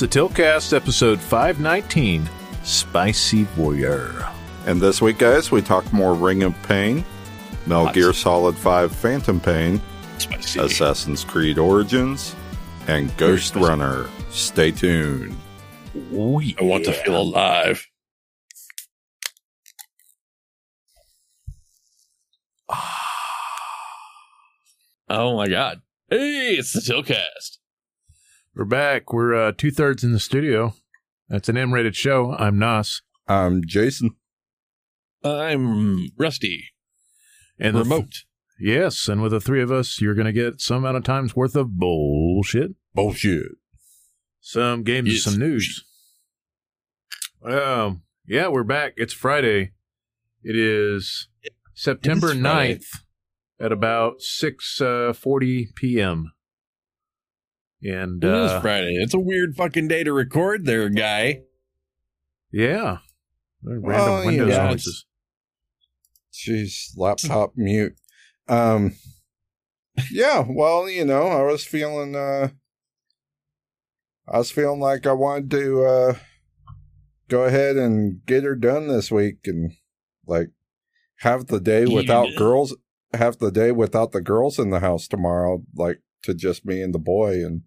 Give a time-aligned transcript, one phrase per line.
[0.00, 2.30] It's the Tiltcast episode 519
[2.62, 4.28] Spicy Warrior.
[4.64, 7.04] And this week, guys, we talk more Ring of Pain,
[7.66, 7.94] Metal Hot.
[7.94, 9.80] Gear Solid 5 Phantom Pain,
[10.18, 10.60] Spicy.
[10.60, 12.36] Assassin's Creed Origins,
[12.86, 13.66] and Ghost spicy.
[13.66, 14.08] Runner.
[14.30, 15.36] Stay tuned.
[16.14, 17.84] Oh, I want to feel alive.
[22.68, 23.04] Ah.
[25.08, 25.82] Oh my god.
[26.08, 27.57] Hey, it's the Tiltcast.
[28.58, 29.12] We're back.
[29.12, 30.74] We're uh, two thirds in the studio.
[31.28, 32.34] That's an M rated show.
[32.36, 33.02] I'm Nos.
[33.28, 34.16] I'm Jason.
[35.22, 36.64] I'm Rusty.
[37.60, 38.24] And the- Remote.
[38.58, 41.36] yes, and with the three of us, you're going to get some amount of time's
[41.36, 43.52] worth of bullshit, Bullshit.
[44.40, 45.22] some games, Yes.
[45.22, 45.84] some news.
[47.44, 48.94] Um, yeah, we're back.
[48.96, 49.70] It's Friday.
[50.42, 51.28] It is
[51.74, 53.02] September It is 9th
[53.60, 56.32] at about 6:40 p.m.
[57.82, 58.94] And It is uh, Friday.
[58.96, 61.42] It's a weird fucking day to record there, guy.
[62.52, 62.98] yeah,
[63.62, 65.06] random Well, Windows know, noises.
[66.32, 67.94] Jeez, laptop mute.
[68.48, 68.94] Um,
[70.10, 72.48] yeah, well, you know, I was feeling, uh,
[74.26, 76.14] I was feeling like I wanted to, uh,
[77.28, 79.72] go ahead and get her done this week and,
[80.26, 80.48] like,
[81.20, 82.36] have the day Get without done.
[82.36, 82.76] girls,
[83.12, 86.94] have the day without the girls in the house tomorrow, like, to just me and
[86.94, 87.62] the boy and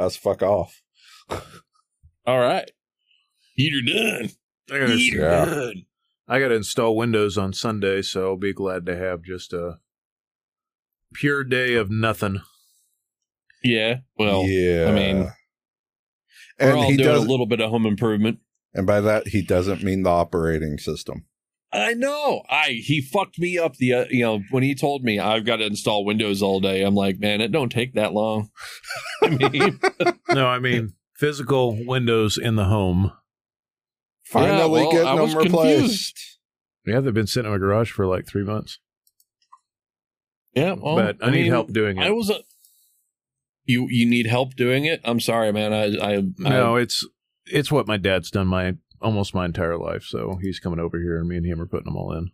[0.00, 0.82] us fuck off.
[2.26, 2.70] All right.
[3.54, 4.30] Heater done.
[4.70, 5.44] I gotta, Heater Yeah.
[5.44, 5.82] done.
[6.28, 9.78] I got to install Windows on Sunday, so I'll be glad to have just a
[11.12, 12.40] pure day of nothing.
[13.64, 13.98] Yeah.
[14.16, 14.86] Well, yeah.
[14.88, 15.32] I mean, we're
[16.60, 18.38] and all he doing does, a little bit of home improvement.
[18.74, 21.26] and by that, he doesn't mean the operating system.
[21.72, 22.42] I know.
[22.50, 25.56] I he fucked me up the uh, you know when he told me I've got
[25.56, 26.82] to install Windows all day.
[26.82, 28.50] I'm like, man, it don't take that long.
[29.22, 29.80] I mean,
[30.30, 33.12] No, I mean physical Windows in the home.
[34.24, 35.78] Finally well, getting I was them replaced.
[35.78, 36.18] confused.
[36.86, 38.78] Yeah, they've been sitting in my garage for like three months,
[40.54, 42.04] yeah, well, but I, need mean, help doing it.
[42.04, 42.40] I was a.
[43.64, 45.00] You you need help doing it?
[45.04, 45.72] I'm sorry, man.
[45.72, 47.06] I I, no, I it's
[47.46, 50.04] it's what my dad's done my almost my entire life.
[50.04, 52.30] So he's coming over here, and me and him are putting them all in.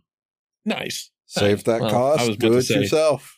[0.65, 1.11] nice.
[1.29, 2.27] Save that Well, I cost.
[2.29, 3.37] was Do it say- yourself.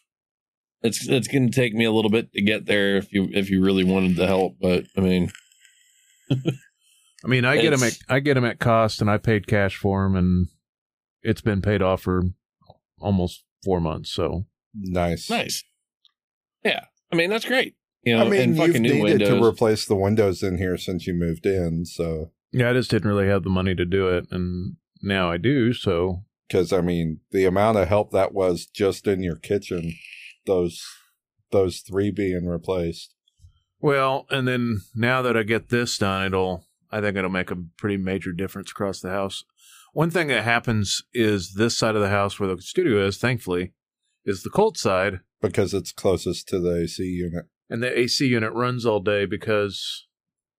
[0.81, 3.49] It's it's going to take me a little bit to get there if you if
[3.49, 5.29] you really wanted the help, but I mean,
[6.31, 9.47] I mean, I get them at It's- I get 'em at cost, and I paid
[9.47, 10.47] cash for them, and
[11.21, 12.21] it's been paid off for
[12.99, 14.11] almost four months.
[14.11, 15.29] So Nice.
[15.29, 15.63] nice.
[16.63, 17.75] Yeah, I mean that's great.
[18.03, 19.27] You know, I mean, and you've needed Windows.
[19.29, 21.83] to replace the windows in here since you moved in.
[21.85, 25.37] So, yeah, I just didn't really have the money to do it, and now I
[25.37, 25.73] do.
[25.73, 29.93] So because I mean, the amount of help that was just in your kitchen,
[30.45, 30.83] those
[31.51, 33.13] those three being replaced.
[33.81, 37.57] Well, and then now that I get this done, it'll I think it'll make a
[37.77, 39.43] pretty major difference across the house.
[39.93, 43.73] One thing that happens is this side of the house where the studio is, thankfully,
[44.25, 47.45] is the cold side, Because it's closest to the AC unit.
[47.69, 50.07] and the AC unit runs all day because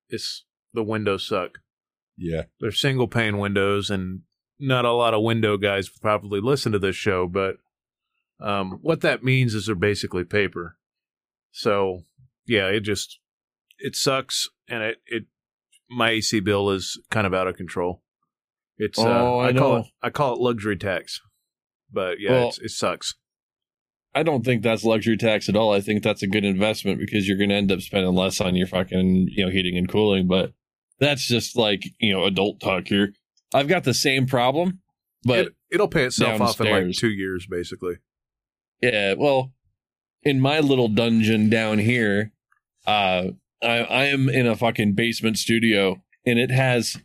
[0.09, 1.59] it's the windows suck.
[2.23, 2.43] Yeah.
[2.61, 4.21] They're single pane windows, and
[4.59, 7.57] not a lot of window guys probably listen to this show, but
[8.41, 10.77] um, what that means is they're basically paper.
[11.51, 12.05] So
[12.47, 13.19] yeah, it just
[13.79, 15.25] it sucks, and it it
[15.89, 18.03] my AC bill is kind of out of control.
[18.77, 19.77] It's uh, Oh, I call know.
[19.81, 21.21] it I call it luxury tax,
[21.91, 23.15] but yeah, Well- it's, it sucks.
[24.13, 25.73] I don't think that's luxury tax at all.
[25.73, 28.57] I think that's a good investment because you're going to end up spending less on
[28.57, 30.27] your fucking, you know, heating and cooling.
[30.27, 30.53] But
[31.01, 33.13] that's just like, you know, adult talk here.
[33.53, 34.81] I've got the same problem,
[35.25, 37.97] but it, it'll pay itself off in like two years, basically.
[38.81, 39.53] yeah, well,
[40.23, 42.33] in my little dungeon down here,
[42.87, 43.29] uh,
[43.63, 46.97] I, I am in a fucking basement studio and it has,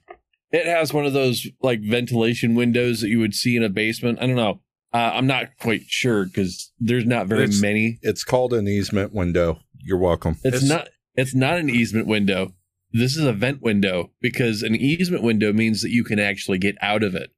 [0.52, 4.20] it has one of those like ventilation windows that you would see in a basement.
[4.22, 4.62] I don't know.
[4.94, 8.00] Uh, I'm not quite sure because there's not very It's- many.
[8.02, 9.60] It's called an easement window.
[9.80, 10.38] You're welcome.
[10.44, 10.90] It's, It's- not.
[11.18, 12.54] It's not an easement window.
[12.98, 16.76] This is a vent window because an easement window means that you can actually get
[16.82, 17.32] out of it.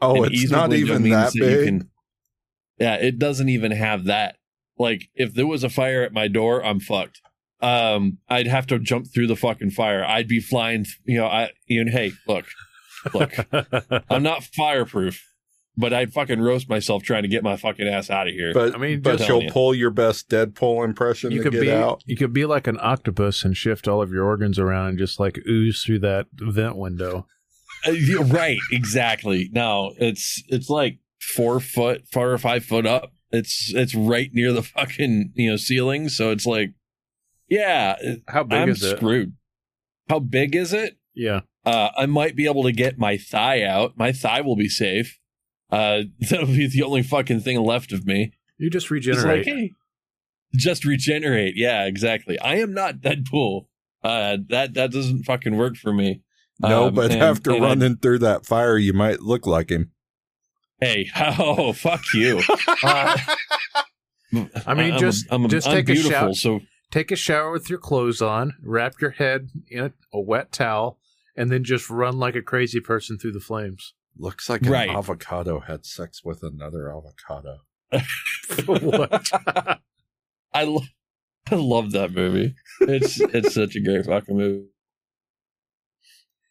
[0.00, 1.64] Oh, An it's not even means that big.
[1.66, 1.90] can-
[2.78, 4.36] yeah, it doesn't even have that.
[4.78, 7.22] Like, if there was a fire at my door, I'm fucked.
[7.62, 10.04] Um, I'd have to jump through the fucking fire.
[10.04, 10.84] I'd be flying.
[10.84, 11.50] th- You know, I.
[11.66, 12.44] You know, hey, look,
[13.14, 13.32] look.
[14.10, 15.24] I'm not fireproof,
[15.76, 18.52] but I'd fucking roast myself trying to get my fucking ass out of here.
[18.54, 19.50] But I mean, but you'll you.
[19.50, 22.02] pull your best Deadpool impression you to could get be out.
[22.06, 25.20] you could be like an octopus and shift all of your organs around and just
[25.20, 27.26] like ooze through that vent window.
[27.86, 27.92] Uh,
[28.24, 29.50] right, exactly.
[29.52, 33.12] No, it's it's like four foot, four or five foot up.
[33.30, 36.72] It's it's right near the fucking you know ceiling, so it's like
[37.48, 37.96] Yeah,
[38.28, 38.96] How big I'm is it?
[38.96, 39.34] screwed.
[40.08, 40.96] How big is it?
[41.14, 41.40] Yeah.
[41.64, 43.98] Uh, I might be able to get my thigh out.
[43.98, 45.18] My thigh will be safe.
[45.70, 48.32] Uh, that'll be the only fucking thing left of me.
[48.58, 49.46] You just It's regenerate.
[49.46, 49.72] like, hey,
[50.54, 51.54] just regenerate.
[51.56, 52.38] Yeah, exactly.
[52.38, 53.66] I am not Deadpool.
[54.02, 56.22] Uh, that that doesn't fucking work for me.
[56.60, 59.70] No, Um, but and- after and I- running through that fire, you might look like
[59.70, 59.90] him.
[60.80, 62.40] hey, oh fuck you.
[62.82, 63.16] Uh,
[64.66, 66.34] I mean, I'm just- I'm, just I'm take a shower.
[66.34, 66.60] So
[66.90, 70.98] Take a shower with your clothes on, wrap your head in a, a wet towel,
[71.36, 73.94] and then just run like a crazy person through the flames.
[74.18, 74.88] Looks like an Right.
[74.90, 77.58] avocado had sex with another avocado.
[78.66, 79.30] what?
[80.52, 80.82] I lo-
[81.50, 82.54] I love that movie.
[82.80, 84.66] It's it's such a great fucking movie.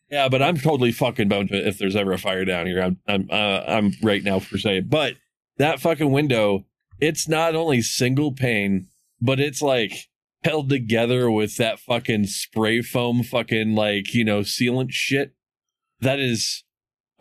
[0.09, 2.81] Yeah, but I'm totally fucking boned if there's ever a fire down here.
[2.81, 5.15] I'm I'm uh, I'm right now for saying, but
[5.57, 6.65] that fucking window,
[6.99, 8.87] it's not only single pane,
[9.19, 9.93] but it's like
[10.43, 15.33] held together with that fucking spray foam, fucking like you know sealant shit.
[16.01, 16.63] That is,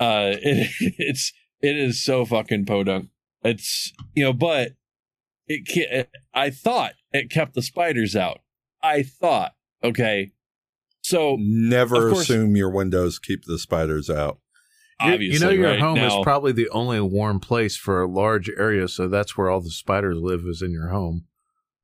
[0.01, 3.09] uh, it, it's it is so fucking podunk.
[3.43, 4.73] It's you know, but
[5.47, 6.09] it can't.
[6.33, 8.41] I thought it kept the spiders out.
[8.83, 9.53] I thought,
[9.83, 10.33] okay,
[11.03, 14.39] so Never course- assume your windows keep the spiders out.
[15.01, 18.01] You- obviously, you know your right home now, is probably the only warm place for
[18.03, 21.27] a large area, so that's where all the spiders live is in your home.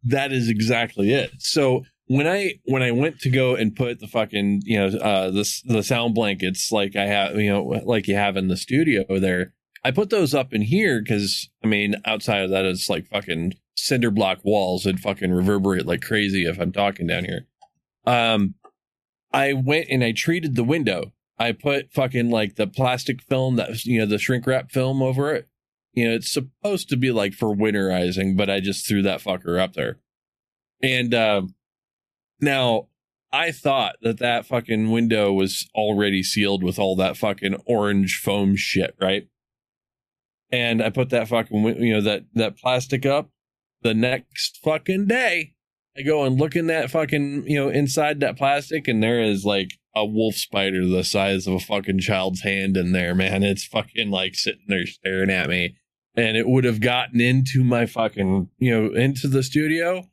[0.04, 1.30] that is exactly it.
[1.38, 5.30] So when I when I went to go and put the fucking you know uh
[5.30, 9.04] the the sound blankets like I have you know like you have in the studio
[9.20, 9.54] there,
[9.84, 13.54] I put those up in here because I mean outside of that it's like fucking
[13.76, 17.46] cinder block walls and fucking reverberate like crazy if I'm talking down here.
[18.04, 18.54] Um,
[19.32, 21.12] I went and I treated the window.
[21.38, 25.32] I put fucking like the plastic film that you know the shrink wrap film over
[25.32, 25.46] it.
[25.92, 29.60] You know, it's supposed to be like for winterizing, but I just threw that fucker
[29.60, 30.00] up there.
[30.82, 31.54] And um,
[32.40, 32.88] now
[33.32, 38.56] I thought that that fucking window was already sealed with all that fucking orange foam
[38.56, 39.28] shit, right?
[40.50, 43.30] And I put that fucking you know that that plastic up.
[43.82, 45.54] The next fucking day,
[45.96, 49.44] I go and look in that fucking you know inside that plastic, and there is
[49.44, 53.42] like a wolf spider the size of a fucking child's hand in there, man.
[53.42, 55.76] It's fucking like sitting there staring at me.
[56.16, 60.08] And it would have gotten into my fucking, you know, into the studio,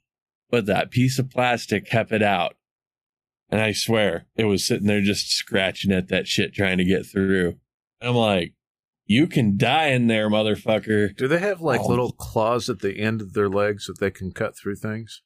[0.50, 2.56] but that piece of plastic kept it out.
[3.50, 7.06] And I swear it was sitting there just scratching at that shit trying to get
[7.06, 7.56] through.
[8.02, 8.54] I'm like,
[9.06, 11.16] you can die in there, motherfucker.
[11.16, 11.88] Do they have like Oh.
[11.88, 15.22] little claws at the end of their legs that they can cut through things?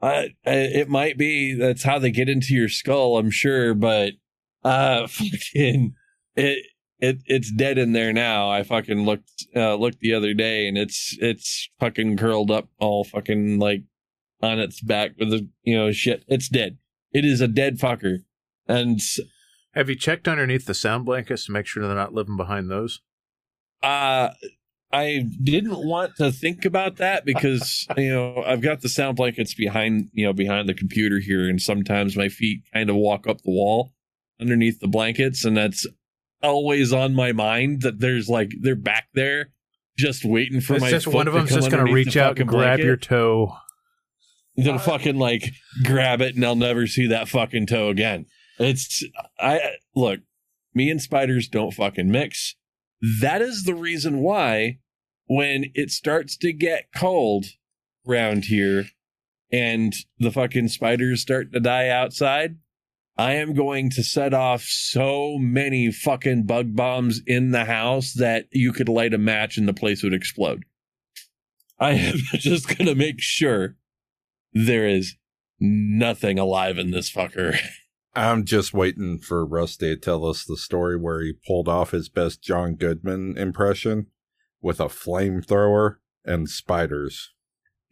[0.00, 4.14] I, I, it might be that's how they get into your skull, I'm sure, but
[4.64, 5.92] uh, fucking
[6.34, 6.64] it
[6.98, 8.48] it it's dead in there now.
[8.50, 13.04] I fucking looked uh, looked the other day, and it's it's fucking curled up, all
[13.04, 13.82] fucking like
[14.42, 16.24] on its back with the you know shit.
[16.28, 16.78] It's dead.
[17.12, 18.18] It is a dead fucker,
[18.66, 19.00] and
[19.74, 23.00] Have you checked underneath the sound blankets to make sure they're not living behind those?
[23.82, 24.30] uh
[24.92, 29.54] I didn't want to think about that because you know I've got the sound blankets
[29.54, 33.42] behind you know behind the computer here, and sometimes my feet kind of walk up
[33.42, 33.92] the wall
[34.40, 35.86] underneath the blankets, and that's
[36.42, 39.50] always on my mind that there's like they're back there
[39.96, 42.38] just waiting for it's my just foot one of them's just going to reach out
[42.38, 42.86] and grab blanket.
[42.86, 43.56] your toe.
[44.56, 45.52] Then uh, fucking like
[45.84, 48.26] grab it and I'll never see that fucking toe again.
[48.58, 49.04] It's
[49.38, 50.20] I look,
[50.74, 52.56] me and spiders don't fucking mix.
[53.20, 54.78] That is the reason why
[55.26, 57.46] when it starts to get cold
[58.06, 58.86] around here
[59.52, 62.56] and the fucking spiders start to die outside,
[63.16, 68.46] I am going to set off so many fucking bug bombs in the house that
[68.50, 70.64] you could light a match and the place would explode.
[71.78, 73.76] I am just going to make sure
[74.52, 75.16] there is
[75.58, 77.56] nothing alive in this fucker.
[78.14, 82.08] I'm just waiting for Rusty to tell us the story where he pulled off his
[82.08, 84.06] best John Goodman impression
[84.60, 87.32] with a flamethrower and spiders.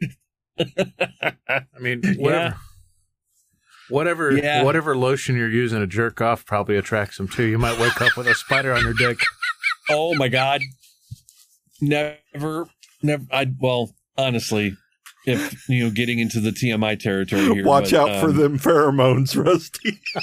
[0.58, 2.56] I mean, whatever.
[3.90, 4.64] Whatever, Yeah.
[4.64, 7.44] whatever lotion you're using to jerk off probably attracts them too.
[7.44, 9.18] You might wake up with a spider on your dick.
[9.90, 10.60] oh my god.
[11.80, 12.68] Never
[13.02, 14.76] never I well, honestly,
[15.28, 17.64] if you know getting into the TMI territory here.
[17.64, 20.00] Watch but, out for um, them pheromones, Rusty.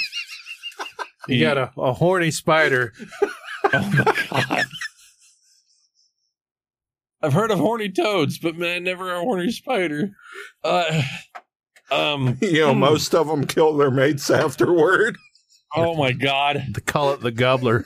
[1.28, 2.94] You got a, a horny spider.
[3.74, 4.66] Oh my god.
[7.24, 10.12] I've heard of horny toads, but man, never a horny spider.
[10.64, 11.02] Uh,
[11.90, 12.38] um.
[12.42, 12.80] you know, Hmm.
[12.80, 15.18] most of them kill their mates afterward.
[15.76, 16.64] Oh my god.
[16.76, 17.86] They call it the gobbler.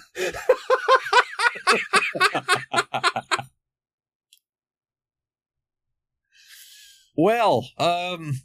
[7.21, 8.35] Well, um,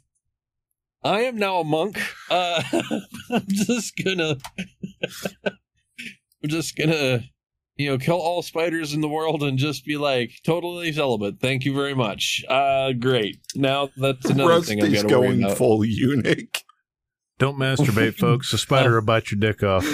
[1.01, 1.97] I am now a monk.
[2.29, 2.61] Uh,
[3.31, 4.35] I'm just gonna,
[5.45, 7.23] I'm just gonna,
[7.77, 11.39] you know, kill all spiders in the world and just be like totally celibate.
[11.39, 12.43] Thank you very much.
[12.49, 13.37] Uh, great.
[13.55, 15.57] Now that's another thing I've Rusty's got to worry going about.
[15.57, 16.61] full eunuch.
[17.39, 18.51] Don't masturbate, folks.
[18.51, 19.87] A spider will bite your dick off.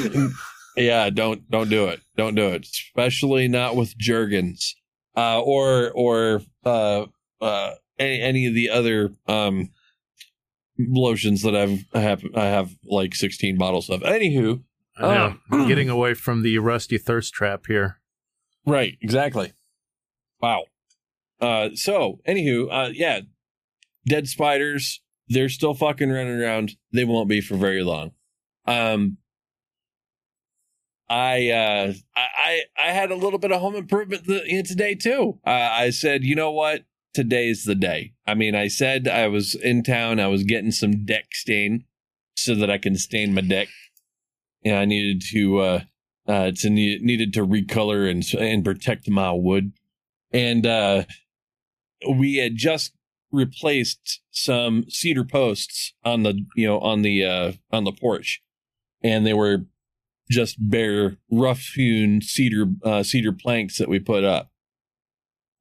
[0.75, 1.99] Yeah, don't don't do it.
[2.17, 2.65] Don't do it.
[2.65, 4.75] Especially not with Jergens.
[5.15, 7.05] Uh or or uh
[7.41, 9.69] uh any, any of the other um
[10.77, 14.01] lotions that I've I have I have like 16 bottles of.
[14.01, 14.63] Anywho,
[14.97, 15.37] I know.
[15.51, 15.67] Oh.
[15.67, 17.99] Getting away from the rusty thirst trap here.
[18.65, 19.53] right, exactly.
[20.41, 20.65] Wow.
[21.39, 23.21] Uh so anywho, uh yeah.
[24.07, 26.71] Dead spiders, they're still fucking running around.
[26.91, 28.11] They won't be for very long.
[28.65, 29.17] Um
[31.09, 35.39] I uh I I I had a little bit of home improvement in today too.
[35.45, 36.85] Uh, I said, you know what?
[37.13, 38.13] Today's the day.
[38.25, 40.19] I mean, I said I was in town.
[40.19, 41.85] I was getting some deck stain
[42.35, 43.67] so that I can stain my deck.
[44.63, 45.79] Yeah, I needed to uh
[46.27, 49.73] uh to need, needed to recolor and and protect my wood.
[50.31, 51.03] And uh
[52.09, 52.93] we had just
[53.31, 58.41] replaced some cedar posts on the you know on the uh on the porch
[59.03, 59.65] and they were
[60.29, 64.49] just bare rough hewn cedar uh, cedar planks that we put up.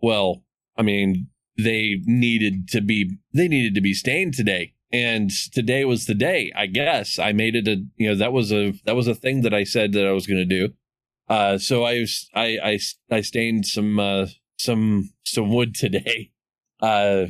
[0.00, 0.44] Well,
[0.76, 1.28] I mean,
[1.62, 6.52] they needed to be they needed to be stained today, and today was the day.
[6.56, 9.42] I guess I made it a you know that was a that was a thing
[9.42, 10.74] that I said that I was going to do.
[11.28, 12.78] Uh, so I I I
[13.10, 14.26] I stained some uh,
[14.58, 16.30] some some wood today.
[16.82, 17.26] Uh,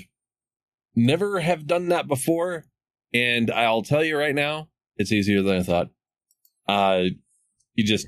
[0.95, 2.67] never have done that before,
[3.13, 5.89] and I'll tell you right now, it's easier than I thought.
[6.69, 7.07] Uh,
[7.75, 8.07] you just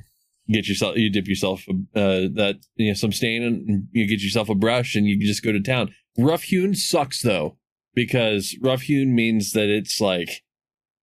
[0.48, 1.64] get yourself you dip yourself
[1.94, 5.42] uh that you know some stain and you get yourself a brush and you just
[5.42, 7.56] go to town rough hewn sucks though
[7.94, 10.42] because rough hewn means that it's like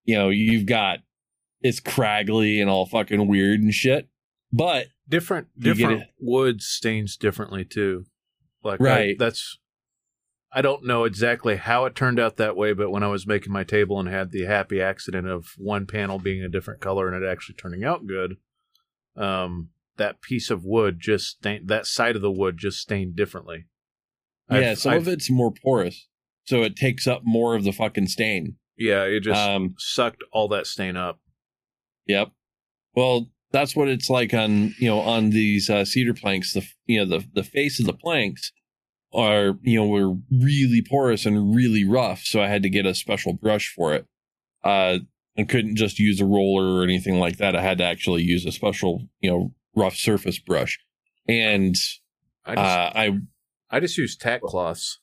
[0.04, 1.00] you know you've got
[1.62, 4.08] it's craggly and all fucking weird and shit
[4.51, 8.06] but Different different wood stains differently too.
[8.63, 9.16] Like I- Right.
[9.18, 9.58] that's
[10.51, 13.51] I don't know exactly how it turned out that way, but when I was making
[13.51, 17.24] my table and had the happy accident of one panel being a different color and
[17.24, 18.38] it actually turning out good,
[19.16, 23.66] um, that piece of wood just stained that side of the wood just stained differently.
[24.50, 26.08] Yeah I've- some I've- of it's more porous
[26.46, 30.48] so it takes up more of the fucking stain yeah, it just um sucked all
[30.48, 31.20] that stain up.
[32.08, 32.32] Yep.
[32.96, 36.53] Well, that's what it's like on you know on these uh, cedar planks.
[36.53, 38.53] The you know the the face of the planks
[39.13, 42.96] are you know were really porous and really rough, so I had to get a
[42.96, 44.06] special brush for it.
[44.63, 45.00] Uh,
[45.36, 47.56] and couldn't just use a roller or anything like that.
[47.56, 50.79] I had to actually use a special you know rough surface brush.
[51.27, 51.75] And
[52.46, 53.20] I just uh, I
[53.72, 55.00] I just use tack cloths.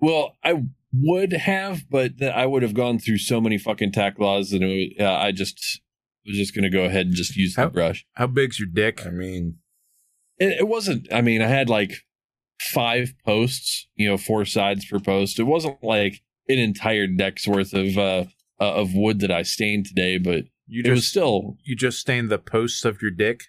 [0.00, 4.50] well I would have, but I would have gone through so many fucking tack cloths
[4.52, 5.80] that it, would- uh, I just
[6.26, 8.06] was just going to go ahead and just use the brush.
[8.14, 9.06] How big's your dick?
[9.06, 9.56] I mean,
[10.38, 11.92] it, it wasn't i mean i had like
[12.60, 17.72] five posts you know four sides per post it wasn't like an entire deck's worth
[17.74, 18.24] of uh
[18.60, 22.30] uh, of wood that i stained today but You it was still you just stained
[22.30, 23.44] the posts of your dick.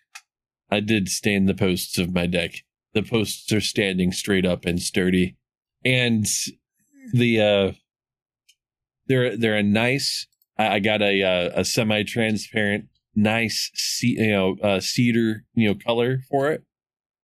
[0.72, 4.82] i did stain the posts of my deck the posts are standing straight up and
[4.82, 5.38] sturdy.
[5.86, 6.26] And
[7.14, 7.72] the uh
[9.08, 10.28] they're they're a nice
[10.58, 15.76] i, I got a uh, a semi-transparent nice ce- you know uh, cedar you know
[15.76, 16.64] color for it.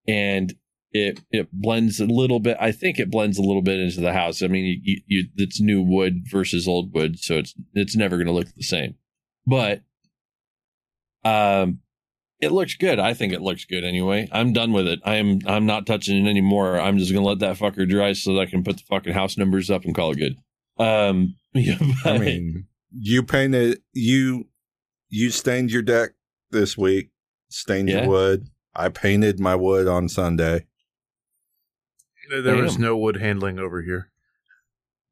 [0.08, 0.54] And
[0.92, 4.14] it it blends a little bit i think it blends a little bit into the
[4.14, 4.42] house.
[4.42, 8.28] I mean you, you it's new wood versus old wood so it's it's never going
[8.28, 8.96] to look the same.
[9.46, 9.82] But
[11.24, 11.80] um
[12.42, 15.66] it looks good i think it looks good anyway i'm done with it i'm i'm
[15.66, 18.46] not touching it anymore i'm just going to let that fucker dry so that i
[18.46, 20.38] can put the fucking house numbers up and call it good
[20.78, 24.48] um yeah, I mean, you painted you
[25.08, 26.10] you stained your deck
[26.52, 27.12] this week,
[27.50, 28.02] stained Yeah.
[28.02, 28.48] your wood.
[28.76, 30.66] I painted my wood on Sunday.
[32.30, 34.12] There was no wood handling over here.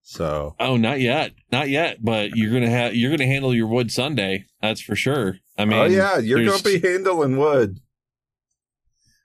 [0.06, 1.98] So Oh, not yet, not yet.
[2.04, 4.46] But you're gonna have you're gonna handle your wood Sunday.
[4.62, 5.38] That's for sure.
[5.58, 7.80] I oh, mean, Oh yeah, you're gonna be handling wood.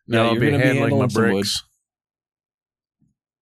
[0.07, 1.33] No, Yeah, I'll you're be gonna be handling my handling some wood.
[1.33, 1.63] bricks.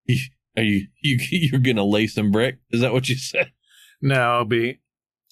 [0.56, 2.58] Are you you you're gonna lay some brick?
[2.70, 3.52] Is that what you said?
[4.00, 4.80] No, I'll be.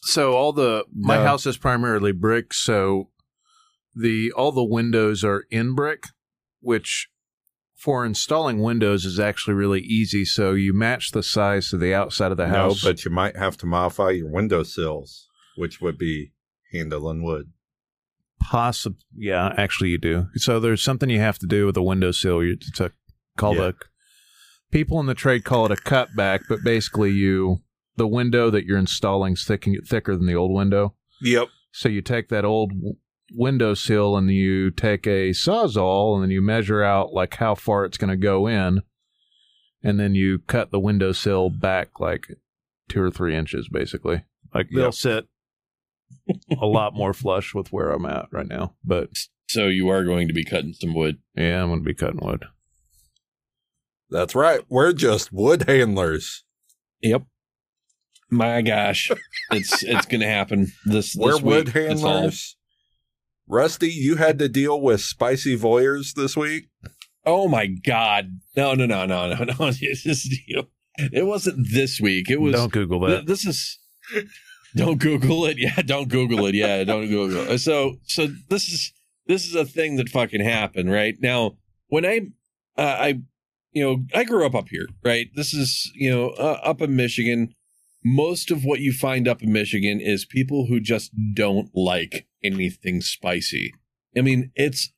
[0.03, 1.23] So all the my No.
[1.25, 3.09] house is primarily brick, so
[3.95, 6.05] the all the windows are in brick,
[6.61, 7.09] which
[7.85, 10.25] for installing windows is actually really easy.
[10.25, 12.83] So you match the size to the outside of the house.
[12.83, 16.33] No, but you might have to modify your window sills, which would be
[16.73, 17.53] handling wood.
[18.41, 20.29] Possible, yeah, actually you do.
[20.37, 22.43] So there's something you have to do with the windowsill.
[22.43, 22.91] You to
[23.37, 23.73] call Yeah.
[23.73, 23.75] the
[24.71, 27.61] people in the trade call it a cutback, but basically you
[27.97, 30.95] the window that you're installing is thick, thicker than the old window.
[31.21, 31.49] Yep.
[31.73, 32.73] So you take that old
[33.35, 37.55] w- window sill and you take a sawzall and then you measure out like how
[37.55, 38.83] far it's going to go in,
[39.83, 42.27] and then you cut the window sill back like
[42.89, 44.25] two or three inches, basically.
[44.55, 44.95] Like they'll Yep.
[44.95, 45.27] sit
[46.61, 48.75] a lot more flush with where I'm at right now.
[48.85, 49.11] But
[49.49, 51.19] So you are going to be cutting some wood.
[51.35, 52.45] yeah, I'm going to be cutting wood.
[54.11, 54.61] That's right.
[54.69, 56.45] We're just wood handlers.
[57.03, 57.25] Yep.
[58.31, 59.11] My gosh,
[59.51, 61.13] it's it's gonna happen this.
[61.13, 61.77] this We're wood week.
[61.77, 62.57] It's all- handlers.
[63.47, 66.69] Rusty, you had to deal with spicy voyeurs this week.
[67.27, 68.41] Oh my god!
[68.57, 69.55] No, no, no, no, no, no.
[69.61, 70.67] It's just, you know,
[71.13, 72.31] it wasn't this week.
[72.31, 72.55] It was.
[72.55, 73.27] Don't Google that.
[73.27, 73.79] this is.
[74.77, 75.57] Don't Google it.
[75.59, 76.55] Yeah, don't Google it.
[76.55, 77.59] Yeah, don't Google it.
[77.59, 78.93] So, so this is
[79.27, 81.15] this is a thing that fucking happened, right?
[81.21, 81.53] Now,
[81.89, 82.21] when I,
[82.77, 83.21] uh, I,
[83.73, 85.29] you know, I grew up up here, right?
[85.35, 87.55] This is you know uh, up in Michigan.
[88.05, 93.01] Most of what you find up in Michigan is people who just don't like anything
[93.01, 93.73] spicy.
[94.17, 94.93] I mean, it's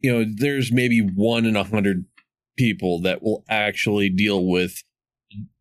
[0.00, 2.04] you know, there's maybe one in a hundred
[2.56, 4.82] people that will actually deal with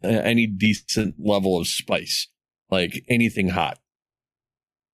[0.04, 2.28] any decent level of spice,
[2.70, 3.80] like anything hot.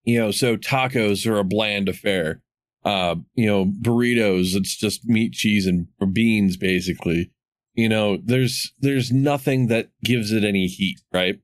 [0.03, 2.41] You know, so tacos are a bland affair.
[2.83, 7.31] Uh, you know, burritos, it's just meat, cheese, and beans, basically.
[7.73, 11.39] You know, there's there's nothing that gives it any heat, right?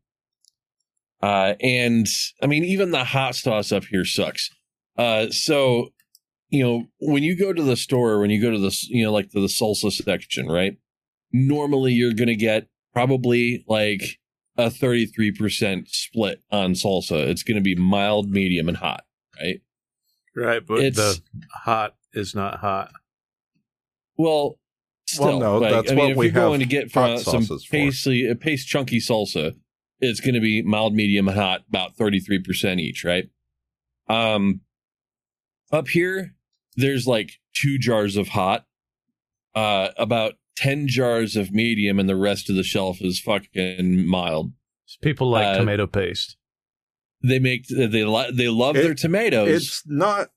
[1.23, 2.05] Uh, and
[2.41, 4.49] I mean, even the hot sauce up here sucks.
[4.97, 5.89] Uh, so
[6.49, 9.11] you know, when you go to the store, when you go to the, you know,
[9.11, 10.77] like to the salsa section, right?
[11.31, 14.19] Normally you're going to get probably like
[14.55, 17.25] a 33% split on salsa.
[17.27, 19.03] It's going to be mild, medium, and hot,
[19.41, 19.61] right?
[20.35, 21.21] Right, but It's- the
[21.63, 22.91] hot is not hot.
[24.15, 24.59] Well,
[25.07, 27.03] still, no, like, that's I mean, what if we you're going have to get from
[27.03, 27.71] hot some sauces for.
[27.71, 29.55] pasty, a paste chunky salsa,
[30.03, 33.29] it's going to be mild, medium, hot, about 33% each, right?
[34.09, 34.61] Um,
[35.71, 36.35] up here,
[36.75, 38.65] there's like two jars of hot,
[39.55, 44.51] uh, about 10 jars of medium, and the rest of the shelf is fucking mild.
[45.01, 46.35] People like Uh, tomato paste.
[47.23, 49.49] They make, they, lo- they love It- their tomatoes.
[49.49, 50.29] It's not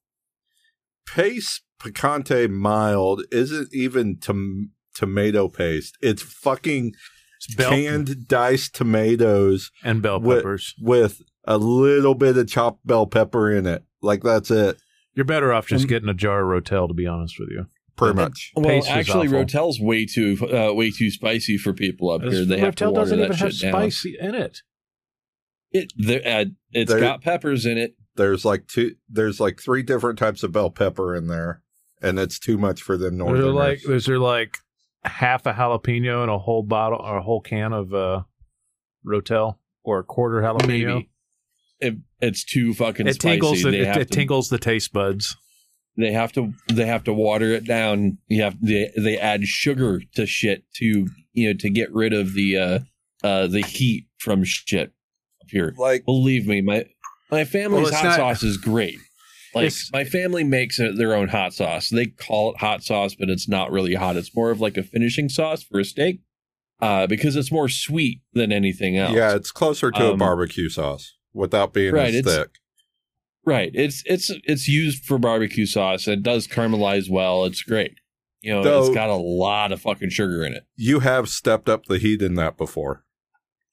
[1.06, 5.96] paste picante mild isn't even tom- tomato paste.
[6.00, 6.96] It's fucking It's
[7.56, 10.74] bell canned diced tomatoes and bell peppers.
[10.80, 13.84] with a little bit of chopped bell pepper in it.
[14.02, 14.78] Like that's it,
[15.14, 17.66] You're better off just Um, getting a jar of Rotel, to be honest with you.
[17.96, 18.52] pretty much.
[18.54, 19.28] well, paste actually.
[19.28, 22.44] Rotel's way too, uh, way too spicy for people up here.
[22.44, 23.72] They have to Rotel water doesn't that even have shit down.
[23.72, 24.58] spicy in it.
[25.72, 27.94] It, there, uh, it's There- got peppers in it.
[28.16, 28.94] There's like two.
[29.10, 31.62] There's like three different types of bell pepper in there,
[32.00, 33.54] and it's too much for them There's northerners.
[33.54, 34.58] like there's there like
[35.06, 38.22] half a jalapeno and a whole bottle or a whole can of uh
[39.06, 40.66] Rotel or a quarter jalapeno.
[40.66, 41.10] Maybe
[41.80, 43.34] it, it's too fucking It spicy.
[43.34, 45.36] tingles the they it, have it to, tingles the taste buds.
[45.98, 46.52] They have to.
[46.72, 48.18] They have to water it down.
[48.28, 52.34] You have they they add sugar to shit to you know to get rid of
[52.34, 52.78] the uh
[53.24, 54.88] uh the heat from shit
[55.40, 55.72] up here.
[55.78, 56.84] like Believe me, my
[57.30, 58.98] my family's Well, hot not- sauce is great.
[59.56, 61.88] Like It's- my family makes it their own hot sauce.
[61.88, 64.16] They call it hot sauce, but it's not really hot.
[64.16, 66.20] It's more of like a finishing sauce for a steak,
[66.80, 69.14] uh, because it's more sweet than anything else.
[69.16, 72.50] yeah, it's closer to a Um, barbecue sauce without being right, as it's- thick.
[73.44, 73.70] right.
[73.74, 76.06] It's it's it's used for barbecue sauce.
[76.06, 77.44] It does caramelize well.
[77.44, 77.94] It's great.
[78.42, 80.64] You know, Though- it's got a lot of fucking sugar in it.
[80.76, 83.04] You have stepped up the heat in that before.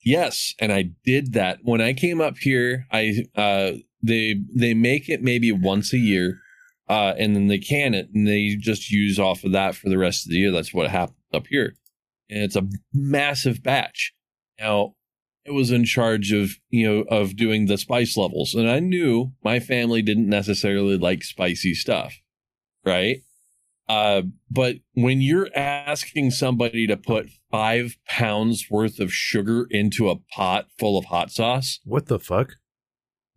[0.06, 2.88] Yes, and I did that when I came up here.
[2.92, 3.72] I uh
[4.04, 6.40] they they make it maybe once a year,
[6.90, 9.98] uh, and then they can it and they just use off of that for the
[9.98, 10.52] rest of the year.
[10.52, 11.76] That's what happened up here,
[12.30, 14.14] and it's a massive batch.
[14.60, 14.96] Now,
[15.46, 19.32] it was in charge of you know of doing the spice levels, and I knew
[19.44, 22.14] my family didn't necessarily like spicy stuff,
[22.86, 23.18] right?
[23.88, 30.16] Uh, but when you're asking somebody to put five pounds worth of sugar into a
[30.16, 32.56] pot full of hot sauce, What the fuck?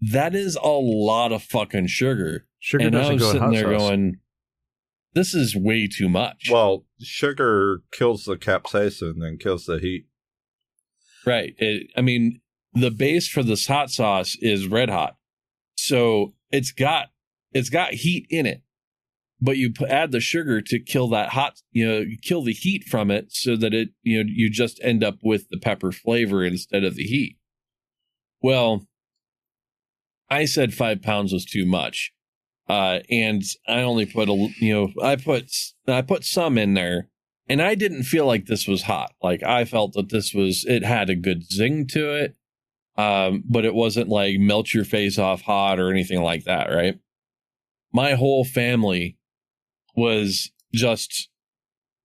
[0.00, 2.46] That is a lot of fucking sugar.
[2.58, 3.88] Sugar and I doesn't was go in sitting hot there sauce.
[3.88, 4.16] going,
[5.14, 6.48] this is way too much.
[6.50, 10.06] Well, sugar kills the capsaicin and kills the heat.
[11.24, 11.54] right.
[11.58, 12.40] It, I mean,
[12.74, 15.16] the base for this hot sauce is red hot.
[15.76, 17.08] So it's got,
[17.52, 18.62] it's got heat in it,
[19.40, 22.84] but you p- add the sugar to kill that hot, you know, kill the heat
[22.84, 26.44] from it so that it, you know, you just end up with the pepper flavor
[26.44, 27.38] instead of the heat.
[28.42, 28.86] Well,
[30.28, 32.12] I said five pounds was too much.
[32.68, 35.52] Uh, and I only put a, you know, I put,
[35.86, 37.08] I put some in there
[37.48, 39.12] and I didn't feel like this was hot.
[39.22, 42.36] Like I felt that this was, it had a good zing to it.
[42.96, 46.98] um, but it wasn't like melt your face off hot or anything like that, right?
[47.92, 49.18] My whole family
[49.94, 51.28] was just,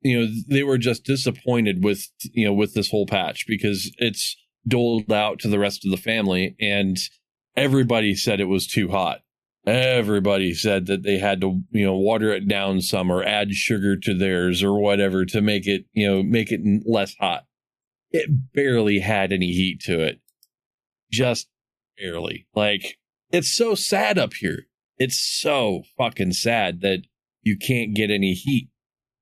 [0.01, 4.35] you know, they were just disappointed with, you know, with this whole patch because it's
[4.67, 6.97] doled out to the rest of the family and
[7.55, 9.19] everybody said it was too hot.
[9.65, 13.95] Everybody said that they had to, you know, water it down some or add sugar
[13.95, 17.45] to theirs or whatever to make it, you know, make it less hot.
[18.09, 20.19] It barely had any heat to it.
[21.11, 21.47] Just
[21.97, 22.47] barely.
[22.55, 22.97] Like,
[23.31, 24.65] it's so sad up here.
[24.97, 27.03] It's so fucking sad that
[27.43, 28.69] you can't get any heat.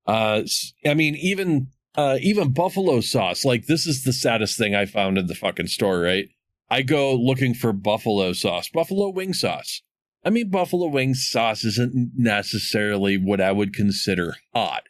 [0.07, 0.43] Uh,
[0.85, 5.17] I mean, even, uh, even buffalo sauce, like, this is the saddest thing I found
[5.17, 6.29] in the fucking store, right?
[6.69, 9.81] I go looking for buffalo sauce, buffalo wing sauce.
[10.23, 14.83] I mean, buffalo wing sauce isn't necessarily what I would consider hot.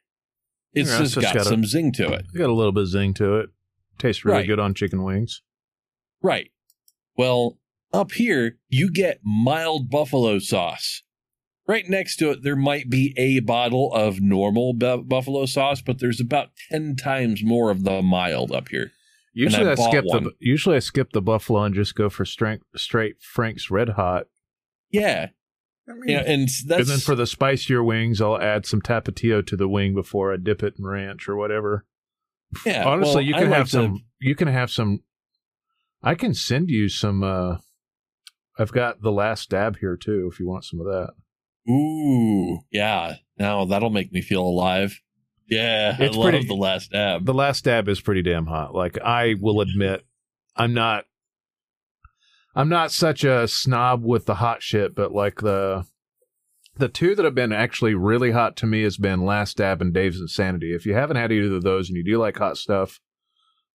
[0.73, 2.25] It's Yeah, just, it's just got, got a- some zing to it.
[2.35, 3.49] Got a little bit of zing to it.
[3.97, 4.47] Tastes really Right.
[4.47, 5.41] good on chicken wings.
[6.21, 6.51] Right.
[7.17, 7.59] Well,
[7.93, 11.03] up here, you get mild buffalo sauce.
[11.67, 15.99] Right next to it, there might be a bottle of normal bu- buffalo sauce, but
[15.99, 18.91] there's about 10 times more of the mild up here.
[19.43, 20.23] Usually I I, skip one.
[20.25, 24.25] the usually I skip the buffalo and just go for straight straight Frank's Red Hot.
[24.91, 25.27] Yeah.
[25.87, 26.23] I mean, Yeah.
[26.25, 26.81] And that's.
[26.81, 30.37] and then for the spicier wings, I'll add some tapatio to the wing before I
[30.37, 31.85] dip it in ranch or whatever.
[32.65, 34.03] yeah, Honestly, well, you can like have to- some.
[34.19, 35.03] You can have some.
[36.03, 37.23] I can send you some.
[37.23, 37.57] uh
[38.57, 41.13] I've got the last dab here too, if you want some of that.
[41.71, 42.59] Ooh.
[42.71, 43.15] Yeah.
[43.37, 44.99] Now that'll make me feel alive.
[45.49, 45.95] Yeah.
[45.99, 47.25] It's I love pretty- the last dab.
[47.25, 48.73] The last dab is pretty damn hot.
[48.75, 50.05] Like I will admit,
[50.55, 51.05] I'm not.
[52.55, 55.85] I'm not such a snob with the hot shit, but like the.
[56.77, 59.93] The two that have been actually really hot to me has been Last Dab and
[59.93, 60.73] Dave's Insanity.
[60.73, 63.01] If you haven't had either of those and you do like hot stuff,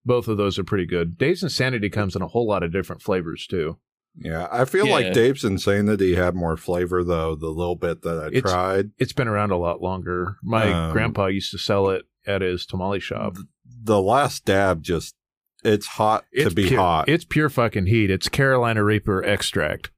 [0.03, 1.15] both of those are pretty good.
[1.15, 3.77] Dave's Insanity comes in a whole lot of different flavors too.
[4.17, 4.93] Yeah, I feel Yeah.
[4.93, 7.35] like Dave's Insanity had more flavor though.
[7.35, 10.37] The little bit that I It's- tried, It's been around a lot longer.
[10.43, 13.37] My Um, grandpa used to sell it at his tamale shop.
[13.83, 15.15] the last dab just
[15.63, 17.07] it's hot to be pure, hot.
[17.09, 18.09] It's pure fucking heat.
[18.09, 19.91] It's Carolina Reaper extract.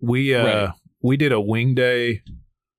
[0.00, 0.70] We uh Right.
[1.02, 2.20] we did a wing day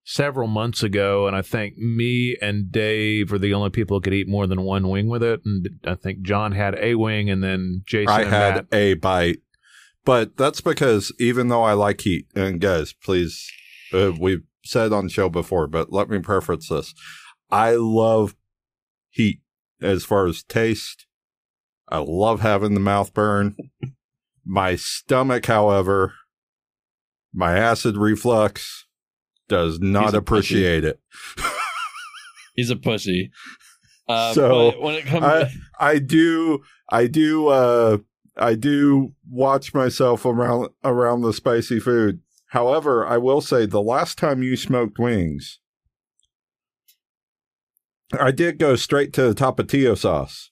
[0.03, 4.13] several months ago, and I think me and Dave were the only people who could
[4.13, 5.41] eat more than one wing with it.
[5.45, 8.09] And I think John had a wing, and then Jason.
[8.13, 9.39] I and had Matt- a bite,
[10.05, 13.49] but that's because even though I like heat, and guys, please,
[13.93, 16.93] uh, we've said on the show before, but let me preface this:
[17.49, 18.35] I love
[19.09, 19.41] heat
[19.81, 21.05] as far as taste.
[21.89, 23.55] I love having the mouth burn.
[24.45, 26.13] my stomach, however,
[27.33, 28.85] my acid reflux
[29.49, 30.99] does not appreciate it.
[32.55, 33.31] He's a pussy.
[34.07, 36.59] Uh, So, when it comes, I- I do
[36.89, 37.97] I do uh
[38.37, 42.21] I do watch myself around around the spicy food.
[42.47, 45.59] However, I will say the last time you smoked wings,
[48.19, 50.51] I did go straight to the tapatio sauce.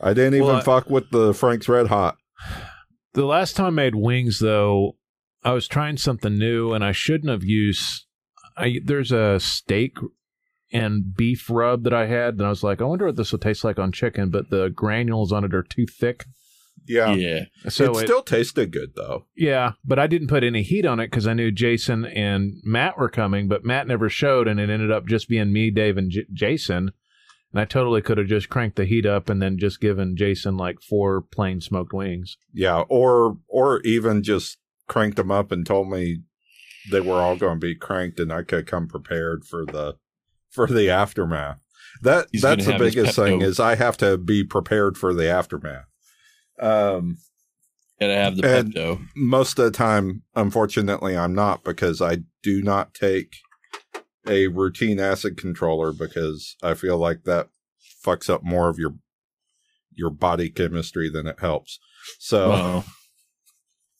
[0.00, 2.16] I didn't even Well, fuck with the Frank's Red Hot.
[3.12, 4.96] The last time I made wings, though,
[5.42, 8.06] I was trying something new, and I shouldn't have used.
[8.56, 9.96] I there's a steak
[10.72, 13.38] and beef rub that I had, and I was like, I wonder what this will
[13.38, 16.26] taste like on chicken, but the granules on it are too thick.
[16.86, 17.12] Yeah.
[17.14, 17.44] yeah.
[17.68, 19.26] So it it, still tasted good though.
[19.36, 22.98] yeah, but I didn't put any heat on it because I knew Jason and Matt
[22.98, 26.10] were coming, but Matt never showed, and it ended up just being me, Dave, and
[26.10, 26.92] J- Jason.
[27.52, 30.56] And I totally could have just cranked the heat up and then just given Jason
[30.56, 32.36] like four plain smoked wings.
[32.52, 36.22] Yeah, or or even just cranked them up and told me
[36.90, 39.96] they were all going to be cranked and I could come prepared for the
[40.50, 41.58] for the aftermath.
[42.02, 43.44] That He's that's the gonna have his biggest thing Pepto.
[43.44, 45.86] is I have to be prepared for the aftermath.
[46.60, 47.16] Um
[48.00, 49.06] Gotta have the And- Pepto.
[49.16, 53.34] most of the time unfortunately I'm not because I do not take
[54.28, 57.48] a routine acid controller because I feel like that
[58.04, 58.94] fucks up more of your
[59.94, 61.78] your body chemistry than it helps.
[62.18, 62.84] So Wow.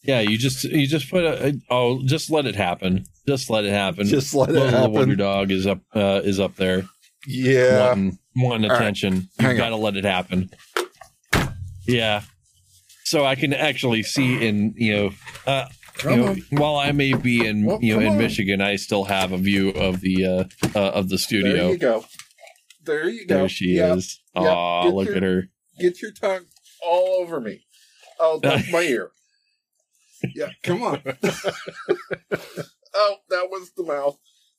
[0.03, 3.05] Yeah, you just you just put a, oh just let it happen.
[3.29, 4.07] Just let it happen.
[4.07, 5.15] just let it Little Wonder.
[5.17, 6.85] Dog is up uh, is up there
[7.27, 7.89] Yeah.
[7.91, 9.29] wanting, wanting attention.
[9.39, 10.49] Hang You've got to let it happen.
[11.87, 12.23] Yeah.
[13.11, 15.11] So I can actually see in you know
[15.45, 15.67] uh,
[16.05, 18.19] you know, while I may be in Well, you know in on.
[18.19, 20.45] Michigan, I still have a view of the uh,
[20.79, 21.55] uh of the studio.
[21.55, 22.05] There you go.
[22.85, 23.35] There you go.
[23.35, 23.97] There she Yep.
[23.97, 24.21] is.
[24.37, 24.45] Yep.
[24.45, 25.49] Aw, Get look your- at her.
[25.81, 26.45] Get your tongue
[26.87, 27.65] all over me.
[28.21, 29.11] Oh, that's my ear.
[30.33, 31.03] Yeah, come on.
[32.95, 34.19] oh, that was the mouth.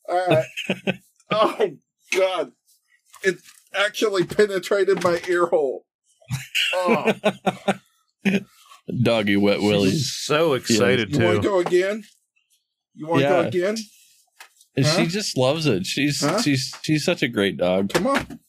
[0.09, 0.99] All right.
[1.31, 1.77] oh
[2.13, 2.51] God,
[3.23, 3.37] it
[3.73, 5.85] actually penetrated my ear hole.
[6.73, 7.13] Oh,
[9.03, 10.11] Doggy wet willies.
[10.11, 12.03] So excited You want to go again?
[12.95, 13.41] You want to Yeah.
[13.41, 13.77] go again?
[14.75, 14.97] And Huh?
[15.01, 15.85] She just loves it.
[15.85, 16.41] She's Huh?
[16.41, 17.91] she's she's such a great dog.
[17.93, 18.39] Come on.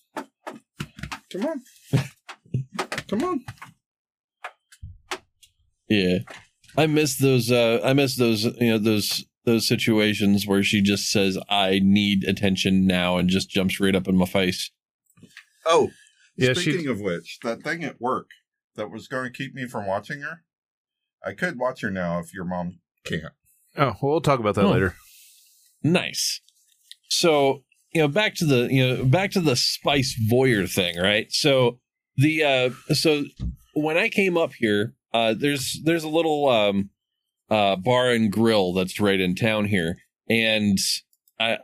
[1.30, 1.62] Come on.
[3.08, 3.44] Come on.
[5.88, 6.18] Yeah.
[6.76, 11.10] I miss those uh I miss those you know those those situations where she just
[11.10, 14.70] says I need attention now and just jumps right up in my face.
[15.66, 15.90] Oh,
[16.36, 16.86] Yeah, speaking she.
[16.86, 18.28] of which, that thing at work
[18.76, 20.42] that was going to keep me from watching her,
[21.24, 23.32] I could watch her now if your mom can't.
[23.76, 24.70] Oh, well, we'll talk about that Oh.
[24.72, 24.94] later.
[25.82, 26.40] Nice.
[27.08, 31.26] So, you know, back to the, you know, back to the spice voyeur thing, right?
[31.30, 31.78] So
[32.16, 33.24] the uh so
[33.74, 36.90] when I came up here, uh there's there's a little um
[37.50, 39.96] uh bar and grill that's right in town here.
[40.28, 40.78] And
[41.40, 41.58] I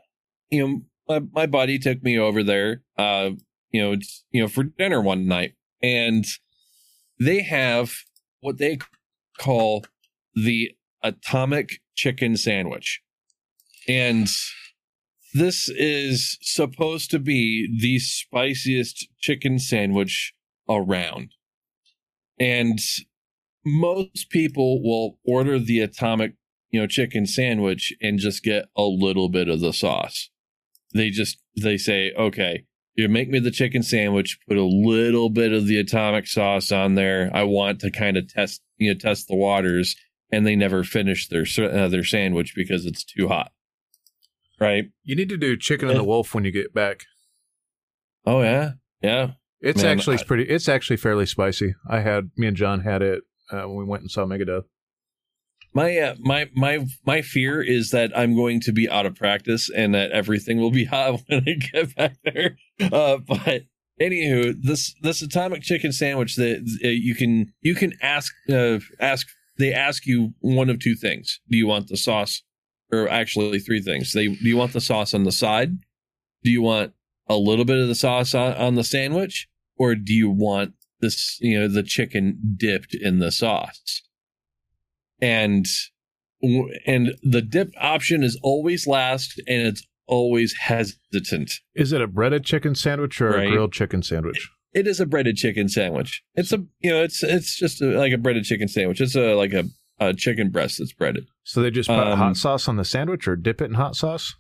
[0.51, 3.31] you know, my, my buddy took me over there uh
[3.71, 5.53] you know, it's, you know, for dinner one night.
[5.83, 6.25] And
[7.19, 7.93] they have
[8.41, 8.79] what they
[9.39, 9.85] call
[10.35, 13.01] the atomic chicken sandwich.
[13.87, 14.29] And
[15.35, 20.33] this is supposed to be the spiciest chicken sandwich
[20.69, 21.33] around.
[22.39, 22.79] And
[23.65, 26.35] most people will order the atomic,
[26.71, 30.31] you know, chicken sandwich and just get a little bit of the sauce.
[30.95, 32.65] They just they say, "Okay,
[32.99, 36.95] you make me the chicken sandwich, put a little bit of the atomic sauce on
[36.95, 37.31] there.
[37.33, 39.97] I want to kind of test, you know, test the waters."
[40.31, 43.51] And they never finish their uh, their sandwich because it's too hot.
[44.61, 44.91] Right?
[45.03, 47.05] You need to do chicken and the wolf when you get back.
[48.27, 49.31] Oh yeah, yeah.
[49.61, 50.45] It's Man, actually I- pretty.
[50.45, 51.75] It's actually fairly spicy.
[51.89, 54.65] I had me and John had it uh, when we went and saw Megadeth.
[55.75, 59.71] My uh, my my my fear is that I'm going to be out of practice
[59.71, 62.57] and that everything will be hot when I get back there.
[62.81, 63.63] Uh, but
[64.01, 69.27] anywho, this this atomic chicken sandwich that uh, you can you can ask uh, ask
[69.59, 71.41] they ask you one of two things.
[71.51, 72.43] Do you want the sauce,
[72.93, 74.13] or actually three things?
[74.13, 75.79] They do you want the sauce on the side?
[76.45, 76.93] Do you want
[77.29, 81.39] a little bit of the sauce on, on the sandwich, or do you want this
[81.41, 84.03] you know the chicken dipped in the sauce?
[85.21, 85.67] And
[86.87, 92.45] and the dip option is always last and it's always hesitant Is it a breaded
[92.45, 93.49] chicken sandwich or Right.
[93.49, 94.49] a grilled chicken sandwich?
[94.75, 98.13] it is a breaded chicken sandwich it's a you know it's it's just a, like
[98.13, 99.65] a breaded chicken sandwich it's a like a,
[99.99, 103.27] a chicken breast that's breaded So they just put Um, hot sauce on the sandwich
[103.27, 104.35] or dip it in hot sauce?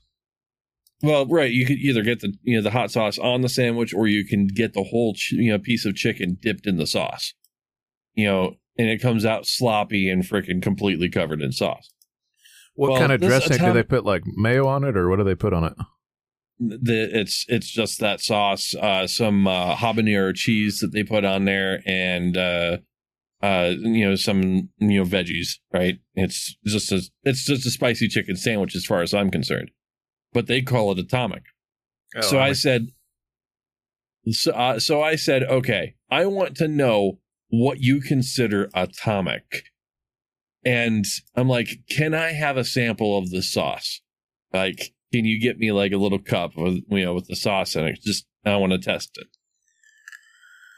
[1.03, 3.95] well right you could either get the you know the hot sauce on the sandwich
[3.95, 6.87] or you can get the whole ch- you know piece of chicken dipped in the
[6.87, 7.35] sauce
[8.15, 11.91] you know and it comes out sloppy and freaking completely covered in sauce
[12.75, 14.05] What Well, kind of dressing do they put?
[14.05, 15.75] Like mayo on it, or what do they put on it?
[16.61, 21.45] the it's it's just that sauce uh some uh habanero cheese that they put on
[21.45, 22.79] there and uh
[23.45, 28.09] uh you know some you know veggies right it's just a it's just a spicy
[28.09, 29.71] chicken sandwich as far as i'm concerned
[30.33, 31.45] but they call it atomic
[32.17, 32.89] Oh, so i said
[34.31, 39.65] so, uh, so i said okay i want to know what you consider atomic.
[40.65, 41.05] And
[41.37, 44.01] i'm like can i have a sample of the sauce?
[44.53, 47.75] Like can you get me like a little cup with you know with the sauce
[47.77, 48.01] in it?
[48.03, 49.29] Just i want to test it.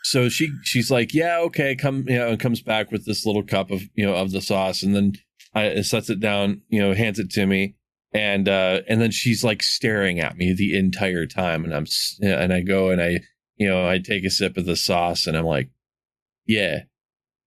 [0.05, 3.43] So she she's like yeah okay come you know and comes back with this little
[3.43, 4.83] cup of you know of the sauce.
[4.83, 5.13] And then
[5.55, 7.77] i sets it down you know hands it to me.
[8.13, 11.65] And uh and then she's like staring at me the entire time.
[11.65, 11.87] And i'm
[12.23, 13.21] and i go and i
[13.57, 15.71] you know i take a sip of the sauce and i'm like
[16.47, 16.81] yeah.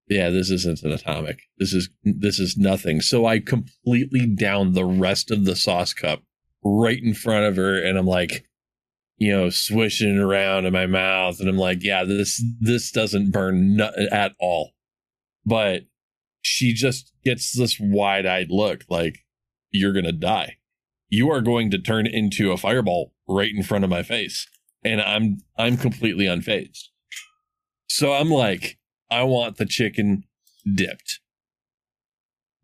[0.08, 1.40] Yeah this isn't an atomic.
[1.58, 3.00] This is this is nothing.
[3.00, 6.22] So i completely down the rest of the sauce cup
[6.64, 8.46] right in front of her and i'm like
[9.18, 13.80] you know swishing around in my mouth and i'm like yeah this this doesn't burn
[13.80, 14.72] at all.
[15.46, 15.82] But
[16.40, 19.18] she just gets this wide-eyed look like
[19.70, 20.56] you're gonna die.
[21.08, 24.46] You are going to turn into a fireball right in front of my face
[24.84, 26.88] and i'm i'm completely unfazed.
[27.88, 28.78] So i'm like
[29.14, 30.24] i want the chicken
[30.74, 31.20] dipped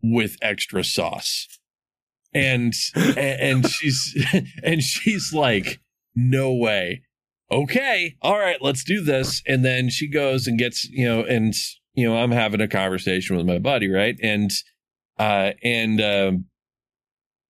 [0.01, 1.47] with extra sauce.
[2.33, 4.25] And and she's
[4.63, 5.81] and she's like
[6.15, 7.03] no way.
[7.51, 9.41] Okay all right let's do this.
[9.45, 11.53] And then she goes and gets you know and
[11.93, 14.15] you know i'm having a conversation with my buddy right?
[14.23, 14.51] And
[15.19, 16.45] uh and um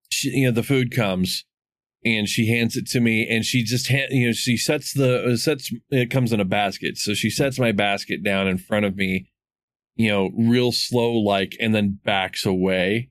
[0.09, 1.45] she, you know the food comes
[2.03, 5.23] and she hands it to me and she just ha- you know she sets the
[5.23, 8.85] uh, sets it comes in a basket so she sets my basket down in front
[8.85, 9.29] of me
[9.95, 13.09] you know real slow like and then backs away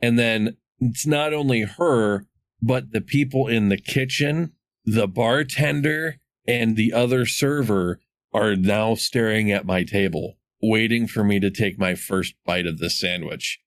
[0.00, 2.26] and then it's not only her
[2.60, 4.52] but the people in the kitchen
[4.84, 8.00] the bartender and the other server
[8.32, 12.78] are now staring at my table waiting for me to take my first bite of
[12.78, 13.60] this sandwich.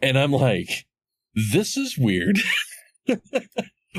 [0.00, 0.86] And I'm like,
[1.34, 2.38] this is weird.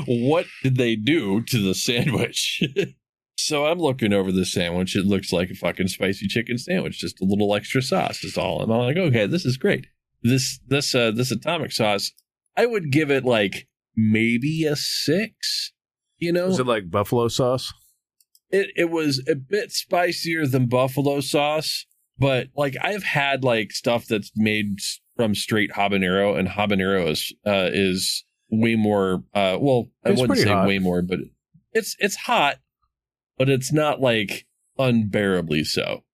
[0.06, 2.62] what did they do to the sandwich?
[3.36, 4.96] so I'm looking over the sandwich.
[4.96, 8.62] It looks like a fucking spicy chicken sandwich, just a little extra sauce is all.
[8.62, 9.86] And I'm like, okay, this is great.
[10.22, 12.12] This this uh this atomic sauce,
[12.56, 15.72] I would give it like maybe a six.
[16.18, 17.72] You know, Is it like buffalo sauce?
[18.50, 21.86] it it was a bit spicier than buffalo sauce,
[22.18, 24.78] but like I've had like stuff that's made
[25.16, 29.24] from straight habanero, and habanero is uh, is way more.
[29.34, 30.68] Uh, well, I It's wouldn't say hot.
[30.68, 31.18] way more, but
[31.72, 32.58] it's it's hot,
[33.38, 34.46] but it's not like
[34.78, 36.04] unbearably so.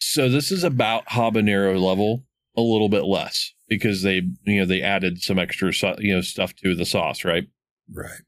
[0.00, 2.24] So this is about habanero level,
[2.56, 6.20] a little bit less because they you know they added some extra sau- you know
[6.22, 7.48] stuff to the sauce, right?
[7.92, 8.22] Right.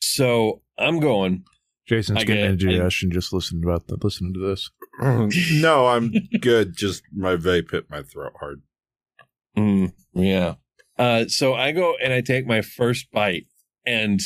[0.00, 1.44] So I'm going.
[1.86, 4.70] Jason's I getting get- I- indigestion just listening about the, listening to this.
[5.60, 6.74] no, I'm good.
[6.76, 8.62] Just my vape hit my throat hard.
[9.58, 10.54] Mm, yeah.
[10.98, 13.46] Uh, so I go and I take my first bite,
[13.84, 14.20] and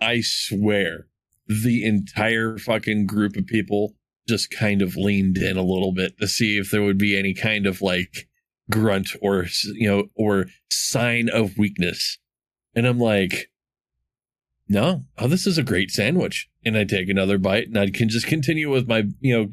[0.00, 1.06] I swear
[1.46, 3.94] the entire fucking group of people
[4.28, 7.34] just kind of leaned in a little bit to see if there would be any
[7.34, 8.28] kind of like
[8.70, 12.18] grunt or you know or sign of weakness.
[12.74, 13.50] And I'm like,
[14.68, 16.48] no, oh, this is a great sandwich.
[16.64, 19.48] And I take another bite, and I can just continue with my you know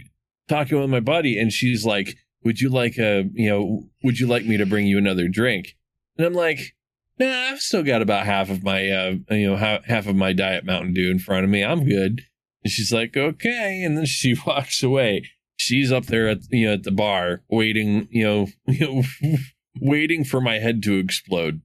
[0.48, 4.28] talking with my buddy, and she's like, would you like a you know would you
[4.28, 5.77] like me to bring you another drink
[6.18, 6.76] and i'm like
[7.20, 10.34] nah i've still got about half of my uh you know half, half of my
[10.34, 11.64] diet mountain dew in front of me.
[11.64, 12.22] I'm good.
[12.64, 13.84] And she's like okay.
[13.84, 15.30] And then she walks away.
[15.56, 19.38] She's up there at you know at the bar waiting you know, you know
[19.80, 21.62] waiting for my head to explode.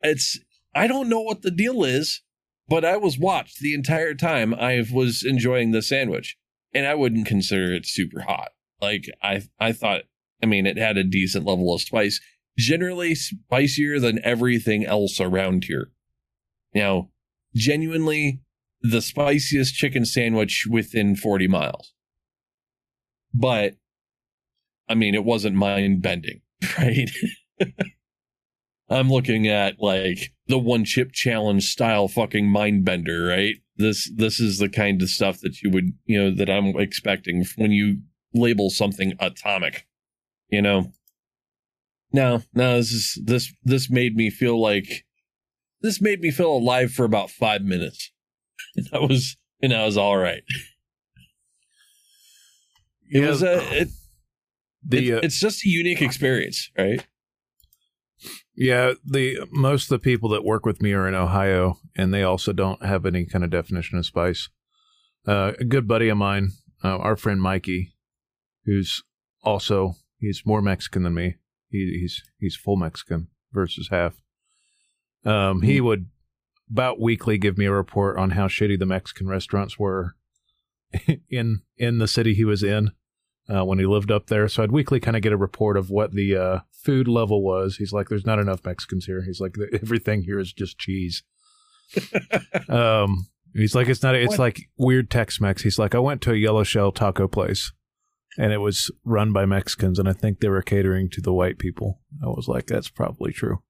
[0.00, 0.38] It's
[0.74, 2.20] i don't know what the deal is
[2.68, 6.36] but i was watched the entire time i was enjoying the sandwich.
[6.74, 8.50] And i wouldn't consider it super hot.
[8.80, 10.02] Like I I thought
[10.42, 12.20] I mean it had a decent level of spice,
[12.58, 15.90] generally spicier than everything else around here.
[16.74, 17.10] Now,
[17.54, 18.40] genuinely
[18.82, 21.94] the spiciest chicken sandwich within 40 miles.
[23.32, 23.76] But
[24.88, 26.40] I mean it wasn't mind bending,
[26.78, 27.10] right?
[28.90, 33.56] I'm looking at like the one chip challenge style fucking mind bender, right?
[33.76, 37.44] This this is the kind of stuff that you would, you know, that I'm expecting
[37.56, 37.98] when you
[38.32, 39.86] label something atomic
[40.48, 40.92] you know
[42.12, 45.04] no no this is this this made me feel like
[45.82, 48.10] this made me feel alive for about five minutes
[48.76, 50.42] and i was and i was all right
[53.10, 53.88] it Yeah, was a it,
[54.86, 57.06] The it- uh, it's just a unique experience right
[58.56, 62.24] yeah, the most of the people that work with me are in Ohio, and they
[62.24, 64.48] also don't have any kind of definition of spice.
[65.24, 66.50] Uh, a good buddy of mine,
[66.82, 67.92] uh, our friend Mikey,
[68.64, 69.04] who's
[69.44, 71.36] also he's more Mexican than me.
[71.70, 74.16] He, he's he's full Mexican versus half.
[75.24, 76.06] Um, he would
[76.70, 80.14] about weekly give me a report on how shitty the Mexican restaurants were
[81.30, 82.92] in in the city he was in
[83.48, 84.48] uh, when he lived up there.
[84.48, 87.76] So I'd weekly kind of get a report of what the uh, food level was.
[87.76, 91.22] He's like, "There's not enough Mexicans here." He's like, "Everything here is just cheese."
[92.68, 94.14] um, he's like, "It's not.
[94.14, 94.38] It's What?
[94.38, 97.72] like weird Tex-Mex." He's like, "I went to a Yellow Shell taco place."
[98.38, 101.58] And it was run by Mexicans, and I think they were catering to the white
[101.58, 102.00] people.
[102.22, 103.62] I was like, "That's probably true."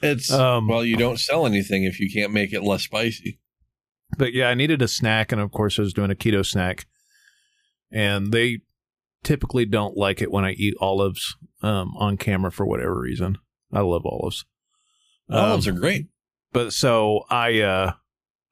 [0.00, 3.40] it's Um, well you don't sell anything if you can't make it less spicy
[4.16, 6.86] but yeah, I needed a snack, and of course, I was doing a keto snack,
[7.90, 8.60] and they
[9.22, 13.38] typically don't like it when I eat olives um, on camera for whatever reason.
[13.72, 14.46] I love olives.
[15.30, 16.06] olives Um, are great
[16.52, 17.92] but so I uh,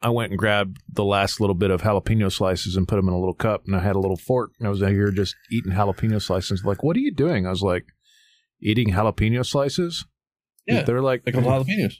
[0.03, 3.15] I went and grabbed the last little bit of jalapeno slices and put them in
[3.15, 5.35] a little cup, and I had a little fork, and I was out here just
[5.51, 6.65] eating jalapeno slices.
[6.65, 7.47] Like, what are you doing?
[7.47, 7.87] I was like,
[8.61, 10.05] eating jalapeno slices.
[10.67, 11.97] Yeah, they're like, like jalapenos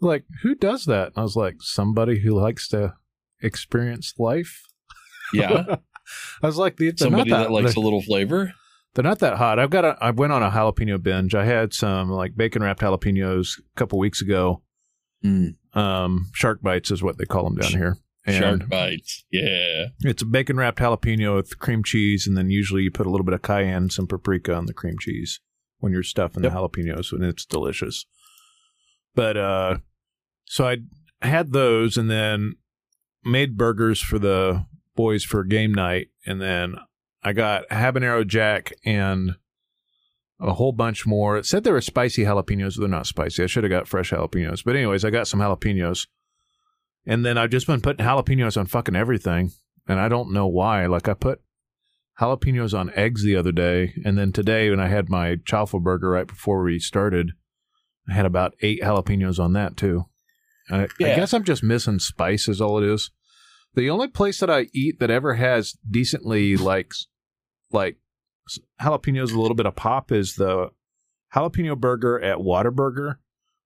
[0.00, 1.12] like who does that?
[1.16, 2.94] I was like, somebody who likes to
[3.42, 4.62] experience life.
[5.32, 5.64] yeah
[6.42, 8.52] I was like, somebody not that, that, likes a little flavor
[8.94, 9.60] they're not that hot.
[9.60, 9.96] I've got a.
[10.00, 11.32] I went on a jalapeno binge.
[11.32, 14.62] I had some like bacon wrapped jalapenos a couple weeks ago.
[15.24, 15.54] Mm.
[15.74, 17.96] Um, shark bites is what they call them down here.
[18.26, 22.82] And shark bites yeah It's a bacon wrapped jalapeno with cream cheese, and then usually
[22.82, 25.40] you put a little bit of cayenne, some paprika on the cream cheese
[25.78, 26.52] when you're stuffing Yep.
[26.52, 28.04] the jalapenos, and it's delicious.
[29.14, 29.78] But uh,
[30.44, 30.78] so I
[31.22, 32.56] had those, and then
[33.24, 34.66] made burgers for the
[34.96, 36.76] boys for game night, and then
[37.22, 39.36] I got habanero jack and
[40.40, 41.36] a whole bunch more.
[41.36, 42.78] It said they were spicy jalapenos.
[42.78, 43.42] They're not spicy.
[43.44, 44.64] I should have got fresh jalapenos.
[44.64, 46.06] But anyways, I got some jalapenos.
[47.06, 49.52] And then I've just been putting jalapenos on fucking everything.
[49.86, 50.86] And I don't know why.
[50.86, 51.40] Like I put
[52.20, 56.10] jalapenos on eggs the other day, and then today when I had my chalfa burger
[56.10, 57.32] right before we started,
[58.08, 60.06] I had about eight jalapenos on that too.
[60.70, 63.10] I, I guess I'm just missing spice is all it is.
[63.74, 66.92] The only place that I eat that ever has decently like
[67.72, 67.96] like
[68.80, 70.70] jalapenos, a little bit of pop is the
[71.34, 73.16] jalapeno burger at Waterburger.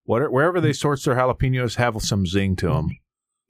[0.03, 2.89] What, wherever they source their jalapenos, have some zing to them.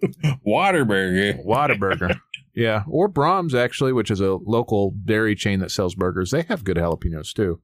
[0.48, 1.44] Waterburger.
[1.46, 2.18] Whataburger.
[2.56, 2.84] yeah.
[2.88, 6.32] Or Braum's, actually, which is a local dairy chain that sells burgers.
[6.32, 7.62] They have good jalapenos too.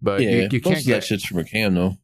[0.00, 0.94] But yeah, you, you can't get.
[0.94, 1.96] that shit's from a can though.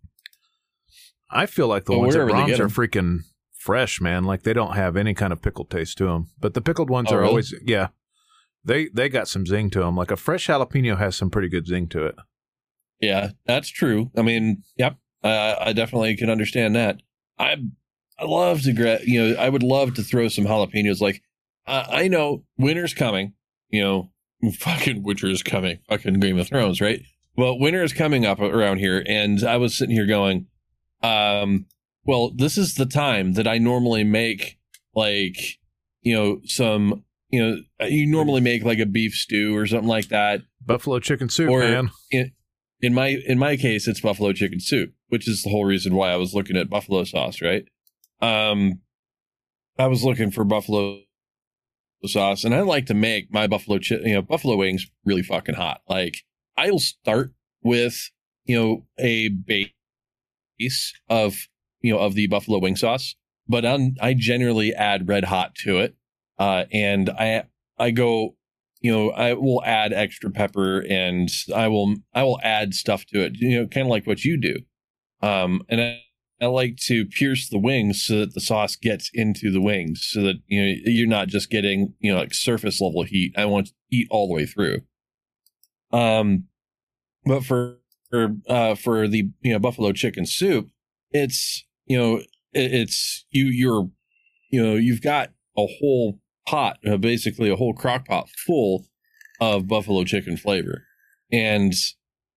[1.30, 3.18] I feel like the ones at Braum's are freaking
[3.58, 4.24] fresh, man.
[4.24, 6.30] Like they don't have any kind of pickled taste to them.
[6.38, 7.28] But the pickled ones Oh, are really?
[7.30, 7.88] always, yeah.
[8.64, 9.96] They they got some zing to them.
[9.96, 12.16] Like a fresh jalapeno has some pretty good zing to it.
[13.00, 14.10] Yeah, that's true.
[14.16, 17.00] I mean, yep, uh, I definitely can understand that.
[17.38, 17.56] I
[18.18, 21.00] I love to gra- you know, I would love to throw some jalapenos.
[21.00, 21.22] Like
[21.66, 23.32] I I know winter's coming.
[23.70, 24.10] You know,
[24.58, 25.78] fucking winter's coming.
[25.88, 27.00] Fucking Game of Thrones, right?
[27.36, 30.48] Well, winter is coming up around here, and I was sitting here going,
[31.02, 31.66] um,
[32.04, 34.58] well, this is the time that I normally make
[34.94, 35.58] like
[36.02, 37.40] you know some you
[37.80, 40.42] know you normally make like a beef stew or something like that.
[40.64, 41.90] Buffalo chicken soup, Or- man.
[42.82, 46.10] in my in my case it's buffalo chicken soup which is the whole reason why
[46.12, 47.64] i was looking at buffalo sauce right?
[48.22, 48.80] Um
[49.78, 51.00] i was looking for buffalo
[52.06, 55.56] sauce and i like to make my buffalo chi- you know buffalo wings really fucking
[55.56, 55.82] hot.
[55.88, 56.16] Like
[56.56, 58.10] i'll start with
[58.44, 61.36] you know a base of
[61.82, 63.14] you know of the buffalo wing sauce
[63.48, 65.96] but i i generally add red hot to it
[66.40, 67.44] uh and i
[67.78, 68.36] i go
[68.82, 73.20] you know i will add extra pepper and i will i will add stuff to
[73.22, 74.56] it you know kind of like what you do
[75.26, 76.02] um and i
[76.42, 80.22] I like to pierce the wings so that the sauce gets into the wings so
[80.22, 83.34] that you know you're not just getting you know like surface level heat.
[83.36, 84.78] I want to eat all the way through.
[85.92, 86.44] Um,
[87.24, 87.78] but for
[88.10, 90.68] for uh for the you know buffalo chicken soup,
[91.12, 93.90] it's you know it, it's you you're
[94.50, 96.20] you know you've got a whole
[96.50, 98.86] pot, uh, basically a whole crock pot full
[99.40, 100.84] of buffalo chicken flavor,
[101.30, 101.72] and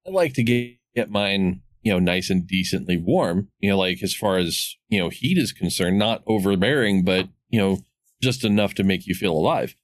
[0.08, 3.50] I like to get get mine you know nice and decently warm.
[3.60, 7.60] You know, like as far as you know heat is concerned, not overbearing, but you
[7.60, 7.80] know
[8.22, 9.76] just enough to make you feel alive.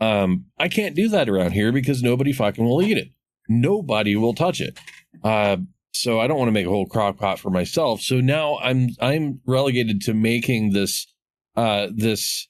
[0.00, 3.08] Um, I can't do that around here because nobody fucking will eat it.
[3.48, 4.78] Nobody will touch it.
[5.24, 5.58] Uh,
[5.92, 8.00] so I don't want to make a whole crock pot for myself.
[8.00, 11.06] So now I'm I'm relegated to making this
[11.56, 12.48] uh this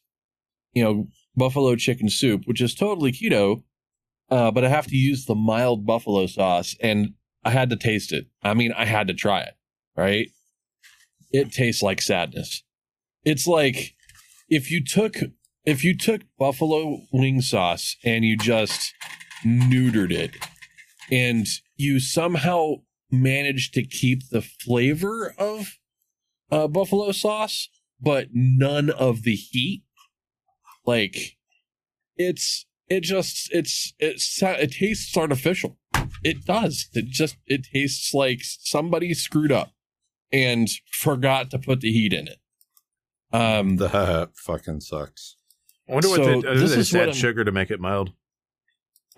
[0.72, 3.62] you know buffalo chicken soup, which is totally keto,
[4.30, 7.14] uh, but I have to use the mild buffalo sauce, and
[7.44, 8.26] I had to taste it.
[8.42, 9.54] I mean, I had to try it.
[9.96, 10.28] Right?
[11.30, 12.62] It tastes like sadness.
[13.24, 13.94] It's like
[14.48, 15.16] if you took
[15.64, 18.94] if you took buffalo wing sauce and you just
[19.44, 20.30] neutered it
[21.10, 22.74] and you somehow
[23.10, 25.78] managed to keep the flavor of
[26.50, 27.68] uh, buffalo sauce
[28.00, 29.82] but none of the heat
[30.86, 31.36] like
[32.16, 35.76] it's it just it's it's it tastes artificial
[36.22, 39.72] it does it just it tastes like somebody screwed up
[40.32, 42.38] and forgot to put the heat in it
[43.32, 45.36] um That fucking sucks.
[45.88, 47.80] I wonder what So they, this they is just what add sugar to make it
[47.80, 48.12] mild.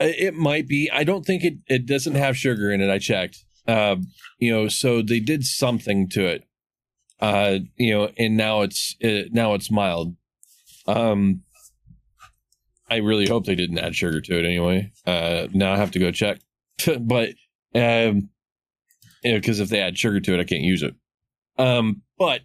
[0.00, 0.90] It might be.
[0.92, 1.54] I don't think it.
[1.66, 2.90] It doesn't have sugar in it.
[2.90, 3.44] I checked.
[3.66, 3.96] Uh,
[4.38, 6.44] you know, so they did something to it.
[7.20, 10.14] Uh, you know, and now it's it, now it's mild.
[10.86, 11.42] Um,
[12.91, 14.93] I really hope they didn't add sugar to it anyway.
[15.07, 16.39] Uh, now I have to go check.
[17.01, 17.30] but
[17.74, 18.30] um,
[19.22, 20.95] you know, because if they add sugar to it, I can't use it.
[21.59, 22.43] Um, but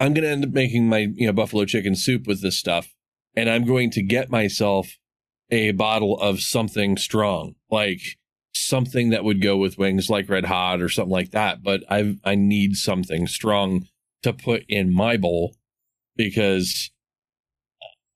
[0.00, 2.94] I'm gonna end up making my you know buffalo chicken soup with this stuff,
[3.34, 4.96] and I'm going to get myself
[5.50, 8.00] a bottle of something strong, like
[8.54, 11.62] something that would go with wings, like Red Hot or something like that.
[11.62, 13.86] But I I need something strong
[14.22, 15.54] to put in my bowl
[16.16, 16.90] because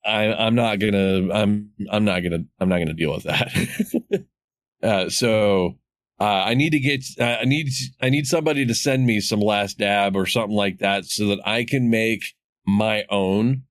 [0.05, 4.25] I I'm not gonna I'm I'm not gonna I'm not gonna deal with that.
[4.83, 5.77] uh, so
[6.19, 7.69] uh, I need to get uh, I need
[8.01, 11.39] I need somebody to send me some last dab or something like that so that
[11.45, 12.23] I can make
[12.65, 13.63] my own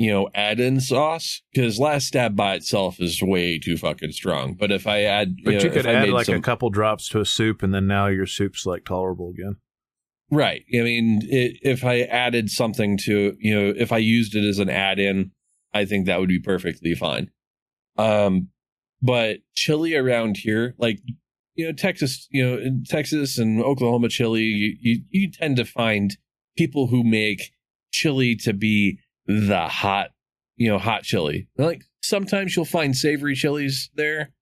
[0.00, 4.54] you know, add in sauce because last dab by itself is way too fucking strong.
[4.54, 7.20] But if I add, But you, you, know, could add like a couple drops to
[7.20, 9.56] a soup, and then now your soup's like tolerable again.
[10.30, 10.62] right.
[10.74, 14.58] I mean, it, if I added something to, you know, if I used it as
[14.58, 15.32] an add in,
[15.72, 17.30] I think that would be perfectly fine.
[17.96, 18.48] Um,
[19.02, 21.00] but chili around here, like,
[21.54, 25.64] you know, Texas, you know, in Texas and Oklahoma chili, you, you, you tend to
[25.64, 26.16] find
[26.56, 27.52] people who make
[27.92, 30.10] chili to be the hot,
[30.56, 31.48] you know, hot chili.
[31.56, 34.32] Like sometimes you'll find savory chilies there,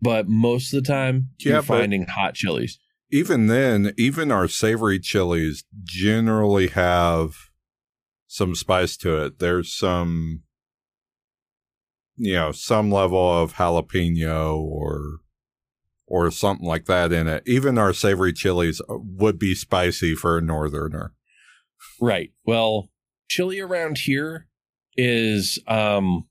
[0.00, 2.78] but most of the time Yeah, you're finding hot chilies.
[3.10, 7.34] even then, even our savory chilies generally have
[8.26, 9.38] some spice to it.
[9.40, 10.42] There's some,
[12.22, 15.20] you know, some level of jalapeno or
[16.06, 17.42] or something like that in it.
[17.46, 21.14] Even our savory chilies would be spicy for a northerner.
[21.98, 22.30] Right.
[22.44, 22.90] Well,
[23.28, 24.48] chili around here
[24.96, 26.26] is um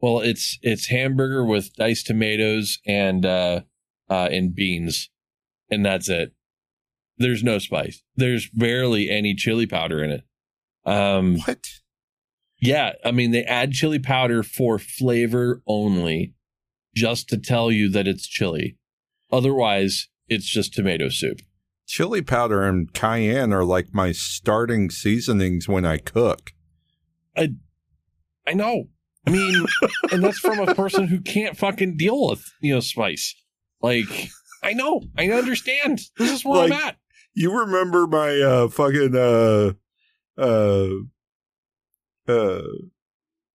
[0.00, 3.60] well it's it's hamburger with diced tomatoes and uh
[4.10, 5.08] uh and beans
[5.70, 6.34] and that's it.
[7.16, 8.02] There's no spice.
[8.16, 10.24] There's barely any chili powder in it.
[10.84, 11.64] Um What?
[12.58, 16.34] Yeah, I mean they add chili powder for flavor only
[16.94, 18.78] just to tell you that it's chili.
[19.32, 21.40] Otherwise, it's just tomato soup.
[21.86, 26.52] Chili powder and cayenne are like my starting seasonings when I cook.
[27.36, 27.54] I
[28.46, 28.84] I know.
[29.26, 29.66] I mean,
[30.12, 33.34] and that's from a person who can't fucking deal with, you know, spice.
[33.80, 34.30] Like,
[34.62, 35.02] I know.
[35.16, 36.00] I understand.
[36.16, 36.96] This is where I'm at.
[37.34, 39.72] You remember my uh fucking uh
[40.40, 40.88] uh
[42.28, 42.62] uh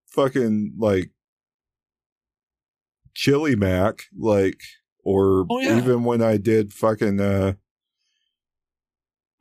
[0.06, 1.10] fucking like
[3.14, 4.60] chili mac like
[5.04, 5.76] or Oh, yeah.
[5.78, 7.54] even when I did fucking uh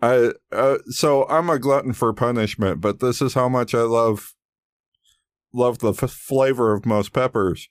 [0.01, 4.34] I uh so I'm a glutton for punishment but this is how much I love
[5.53, 7.67] love the f- flavor of most peppers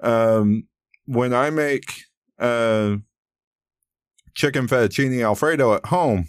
[0.00, 0.66] um
[1.06, 2.02] when I make
[2.38, 2.96] uh
[4.34, 6.26] chicken fettuccine alfredo at home,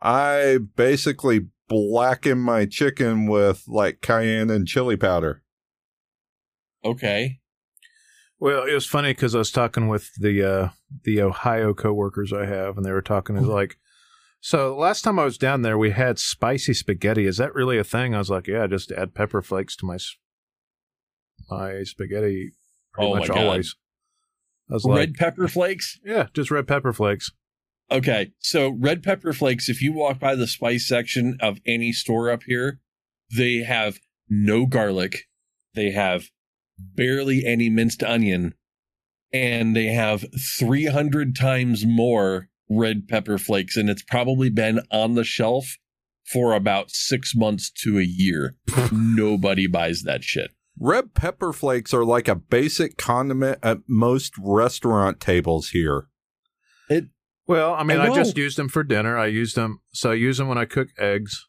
[0.00, 5.42] I basically blacken my chicken with like cayenne and chili powder.
[6.84, 7.38] Okay.
[8.38, 10.68] Well, it was funny because I was talking with the uh,
[11.04, 13.76] the Ohio coworkers I have, and they were talking is like,
[14.40, 17.26] so last time I was down there, we had spicy spaghetti.
[17.26, 18.14] Is that really a thing?
[18.14, 19.98] I was like, yeah, just add pepper flakes to my
[21.50, 22.52] my spaghetti.
[22.92, 23.38] Pretty Oh my much God.
[23.38, 23.76] always.
[24.70, 25.98] I was red like, pepper flakes.
[26.04, 27.30] yeah, just red pepper flakes.
[27.90, 28.32] Okay.
[28.38, 32.42] So, red pepper flakes, if you walk by the spice section of any store up
[32.44, 32.80] here,
[33.34, 35.26] they have no garlic.
[35.74, 36.30] They have
[36.78, 38.54] barely any minced onion.
[39.32, 40.24] And they have
[40.58, 43.76] 300 times more red pepper flakes.
[43.76, 45.76] And it's probably been on the shelf
[46.32, 48.56] for about six months to a year.
[48.92, 50.50] Nobody buys that shit.
[50.78, 56.08] Red pepper flakes are like a basic condiment at most restaurant tables here.
[57.50, 58.44] Well, I mean, I I, just know.
[58.44, 59.18] used them for dinner.
[59.18, 61.48] I used them, so I use them when I cook eggs.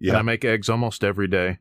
[0.00, 1.58] And I make eggs almost every day.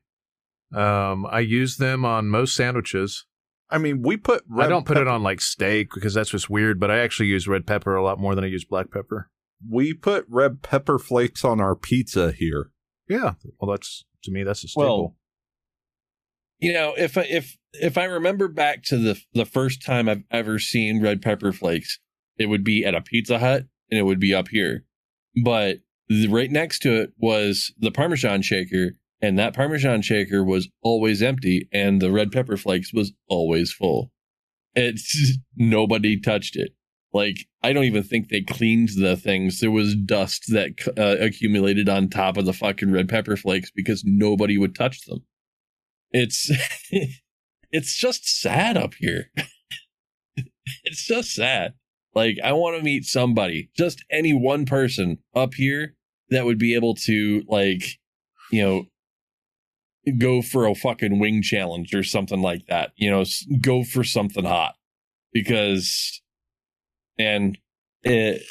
[0.71, 3.25] Um, I use them on most sandwiches.
[3.67, 6.51] I mean, we put red I don't put it on like steak because that's just
[6.51, 6.79] weird.
[6.79, 9.31] But I actually use red pepper a lot more than I use black pepper.
[9.67, 12.69] we put red pepper flakes on our pizza here.
[13.07, 14.85] Yeah, well, that's to me that's a staple.
[14.85, 15.15] Well,
[16.59, 20.25] you know, if I, if if I remember back to the the first time I've
[20.29, 21.97] ever seen red pepper flakes,
[22.37, 24.85] it would be at a Pizza Hut and it would be up here.
[25.43, 25.77] But
[26.07, 31.21] the, right next to it was the Parmesan shaker, and that Parmesan shaker was always
[31.21, 34.11] empty, and the red pepper flakes was always full.
[34.75, 36.71] It's nobody touched it.
[37.11, 39.59] Like I don't even think they cleaned the things.
[39.59, 44.03] There was dust that uh, accumulated on top of the fucking red pepper flakes because
[44.05, 45.25] nobody would touch them.
[46.11, 46.51] It's
[47.71, 49.31] it's just sad up here.
[50.83, 51.73] it's just sad.
[52.15, 55.95] Like I want to meet somebody, just any one person up here
[56.29, 57.83] that would be able to like,
[58.51, 58.83] you know,
[60.17, 62.91] go for a fucking wing challenge or something like that.
[62.95, 63.23] You know,
[63.61, 64.75] go for something hot
[65.33, 66.21] because
[67.17, 67.57] and
[68.03, 68.43] it,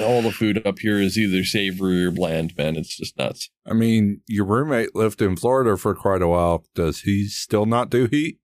[0.00, 2.76] all the food up here is either savory or bland, man.
[2.76, 3.50] It's just nuts.
[3.66, 6.64] I mean, your roommate lived in Florida for quite a while.
[6.74, 8.38] Does he still not do heat?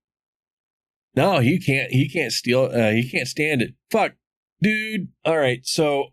[1.16, 1.90] No, he can't.
[1.90, 2.70] He can't steal.
[2.72, 3.74] Uh, he can't stand it.
[3.90, 4.12] Fuck,
[4.62, 5.08] dude.
[5.24, 6.08] All right, so,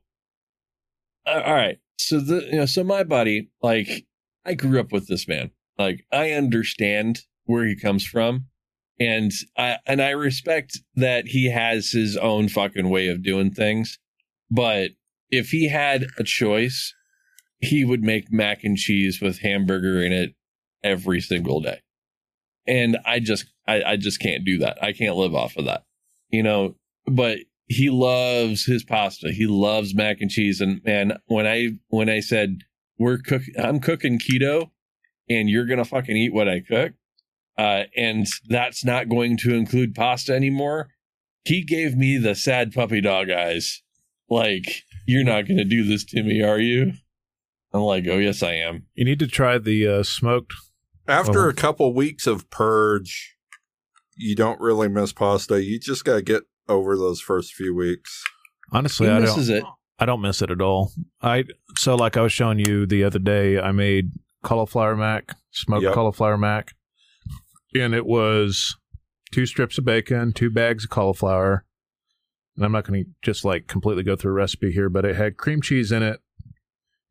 [1.25, 4.05] uh, all right, so the you know, so my buddy, like,
[4.45, 5.51] I grew up with this man.
[5.77, 8.45] Like, I understand where he comes from,
[8.99, 13.99] and I and I respect that he has his own fucking way of doing things.
[14.49, 14.91] But
[15.29, 16.93] if he had a choice,
[17.59, 20.35] he would make mac and cheese with hamburger in it
[20.83, 21.81] every single day
[22.67, 24.83] and I just I, I just can't do that.
[24.83, 25.83] I can't live off of that.
[26.29, 26.75] You know,
[27.05, 29.31] but he loves his pasta.
[29.31, 30.61] He loves mac and cheese.
[30.61, 32.59] And man, when I when I said
[32.97, 34.71] we're cook I'm cooking keto
[35.29, 36.93] and you're gonna fucking eat what I cook,
[37.57, 40.89] uh, and that's not going to include pasta anymore,
[41.43, 43.81] he gave me the sad puppy dog eyes.
[44.29, 46.93] Like, you're not gonna do this to me, are you?
[47.73, 48.85] I'm like, oh yes I am.
[48.95, 50.53] You need to try the uh, smoked
[51.07, 53.35] After Well- a couple weeks of purge,
[54.15, 55.61] you don't really miss pasta.
[55.63, 58.23] You just gotta get over those first few weeks.
[58.71, 59.57] Honestly, He I misses don't.
[59.57, 59.63] it.
[59.99, 60.91] I don't miss it at all.
[61.21, 61.45] I
[61.77, 63.59] so like I was showing you the other day.
[63.59, 64.11] I made
[64.43, 65.93] cauliflower mac, smoked Yep.
[65.93, 66.75] cauliflower mac,
[67.73, 68.75] and it was
[69.31, 71.65] two strips of bacon, two bags of cauliflower.
[72.55, 75.15] And I'm not going to just like completely go through a recipe here, but it
[75.15, 76.19] had cream cheese in it,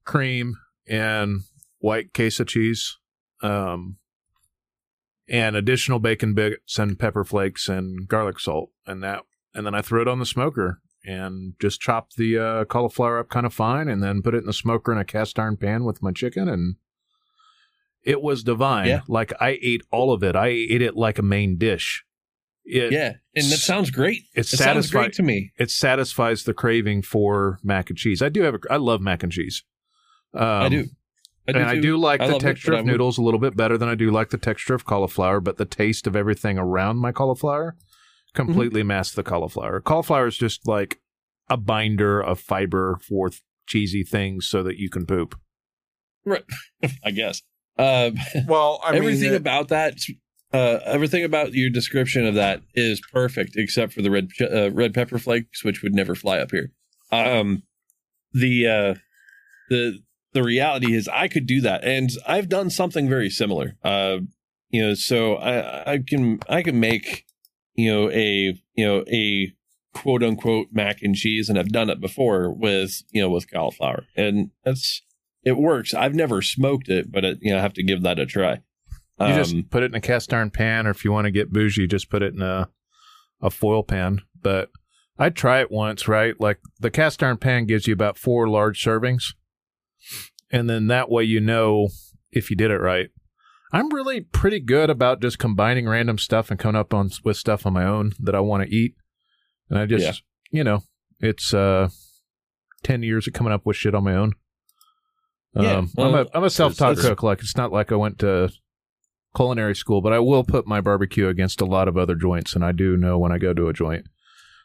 [0.05, 0.55] cream
[0.89, 1.41] and
[1.79, 2.99] white queso cheese,
[3.43, 3.97] um,
[5.29, 9.23] and additional bacon bits and pepper flakes and garlic salt, and that,
[9.57, 13.29] and then I threw it on the smoker and just chopped the uh, cauliflower up
[13.29, 15.85] kind of fine, and then put it in the smoker in a cast iron pan
[15.85, 16.77] with my chicken, and
[18.05, 18.89] it was divine.
[18.89, 19.01] Yeah.
[19.09, 20.37] Like I ate all of it.
[20.37, 22.05] I ate it like a main dish.
[22.65, 24.25] It, yeah, and that sounds great.
[24.35, 25.53] It sounds great to me.
[25.57, 28.21] It satisfies the craving for mac and cheese.
[28.21, 28.55] I do have.
[28.55, 29.63] A, I love mac and cheese.
[30.35, 30.85] Um, I do.
[31.49, 33.39] I do and I do like I the love it, texture of noodles a little
[33.39, 36.59] bit better than I do like the texture of cauliflower, but the taste of everything
[36.59, 37.77] around my cauliflower
[38.37, 38.89] completely Mm-hmm.
[38.89, 39.81] masks the cauliflower.
[39.81, 41.01] Cauliflower is just like
[41.49, 45.37] a binder of fiber for th- cheesy things so that you can poop.
[46.25, 46.45] Right,
[47.05, 47.43] I guess.
[47.79, 48.15] Um,
[48.47, 49.99] Well, I everything mean, it- about that,
[50.53, 54.95] uh, everything about your description of that is perfect, except for the red uh, red
[54.95, 56.71] pepper flakes, which would never fly up here.
[57.13, 57.63] Um,
[58.33, 58.95] the uh,
[59.69, 59.99] the
[60.33, 63.77] the reality is, I could do that, and I've done something very similar.
[63.85, 64.19] Uh,
[64.71, 67.25] you know, so I I can I can make
[67.77, 69.53] you know a you know a
[69.95, 74.05] quote unquote mac and cheese, and I've done it before with you know with cauliflower,
[74.17, 75.03] and that's
[75.45, 75.95] it works.
[75.95, 78.61] I've never smoked it, but it, you know I have to give that a try.
[79.19, 81.31] You Um, just put it in a cast iron pan, or if you want to
[81.31, 82.69] get bougie, just put it in a
[83.41, 84.21] a foil pan.
[84.41, 84.71] But
[85.19, 86.39] I'd try it once, right?
[86.39, 89.35] Like the cast iron pan gives you about four large servings,
[90.51, 91.89] and then that way you know
[92.31, 93.09] if you did it right.
[93.73, 97.67] I'm really pretty good about just combining random stuff and coming up on with stuff
[97.67, 98.95] on my own that I want to eat,
[99.69, 100.13] and I just, Yeah.
[100.59, 100.83] you know,
[101.21, 101.89] it's uh,
[102.83, 104.33] ten years of coming up with shit on my own.
[105.55, 107.23] Yeah, um, I'm a well, I'm a self taught cook.
[107.23, 108.51] Like it's not like I went to
[109.35, 112.65] culinary school, but I will put my barbecue against a lot of other joints, and
[112.65, 114.07] I do know when I go to a joint.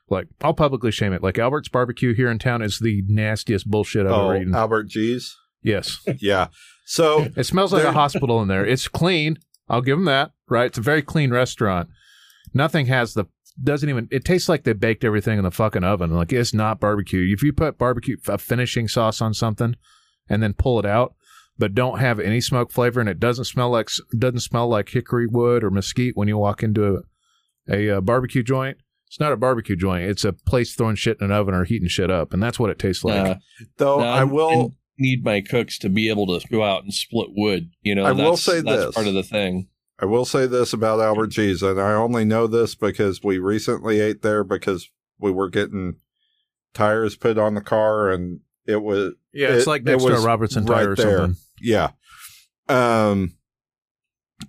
[0.09, 1.23] Like I'll publicly shame it.
[1.23, 4.53] Like Albert's barbecue here in town is the nastiest bullshit I've oh, ever eaten.
[4.55, 5.37] Albert G's.
[5.63, 6.47] Yes, Yeah.
[6.85, 8.65] So it smells like a hospital in there.
[8.65, 9.37] It's clean.
[9.69, 10.31] I'll give them that.
[10.49, 11.89] Right, it's a very clean restaurant.
[12.53, 13.25] Nothing has the
[13.63, 14.07] doesn't even.
[14.11, 16.11] It tastes like they baked everything in the fucking oven.
[16.11, 17.33] Like it's not barbecue.
[17.33, 19.75] If you put barbecue a finishing sauce on something
[20.29, 21.15] and then pull it out,
[21.57, 25.27] but don't have any smoke flavor and it doesn't smell like doesn't smell like hickory
[25.27, 27.03] wood or mesquite when you walk into
[27.69, 28.77] a, a, uh barbecue joint.
[29.07, 30.03] It's not a barbecue joint.
[30.09, 32.69] It's a place throwing shit in an oven or heating shit up, and that's what
[32.69, 33.27] it tastes like.
[33.27, 33.35] uh,
[33.77, 37.29] though no, I will need my cooks to be able to go out and split
[37.31, 37.71] wood.
[37.81, 38.95] You know, I will say that's this.
[38.95, 39.67] part of the thing.
[39.99, 43.99] I will say this about Albert G's, and I only know this because we recently
[43.99, 44.89] ate there because
[45.19, 45.97] we were getting
[46.73, 50.09] tires put on the car, and it was yeah, it's it- like it next to
[50.09, 51.17] a was Robertson right tire or there.
[51.19, 51.35] something.
[51.61, 51.89] yeah,
[52.69, 53.35] um,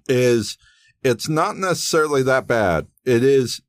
[0.08, 0.56] is
[1.02, 2.86] it's not necessarily that bad.
[3.04, 3.60] It is.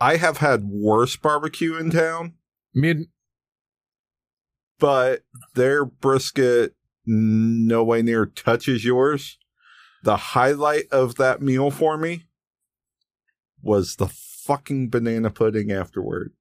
[0.00, 2.34] I have had worse barbecue in town,
[2.74, 3.06] Me and
[4.80, 5.22] but
[5.54, 6.74] their brisket
[7.06, 9.38] no way near touches yours.
[10.02, 12.24] The highlight of that meal for me
[13.62, 16.32] was the fucking banana pudding afterward.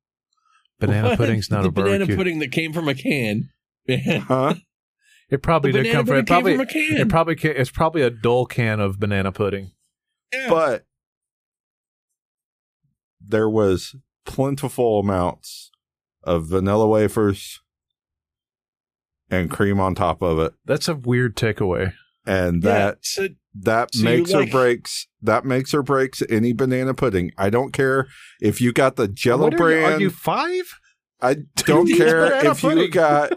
[0.79, 1.17] banana What?
[1.17, 1.97] pudding's not the a barbecue.
[2.05, 3.49] banana pudding that came from a can.
[3.87, 4.55] Huh?
[5.29, 6.17] It probably the did come from.
[6.17, 6.51] It probably.
[6.51, 6.97] came from a can.
[7.01, 7.35] It probably.
[7.35, 9.71] ca- It's probably a dull can of banana pudding.
[10.33, 10.47] Yeah.
[10.49, 10.85] But
[13.19, 15.71] there was plentiful amounts
[16.23, 17.61] of vanilla wafers
[19.29, 20.53] and cream on top of it.
[20.65, 21.93] That's a weird takeaway.
[22.25, 23.27] And Yeah, that so
[23.61, 27.31] that So you makes or breaks that makes or breaks any banana pudding.
[27.37, 28.07] I don't care
[28.41, 29.93] if you got the Jello What are you- brand.
[29.95, 30.79] Are you five?
[31.21, 33.33] I don't care banana if you got.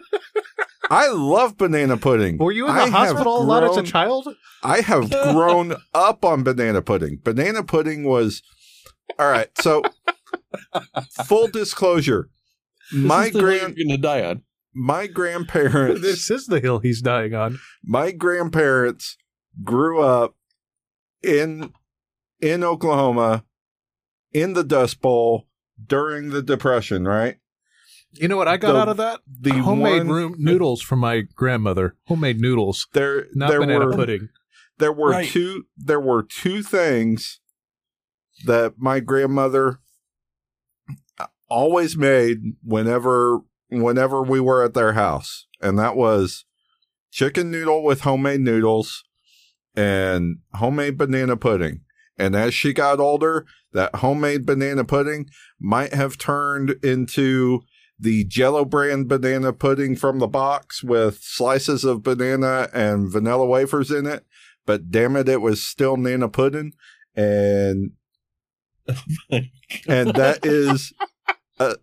[0.90, 2.38] I love banana pudding.
[2.38, 4.28] Were you in the I have hospital a lot as a child?
[4.62, 7.18] I have grown up on banana pudding.
[7.24, 8.42] Banana pudding was
[9.18, 9.48] all right.
[9.60, 9.82] So,
[11.26, 12.28] full disclosure,
[12.92, 14.42] this my is grand gonna die on.
[14.74, 17.58] My grandparents This is the hill he's dying on.
[17.84, 19.16] my grandparents
[19.62, 20.34] grew up
[21.22, 21.72] in
[22.40, 23.44] in Oklahoma
[24.32, 25.46] in the Dust Bowl
[25.86, 27.36] during the Depression, right?
[28.14, 29.20] You know what I got The- out of that?
[29.40, 31.96] The homemade one, room noodles from my grandmother.
[32.06, 34.28] Homemade noodles, there not there banana were pudding.
[34.78, 35.28] there were Right.
[35.28, 37.40] two there were two things
[38.44, 39.78] that my grandmother
[41.48, 43.40] always made whenever
[43.80, 46.44] whenever we were at their house and that was
[47.10, 49.04] chicken noodle with homemade noodles
[49.74, 51.80] and homemade banana pudding.
[52.18, 55.26] And as she got older, that homemade banana pudding
[55.58, 57.62] might have turned into
[57.98, 63.90] the Jello brand banana pudding from the box with slices of banana and vanilla wafers
[63.90, 64.26] in it.
[64.66, 66.72] But damn it, it was still Nana pudding.
[67.14, 67.92] And
[69.30, 70.92] and that is
[71.60, 71.74] uh,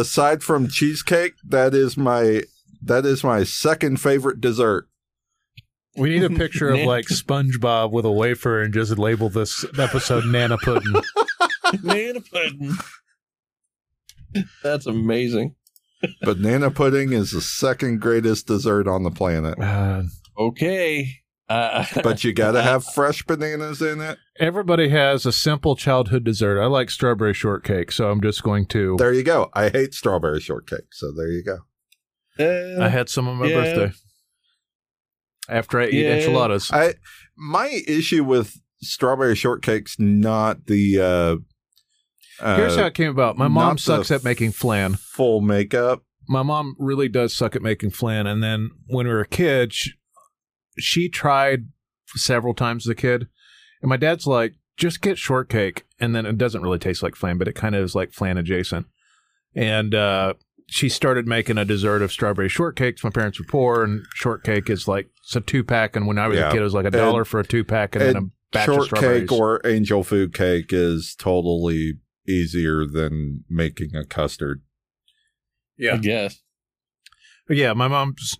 [0.00, 2.42] aside from cheesecake, that is my
[2.82, 4.88] that is my second favorite dessert.
[5.96, 10.24] We need a picture of like SpongeBob with a wafer and just label this episode
[10.26, 10.94] Nana Pudding.
[11.82, 12.74] Banana pudding.
[14.62, 15.54] That's amazing.
[16.20, 19.58] But banana pudding is the second greatest dessert on the planet.
[19.58, 20.02] Uh,
[20.38, 21.21] Okay.
[21.52, 24.18] Uh, But you got to have fresh bananas in it.
[24.40, 26.60] everybody has a simple childhood dessert.
[26.62, 28.96] I like strawberry shortcake, so I'm just going to.
[28.98, 29.50] There you go.
[29.52, 31.58] I hate strawberry shortcake, so there you go.
[32.40, 33.54] uh, I had some on my Yeah.
[33.74, 33.96] birthday.
[35.48, 36.70] After I eat enchiladas.
[36.72, 36.94] I
[37.36, 41.36] my issue with strawberry shortcake's not the uh,
[42.44, 43.36] uh Here's how it came about.
[43.36, 44.94] My mom sucks at making flan.
[44.94, 46.02] full makeup.
[46.28, 48.26] my mom really does suck at making flan.
[48.26, 49.92] And then when we were a kid, she,
[50.78, 51.66] she tried
[52.14, 53.28] several times as a kid.
[53.80, 55.84] And my dad's like, just get shortcake.
[56.00, 58.38] And then it doesn't really taste like flan, but it kind of is like flan
[58.38, 58.86] adjacent.
[59.54, 60.34] And uh,
[60.68, 63.04] she started making a dessert of strawberry shortcakes.
[63.04, 65.94] My parents were poor, and shortcake is like it's a two pack.
[65.96, 66.48] And when I was Yeah.
[66.48, 68.30] a kid, it was like a dollar for a two pack and, then a and
[68.52, 69.28] batch of strawberries.
[69.28, 74.62] Shortcake or angel food cake is totally easier than making a custard.
[75.76, 76.40] Yeah, I guess.
[77.46, 78.38] But yeah, my mom's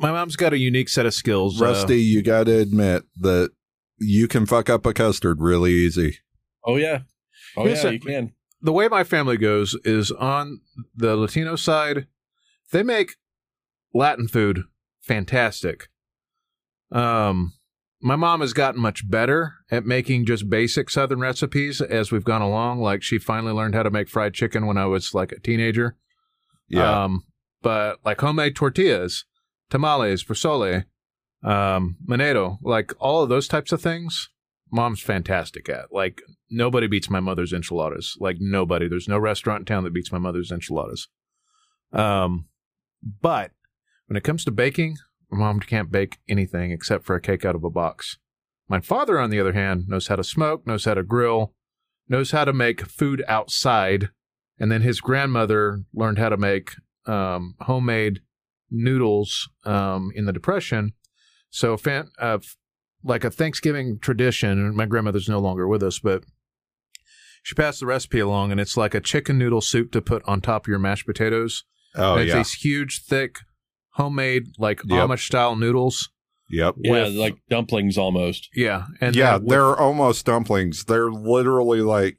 [0.00, 1.60] my mom's got a unique set of skills.
[1.60, 3.50] uh, Rusty, you got to admit that
[3.98, 6.18] you can fuck up a custard really easy.
[6.64, 7.00] Oh yeah.
[7.56, 8.32] Oh Here's yeah, a- you can.
[8.62, 10.60] the way my family goes is on
[10.94, 12.06] the Latino side,
[12.72, 13.16] they make
[13.94, 14.62] Latin food
[15.02, 15.88] fantastic.
[16.92, 17.54] Um,
[18.02, 22.42] my mom has gotten much better at making just basic Southern recipes as we've gone
[22.42, 22.80] along.
[22.80, 25.96] Like she finally learned how to make fried chicken when I was like a teenager.
[26.68, 27.04] Yeah.
[27.04, 27.24] Um,
[27.62, 29.24] but like homemade tortillas,
[29.70, 30.84] tamales, pozole,
[31.42, 34.28] um, menudo, like all of those types of things,
[34.70, 35.92] mom's fantastic at.
[35.92, 38.16] Like nobody beats my mother's enchiladas.
[38.20, 38.88] Like nobody.
[38.88, 41.08] There's no restaurant in town that beats my mother's enchiladas.
[41.92, 42.46] Um,
[43.20, 43.52] but
[44.06, 44.96] when it comes to baking,
[45.30, 48.18] my mom can't bake anything except for a cake out of a box.
[48.68, 51.54] My father, on the other hand, knows how to smoke, knows how to grill,
[52.08, 54.10] knows how to make food outside.
[54.58, 56.72] And then his grandmother learned how to make
[57.06, 58.20] um, homemade
[58.70, 60.92] noodles um, in the Depression.
[61.50, 62.38] So, fan, uh,
[63.02, 66.24] like a Thanksgiving tradition, and my grandmother's no longer with us, but
[67.42, 70.40] she passed the recipe along, and it's like a chicken noodle soup to put on
[70.40, 71.64] top of your mashed potatoes.
[71.96, 72.36] oh And it's yeah.
[72.36, 73.36] these huge, thick,
[73.94, 75.08] homemade, like Yep.
[75.08, 76.10] Amish style noodles.
[76.50, 76.74] Yep.
[76.78, 78.48] Yeah, like dumplings almost.
[78.54, 80.84] Yeah, and yeah, with- they're almost dumplings.
[80.84, 82.18] They're literally like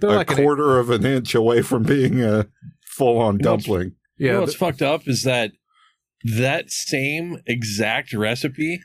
[0.00, 2.46] they're a like an, quarter of an inch away from being a
[2.86, 3.92] full on You know, it's- dumpling.
[4.16, 5.52] you yeah, know what's th- fucked up is that
[6.26, 8.80] that same exact recipe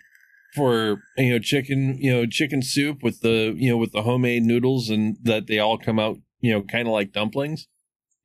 [0.54, 4.44] for you know chicken you know chicken soup with the you know with the homemade
[4.44, 7.68] noodles and that they all come out you know kind of like dumplings.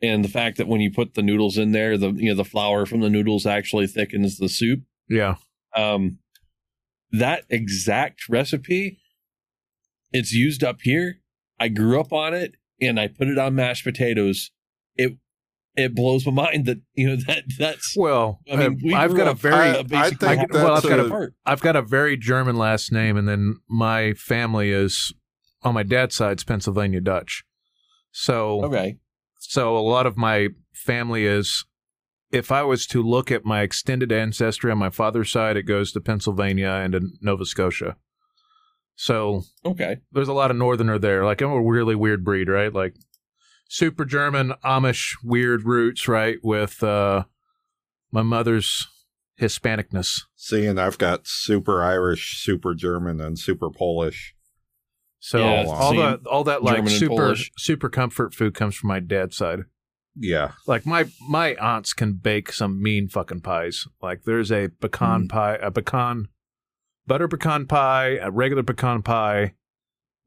[0.02, 2.44] And the fact that when you put the noodles in there the you know the
[2.44, 4.80] flour from the noodles actually thickens the soup.
[5.08, 5.36] Yeah,
[5.74, 6.18] um
[7.12, 8.98] that exact recipe
[10.12, 11.20] it's used up here.
[11.58, 14.50] I grew up on it and i put it on mashed potatoes.
[14.96, 15.16] It
[15.76, 19.14] it blows my mind that you know that that's Well, I mean, uh, we I've
[19.14, 21.28] got a very, I basically think well, I've got a- a-.
[21.44, 25.12] I've got a very German last name, and then my family is
[25.62, 27.44] on my dad's side's Pennsylvania Dutch.
[28.12, 28.96] So, Okay.
[29.38, 31.64] so a lot of my family is.
[32.32, 35.92] If I was to look at my extended ancestry on my father's side, it goes
[35.92, 37.96] to Pennsylvania and to Nova Scotia.
[38.96, 39.98] So Okay.
[40.10, 41.24] there's a lot of northerner there.
[41.24, 42.72] Like I'm a really weird breed, right?
[42.72, 42.94] Like
[43.68, 46.38] super German, Amish, weird roots, right?
[46.42, 47.24] With uh
[48.12, 48.86] my mother's
[49.40, 50.22] Hispanicness.
[50.34, 54.34] Seeing I've got super Irish, super German, and super Polish.
[55.18, 59.00] So Yeah, all that all that like German super super comfort food comes from my
[59.00, 59.60] dad's side.
[60.18, 60.52] Yeah.
[60.66, 63.86] Like my my aunts can bake some mean fucking pies.
[64.00, 65.28] Like there's a pecan Mm.
[65.28, 66.28] pie, a pecan
[67.06, 69.52] butter pecan pie, a regular pecan pie,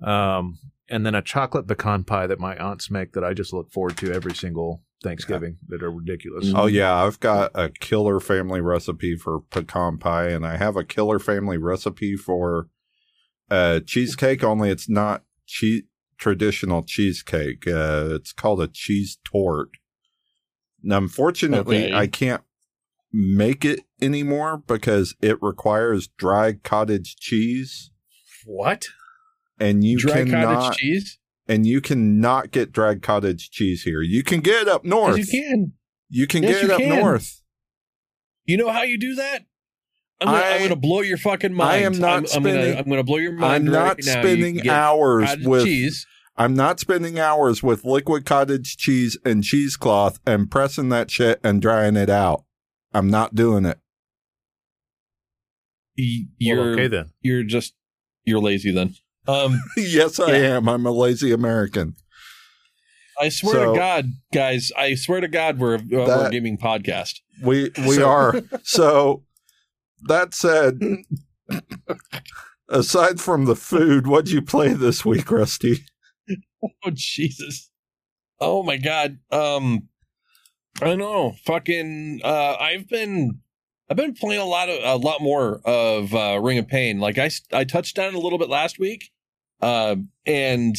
[0.04, 0.60] um,
[0.90, 3.98] and then a chocolate pecan pie that my aunts make that I just look forward
[3.98, 6.52] to every single Thanksgiving that are ridiculous.
[6.54, 10.84] Oh yeah, I've got a killer family recipe for pecan pie, and I have a
[10.84, 12.68] killer family recipe for
[13.50, 14.44] uh, cheesecake.
[14.44, 15.84] Only it's not cheese
[16.18, 17.66] traditional cheesecake.
[17.66, 19.70] Uh, it's called a cheese torte.
[20.84, 21.94] Now, unfortunately, Okay.
[21.94, 22.44] I can't
[23.12, 27.92] make it anymore because it requires dry cottage cheese.
[28.46, 28.88] What?
[29.60, 31.20] And you Dry cannot cottage cheese?
[31.48, 34.02] and you cannot get dry cottage cheese here.
[34.02, 35.18] You can get it up north.
[35.18, 35.74] Yes, you can.
[36.10, 37.00] You can Yes, get you it up can.
[37.00, 37.42] north.
[38.46, 39.46] You know how you do that?
[40.22, 41.70] I'm gonna, I- I'm gonna blow your fucking mind.
[41.72, 43.68] I am not I'm, I'm gonna, spending- I'm gonna blow your mind.
[43.68, 44.06] I'm not now.
[44.06, 46.06] You spending can hours with cheese.
[46.36, 51.62] I'm not spending hours with liquid cottage cheese and cheesecloth and pressing that shit and
[51.62, 52.44] drying it out.
[52.94, 53.78] I'm not doing it.
[55.96, 57.12] You're okay then.
[57.22, 57.74] you're just
[58.24, 58.96] you're lazy then.
[59.30, 60.58] Um, yes, I Yeah.
[60.58, 60.68] am.
[60.70, 61.96] I'm a lazy American.
[63.20, 66.32] I swear So- to God, guys, I swear to God, we're, uh, we're a That-
[66.32, 67.16] gaming podcast.
[67.42, 68.42] We we So- are.
[68.64, 69.24] So
[70.08, 70.80] that said,
[72.70, 75.80] aside from the food, what'd you play this week, Rusty?
[76.62, 77.72] Oh Jesus!
[78.42, 79.20] Oh my God!
[79.32, 79.88] Um,
[80.82, 81.34] I know.
[81.46, 83.40] Fucking, uh, I've been,
[83.90, 87.00] I've been playing a lot of, a lot more of uh, Ring of Pain.
[87.00, 89.10] Like I I touched on it a little bit last week,
[89.62, 89.96] uh,
[90.26, 90.76] and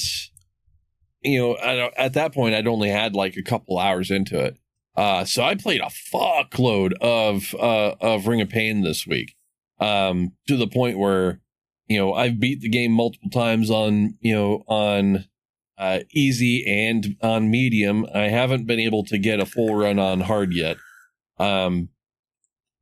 [1.22, 4.56] you know, at that point, I'd only had like a couple hours into it.
[4.96, 9.36] Uh, so I played a fuckload of uh of Ring of Pain this week,
[9.78, 11.40] um, to the point where
[11.86, 15.26] you know I've beat the game multiple times on you know on
[15.78, 18.06] uh, easy and on medium.
[18.14, 20.76] I haven't been able to get a full run on hard yet.
[21.38, 21.88] Um,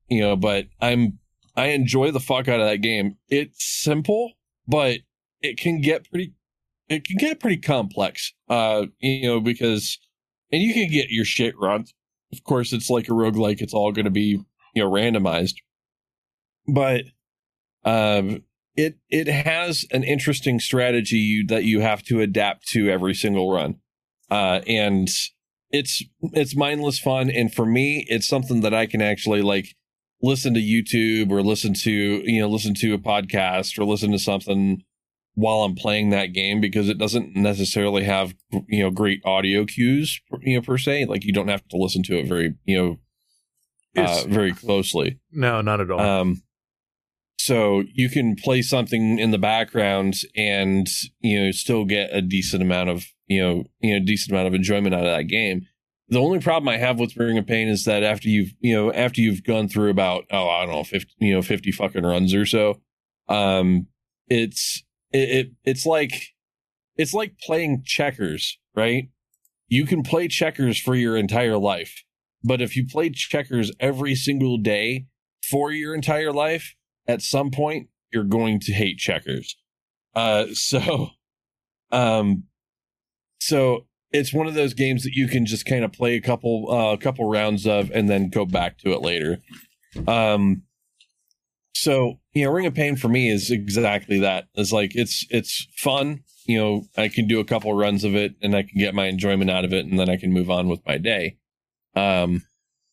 [0.08, 1.18] you know, but I'm
[1.56, 3.16] I enjoy the fuck out of that game.
[3.28, 4.32] It's simple,
[4.66, 5.00] but
[5.42, 6.32] it can get pretty
[6.88, 8.32] it can get pretty complex.
[8.48, 9.98] Uh, you know, because
[10.52, 11.86] and you can get your shit run.
[12.32, 14.42] Of course, it's like a roguelike, it's all gonna be,
[14.74, 15.56] you know, randomized.
[16.66, 17.04] But
[17.84, 18.42] um
[18.76, 23.52] it it has an interesting strategy you, that you have to adapt to every single
[23.52, 23.76] run
[24.30, 25.08] uh and
[25.70, 29.74] it's it's mindless fun and for me it's something that i can actually like
[30.22, 34.18] listen to youtube or listen to you know listen to a podcast or listen to
[34.18, 34.82] something
[35.38, 38.34] while i'm playing that game because it doesn't necessarily have
[38.66, 42.02] you know great audio cues you know per se like you don't have to listen
[42.02, 42.98] to it very you know
[43.96, 46.00] uh, very closely No, not at all.
[46.00, 46.42] um,
[47.38, 50.86] so you can play something in the background and
[51.20, 54.54] you know still get a decent amount of you know you know decent amount of
[54.54, 55.62] enjoyment out of that game.
[56.10, 58.92] The only problem I have with Ring of Pain is that after you've you know
[58.92, 62.34] after you've gone through about oh I don't know fifty you know fifty fucking runs
[62.34, 62.80] or so,
[63.28, 63.86] um,
[64.28, 64.82] it's
[65.12, 66.12] it, it it's like
[66.96, 69.08] it's like playing checkers, right?
[69.68, 72.02] You can play checkers for your entire life,
[72.42, 75.06] but if you play checkers every single day
[75.42, 76.74] for your entire life,
[77.06, 79.56] at some point you're going to hate checkers.
[80.14, 81.08] Uh, so,
[81.90, 82.44] um,
[83.40, 86.66] so it's one of those games that you can just kind of play a couple,
[86.70, 89.38] uh, a couple rounds of, and then go back to it later.
[90.06, 90.62] Um,
[91.80, 94.48] so you know, Ring of Pain for me is exactly that.
[94.54, 96.20] It's like it's it's fun.
[96.44, 99.06] You know, I can do a couple runs of it, and I can get my
[99.06, 101.36] enjoyment out of it, and then I can move on with my day.
[101.94, 102.42] Um,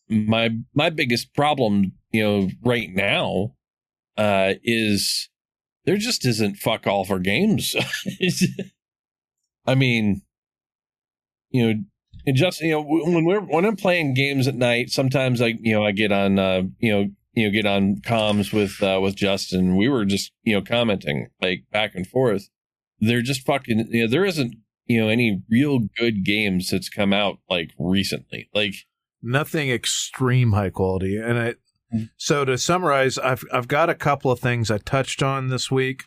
[0.10, 3.56] my my biggest problem, you know, right now,
[4.18, 5.30] uh, is
[5.86, 7.76] there just isn't fuck all for games.
[9.66, 10.22] I mean,
[11.50, 11.84] you know,
[12.34, 15.86] just you know when we're when I'm playing games at night, sometimes I you know
[15.86, 19.76] I get on uh, you know you know get on comms with uh, with Justin.
[19.76, 22.50] We were just you know commenting like back and forth.
[23.00, 24.56] They're just fucking you know there isn't
[24.86, 28.50] you know any real good games that's come out like recently.
[28.54, 28.74] Like
[29.22, 31.18] nothing extreme high quality.
[31.18, 31.56] And I,
[31.94, 32.10] Mm.
[32.18, 36.06] so to summarize, I've I've got a couple of things I touched on this week,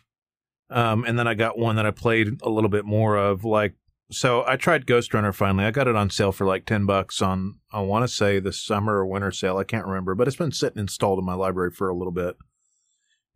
[0.69, 3.45] um, and then I got one that I played a little bit more of.
[3.45, 3.75] Like,
[4.11, 5.65] so I tried Ghostrunner finally.
[5.65, 8.53] I got it on sale for like ten bucks on I want to say the
[8.53, 9.57] summer or winter sale.
[9.57, 12.35] I can't remember, but it's been sitting installed in my library for a little bit.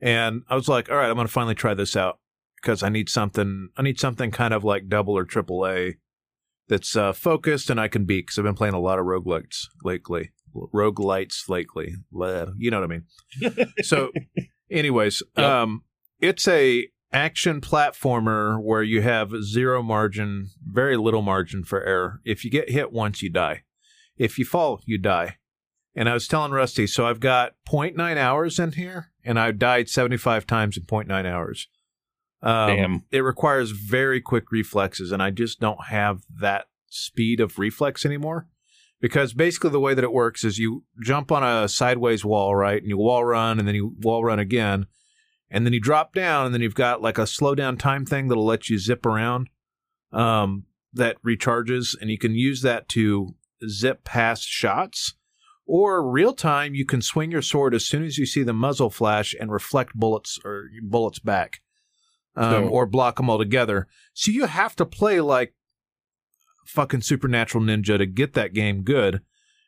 [0.02, 2.20] And I was like, all right, I'm going to finally try this out
[2.62, 3.70] because I need something.
[3.78, 5.96] I need something kind of like double or triple A
[6.68, 9.68] that's uh, focused and I can beat because I've been playing a lot of roguelites
[9.84, 10.32] lately.
[10.56, 11.96] Roguelites lately.
[12.12, 13.68] Blah, You know what I mean?
[13.84, 14.12] So,
[14.70, 15.46] anyways, Yep.
[15.46, 15.84] um,
[16.20, 22.20] it's a action platformer where you have zero margin, very little margin for error.
[22.26, 23.64] If you get hit once, you die.
[24.18, 25.38] If you fall, you die.
[25.96, 29.90] And I was telling Rusty, so I've got 0.9 hours in here, and I've died
[29.90, 31.68] 75 times in 0.9 hours.
[32.42, 33.04] Um, Damn.
[33.12, 38.48] It requires very quick reflexes, and I just don't have that speed of reflex anymore.
[39.00, 42.82] Because basically, the way that it works is you jump on a sideways wall, right?
[42.82, 44.88] And you wall run, and then you wall run again.
[45.54, 48.28] And then you drop down, and then you've got like a slow down time thing
[48.28, 49.50] that'll let you zip around
[50.12, 53.36] um, that recharges, and you can use that to
[53.70, 55.14] zip past shots.
[55.66, 58.90] Or real time, you can swing your sword as soon as you see the muzzle
[58.90, 61.62] flash and reflect bullets or bullets back.
[62.36, 63.88] um, So- or block them all together.
[64.16, 65.54] So you have to play like
[66.66, 69.22] fucking Supernatural Ninja to get that game good.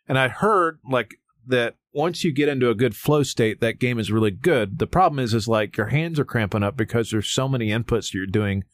[0.08, 1.14] And I heard like
[1.46, 4.80] that once you get into a good flow state, that game is really good.
[4.80, 8.14] The problem is, is like your hands are cramping up because there's so many inputs
[8.14, 8.66] you're doing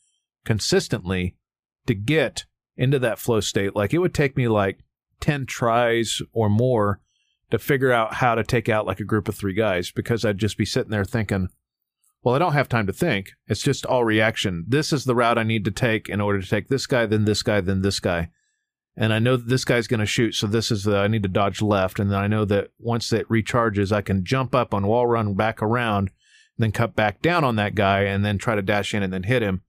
[0.43, 1.35] consistently
[1.85, 2.45] to get
[2.75, 3.75] into that flow state.
[3.75, 4.79] Like it would take me like
[5.19, 6.99] 10 tries or more
[7.51, 10.39] to figure out how to take out like a group of three guys because I'd
[10.39, 11.49] just be sitting there thinking,
[12.23, 13.33] well, I don't have time to think.
[13.47, 14.65] It's just all reaction.
[14.67, 17.25] This is the route I need to take in order to take this guy, then
[17.25, 18.29] this guy, then this guy.
[18.97, 21.23] And I know that this guy's going to shoot, so this is the I need
[21.23, 21.99] to dodge left.
[21.99, 25.33] And then I know that once it recharges, I can jump up on wall run
[25.33, 26.11] back around,
[26.57, 29.23] then cut back down on that guy, and then try to dash in and then
[29.23, 29.61] hit him.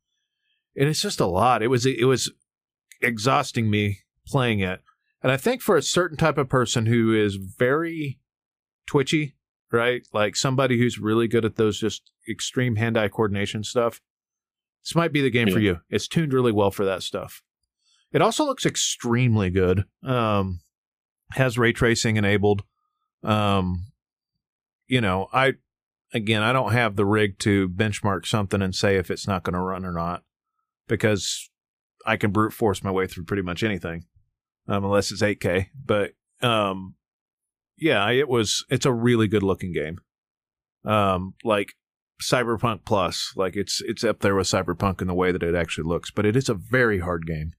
[0.76, 1.62] And it's just a lot.
[1.62, 2.32] It was it was
[3.00, 4.80] exhausting me playing it.
[5.22, 8.18] And I think for a certain type of person who is very
[8.86, 9.36] twitchy,
[9.70, 10.02] right?
[10.12, 14.00] Like somebody who's really good at those just extreme hand eye coordination stuff,
[14.82, 15.80] this might be the game for you.
[15.90, 17.42] It's tuned really well for that stuff.
[18.12, 19.84] It also looks extremely good.
[20.02, 20.60] Um,
[21.32, 22.62] has ray tracing enabled.
[23.22, 23.86] Um,
[24.86, 25.54] you know, I
[26.12, 29.54] again, I don't have the rig to benchmark something and say if it's not going
[29.54, 30.22] to run or not
[30.88, 31.50] because
[32.04, 34.04] I can brute force my way through pretty much anything,
[34.68, 35.68] um, unless it's 8K.
[35.84, 36.96] But um,
[37.78, 38.64] yeah, it was.
[38.68, 39.98] It's a really good looking game.
[40.84, 41.72] Um, like
[42.20, 45.88] Cyberpunk Plus, like it's it's up there with Cyberpunk in the way that it actually
[45.88, 47.52] looks, but it is a very hard game.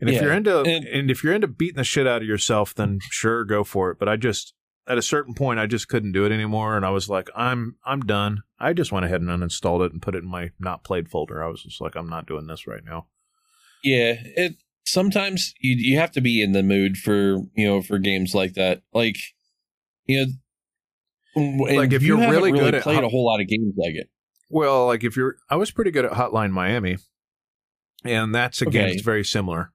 [0.00, 2.28] And if Yeah, you're into and- and if you're into beating the shit out of
[2.28, 3.98] yourself, then sure, go for it.
[3.98, 4.54] But I just
[4.86, 7.76] at a certain point, I just couldn't do it anymore, and I was like, I'm
[7.86, 8.42] I'm done.
[8.58, 11.42] I just went ahead and uninstalled it and put it in my not played folder.
[11.42, 13.06] I was just like, I'm not doing this right now.
[13.82, 17.98] Yeah, it sometimes you you have to be in the mood for you know for
[17.98, 18.82] games like that.
[18.92, 19.16] Like
[20.06, 20.32] you know,
[21.36, 23.40] and Like, if you you're haven't really really good at played hot- a whole lot
[23.40, 24.08] of games like it.
[24.50, 26.98] Well, like if you're, I was pretty good at Hotline Miami,
[28.04, 29.72] and that's a game that's very similar.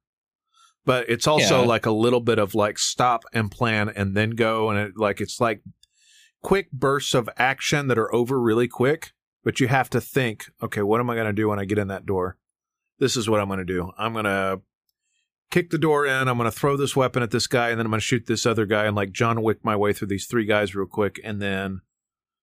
[0.86, 1.67] But it's also Yeah.
[1.67, 5.21] like a little bit of like stop and plan and then go, and it like
[5.21, 5.61] it's like
[6.41, 9.11] quick bursts of action that are over really quick.
[9.43, 11.77] But you have to think, okay, what am I going to do when I get
[11.77, 12.38] in that door?
[12.99, 13.91] This is what I'm going to do.
[13.97, 14.61] I'm going to
[15.49, 16.27] kick the door in.
[16.27, 18.25] I'm going to throw this weapon at this guy, and then I'm going to shoot
[18.25, 21.19] this other guy, and like John Wick my way through these three guys real quick,
[21.23, 21.82] and then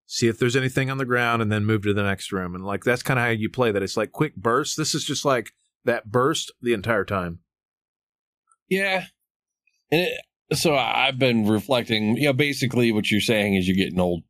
[0.06, 2.54] see if there's anything on the ground and then move to the next room.
[2.54, 3.82] And like that's kind of how you play that.
[3.82, 4.76] It's like quick bursts.
[4.76, 5.52] This is just like
[5.84, 7.40] that burst the entire time.
[8.68, 9.04] Yeah,
[9.90, 12.16] and it, so I've been reflecting.
[12.16, 14.22] You know, basically what you're saying is you're getting old.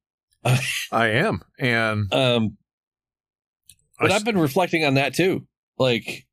[0.93, 1.43] I am.
[1.59, 2.57] And Um,
[3.99, 5.47] but I I've been reflecting on that too.
[5.79, 6.27] Like,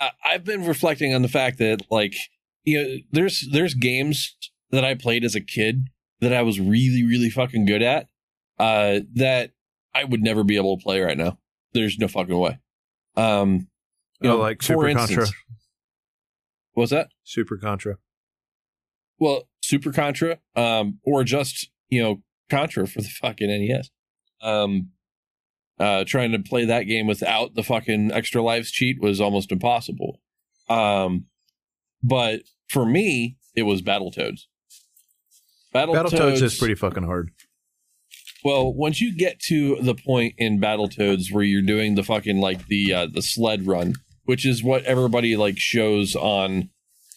[0.00, 2.14] I, I've been reflecting on the fact that, like,
[2.64, 4.36] you know, there's there's games
[4.70, 5.88] that I played as a kid
[6.20, 8.06] that I was really really fucking good at.
[8.58, 9.50] Uh, that
[9.94, 11.38] I would never be able to play right now.
[11.74, 12.58] There's no fucking way.
[13.16, 13.68] Um,
[14.20, 15.34] you Oh, know, like for Super instance- Contra.
[16.78, 17.10] What's that?
[17.24, 17.96] Super Contra.
[19.18, 23.90] Well, Super Contra, um, or just you know Contra for the fucking NES.
[24.40, 24.90] Um,
[25.80, 30.20] uh, trying to play that game without the fucking extra lives cheat was almost impossible.
[30.68, 31.26] Um,
[32.00, 34.42] but for me, it was Battletoads.
[35.74, 37.30] Battletoads, Battletoads is pretty fucking hard.
[38.44, 38.72] well.
[38.72, 42.94] Once you get to the point in Battletoads where you're doing the fucking like the
[42.94, 43.94] uh, the sled run,
[44.28, 46.68] which is what everybody like shows on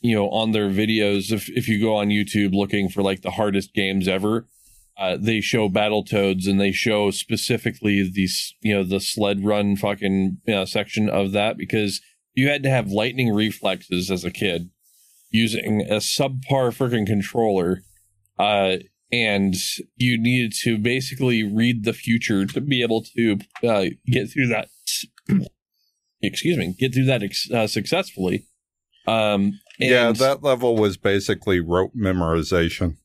[0.02, 1.30] you know on their videos.
[1.30, 4.48] If if you go on youtube looking for like the hardest games ever
[4.98, 10.38] uh, they show Battletoads and they show specifically these you know the sled run fucking
[10.46, 12.02] you know, section of that because
[12.34, 14.70] you had to have lightning reflexes as a kid
[15.32, 17.82] using a subpar freaking controller
[18.40, 18.78] uh
[19.12, 19.56] and
[19.98, 23.38] you needed to basically read the future to be able to
[23.68, 24.70] uh, get through that
[26.22, 28.46] excuse me get through that ex- uh, successfully.
[29.08, 32.98] Um yeah, that level was basically rote memorization.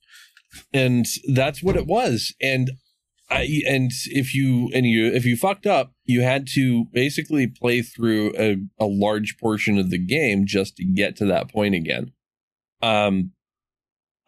[0.72, 2.34] and that's what it was.
[2.40, 2.72] And
[3.28, 7.82] I, and if you and you if you fucked up you had to basically play
[7.82, 12.12] through a, a large portion of the game just to get to that point again.
[12.82, 13.32] Um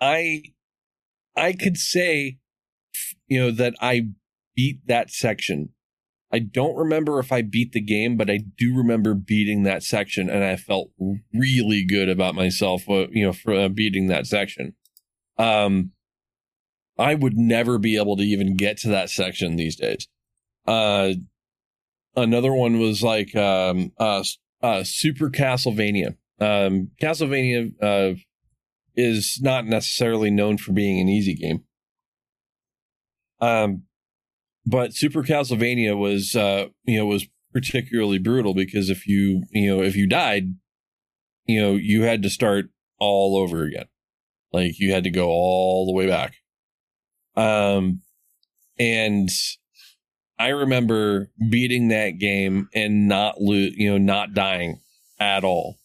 [0.01, 0.43] i
[1.37, 2.39] i could say
[3.27, 4.03] you know that i
[4.55, 5.71] beat that section
[6.33, 10.29] i don't remember if i beat the game but i do remember beating that section
[10.29, 10.91] and i felt
[11.33, 14.75] really good about myself uh, you know for uh, beating that section
[15.39, 15.93] um
[16.99, 20.09] I would never be able to even get to that section these days.
[20.67, 21.13] Uh,
[22.17, 24.25] another one was like um, uh,
[24.63, 26.17] uh, Super Castlevania.
[26.41, 28.19] Um, Castlevania uh,
[28.97, 31.65] is not necessarily known for being an easy game.
[33.41, 33.85] Um,
[34.69, 39.83] but Super Castlevania was uh, you know was particularly brutal because if you you know
[39.83, 40.55] if you died,
[41.47, 42.67] you know you had to start
[42.99, 43.87] all over again,
[44.53, 46.35] like you had to go all the way back.
[47.35, 48.03] Um,
[48.79, 49.31] and
[50.39, 54.81] I remember beating that game and not lo- you know not dying
[55.19, 55.79] at all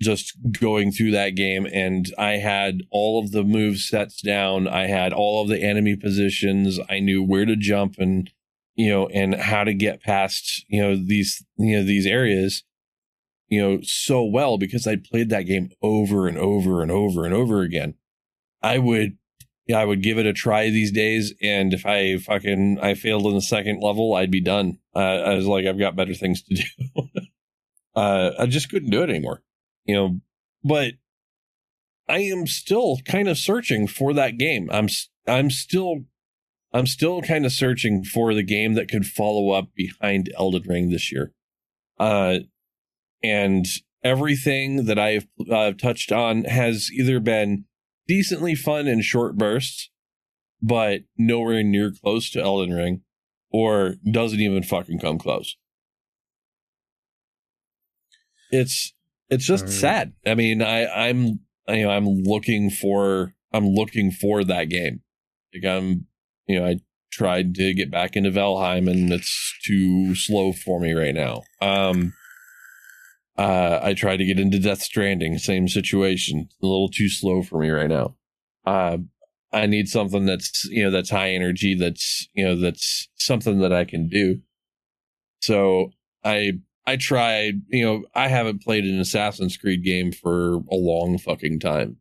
[0.00, 4.68] just going through that game and I had all of the move sets down.
[4.68, 6.78] I had all of the enemy positions.
[6.88, 8.30] I knew where to jump and
[8.74, 12.62] you know and how to get past you know these you know these areas
[13.48, 17.32] you know so well because I played that game over and over and over and
[17.32, 17.94] over again.
[18.62, 19.16] I would
[19.66, 23.26] yeah, I would give it a try these days and if I fucking I failed
[23.26, 24.78] in the second level, I'd be done.
[24.94, 27.02] Uh, I was like I've got better things to do.
[27.94, 29.42] uh I just couldn't do it anymore
[29.86, 30.20] you know,
[30.64, 30.94] but
[32.08, 34.68] I am still kind of searching for that game.
[34.70, 34.88] I'm
[35.26, 36.04] I'm still
[36.72, 40.90] I'm still kind of searching for the game that could follow up behind Elden Ring
[40.90, 41.32] this year.
[41.98, 42.38] Uh
[43.22, 43.66] and
[44.04, 45.26] everything that I've
[45.78, 47.64] touched on has either been
[48.06, 49.90] decently fun in short bursts,
[50.62, 53.02] but nowhere near close to Elden Ring,
[53.50, 55.56] or doesn't even fucking come close.
[58.50, 58.92] It's
[59.28, 60.12] it's just sad.
[60.26, 65.00] I mean, I I'm you know I'm looking for I'm looking for that game.
[65.54, 66.06] Like I'm
[66.46, 66.76] you know I
[67.12, 71.42] tried to get back into Valheim and it's too slow for me right now.
[71.60, 72.12] Um
[73.38, 76.48] uh I tried to get into Death Stranding, same situation.
[76.62, 78.16] A little too slow for me right now.
[78.64, 78.98] Uh
[79.52, 83.72] I need something that's you know that's high energy, that's you know that's something that
[83.72, 84.40] I can do.
[85.40, 85.90] So
[86.24, 86.52] I
[86.86, 91.58] I tried, you know, I haven't played an Assassin's Creed game for a long fucking
[91.58, 91.96] time,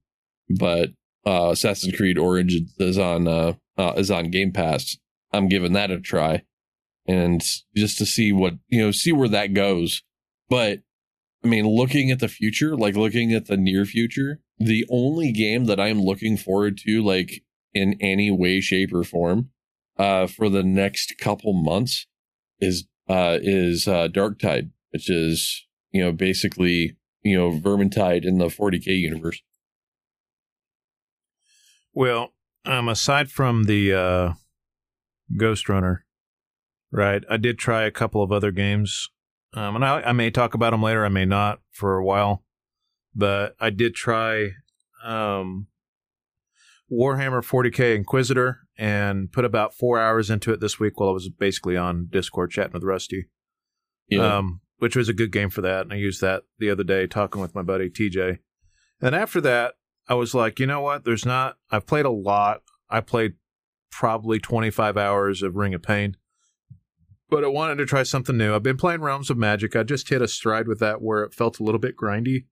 [0.49, 0.91] but
[1.25, 4.97] uh, Assassin's Creed Origins is on uh, uh, is on Game Pass.
[5.33, 6.43] I'm giving that a try,
[7.07, 7.43] and
[7.75, 10.03] just to see what you know, see where that goes.
[10.49, 10.81] But
[11.43, 15.65] I mean, looking at the future, like looking at the near future, the only game
[15.65, 19.49] that I'm looking forward to, like in any way, shape, or form,
[19.97, 22.05] uh, for the next couple months,
[22.59, 28.45] is uh, is uh, Darktide which is you know basically you know Vermintide in the
[28.45, 29.41] 40k universe.
[31.93, 32.33] Well,
[32.63, 34.33] um, aside from the uh,
[35.37, 35.99] Ghostrunner,
[36.93, 37.23] right?
[37.29, 39.09] I did try a couple of other games,
[39.53, 41.03] um, and I, I may talk about them later.
[41.03, 42.45] I may not for a while,
[43.13, 44.51] but I did try
[45.03, 45.67] um,
[46.89, 51.27] Warhammer 40k Inquisitor and put about four hours into it this week while I was
[51.27, 53.25] basically on Discord chatting with Rusty.
[54.07, 54.37] Yeah.
[54.37, 55.81] Um, which was a good game for that.
[55.81, 58.37] And I used that the other day talking with my buddy TJ.
[59.01, 59.73] And after that,
[60.07, 61.05] I was like, you know what?
[61.05, 62.61] There's not, I've played a lot.
[62.87, 63.33] I played
[63.89, 66.17] probably 25 hours of Ring of Pain,
[67.31, 68.53] but I wanted to try something new.
[68.53, 69.75] I've been playing Realms of Magic.
[69.75, 72.45] I just hit a stride with that where it felt a little bit grindy.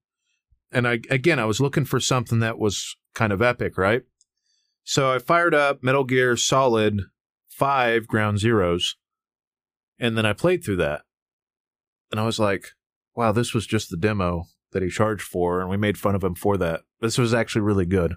[0.71, 4.05] And I, again, I was looking for something that was kind of epic, right?
[4.83, 7.01] So I fired up Metal Gear Solid
[7.49, 8.95] 5 Ground Zeroes,
[9.99, 11.03] and then I played through that
[12.13, 12.67] and I was like,
[13.15, 16.23] wow, this was just the demo that he charged for, and we made fun of
[16.23, 16.81] him for that.
[17.01, 18.13] This was actually really good,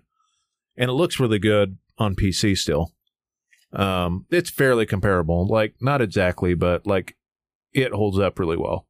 [0.77, 2.93] and it looks really good on PC still.
[3.73, 7.17] Um, it's fairly comparable, like not exactly, but like
[7.73, 8.87] it holds up really well.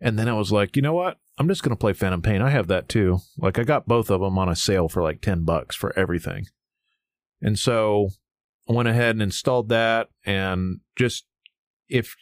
[0.00, 1.18] And then I was like, you know what?
[1.36, 2.40] I'm just gonna play Phantom Pain.
[2.40, 3.18] I have that too.
[3.36, 6.46] Like I got both of them on a sale for like ten bucks for everything,
[7.42, 8.10] and so
[8.68, 11.26] I went ahead and installed that, and just
[11.88, 12.14] if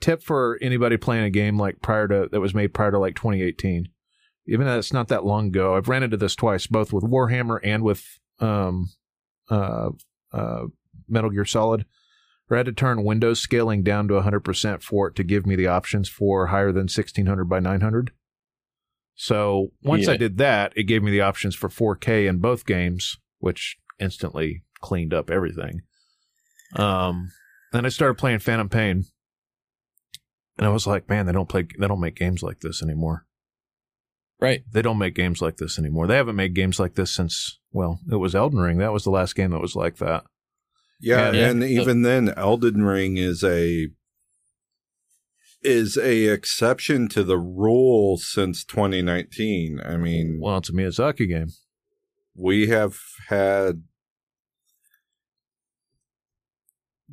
[0.00, 3.14] tip for anybody playing a game like prior to that was made prior to like
[3.16, 3.88] 2018
[4.46, 7.58] even though it's not that long ago i've ran into this twice both with warhammer
[7.64, 8.04] and with
[8.40, 8.88] um
[9.50, 9.88] uh
[10.32, 10.64] uh
[11.08, 11.84] metal gear solid
[12.46, 15.56] where i had to turn windows scaling down to 100% for it to give me
[15.56, 18.12] the options for higher than 1600 by 900
[19.14, 20.12] so once Yeah.
[20.12, 24.62] i did that it gave me the options for 4k in both games which instantly
[24.80, 25.80] cleaned up everything.
[26.74, 27.30] Um
[27.72, 29.04] then i started playing phantom pain
[30.58, 33.26] and I was like, man, they don't play, they don't make games like this anymore.
[34.40, 34.62] Right.
[34.70, 36.06] They don't make games like this anymore.
[36.06, 38.78] They haven't made games like this since, well, it was Elden Ring.
[38.78, 40.24] That was the last game that was like that.
[41.00, 41.50] Yeah, Yeah.
[41.50, 43.88] and even then, Elden Ring is a
[45.62, 49.80] is a exception to the rule since 2019.
[49.84, 51.48] I mean, Well, it's a Miyazaki game.
[52.34, 53.82] we have had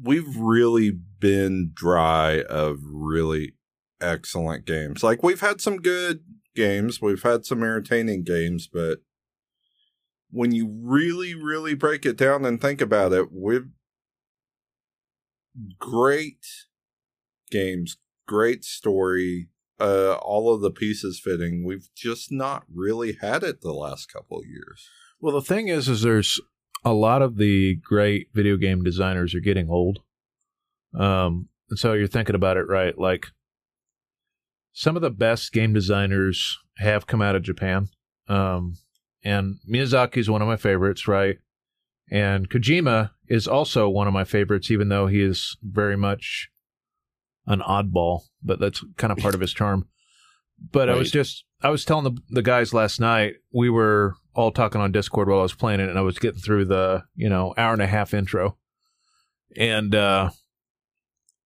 [0.01, 0.91] we've really
[1.23, 3.53] been dry of really
[4.01, 5.01] excellent games.
[5.01, 6.19] Like we've had some good
[6.53, 8.99] games, we've had some entertaining games, but
[10.31, 13.69] when you really really break it down and think about it, we've
[15.79, 16.45] great
[17.49, 17.95] games,
[18.27, 19.47] great story,
[19.79, 21.63] uh, all of the pieces fitting.
[21.65, 24.89] We've just not really had it the last couple of years.
[25.21, 26.41] Well, the thing is, is there's
[26.83, 29.99] a lot of the great video game designers are getting old.
[30.97, 32.97] Um, and so you're thinking about it right.
[32.97, 33.27] Like
[34.73, 37.89] some of the best game designers have come out of Japan.
[38.27, 38.77] Um,
[39.23, 41.37] and Miyazaki is one of my favorites, right?
[42.11, 46.49] And Kojima is also one of my favorites, even though he is very much
[47.47, 49.87] an oddball, but that's kind of part of his charm.
[50.71, 54.51] But I was just, I was telling the, the guys last night, we were all
[54.51, 57.29] talking on Discord while I was playing it, and I was getting through the, you
[57.29, 58.57] know, hour and a half intro.
[59.57, 60.29] And uh,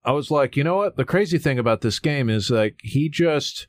[0.08, 0.96] I was like, you know what?
[0.96, 3.68] The crazy thing about this game is like, he just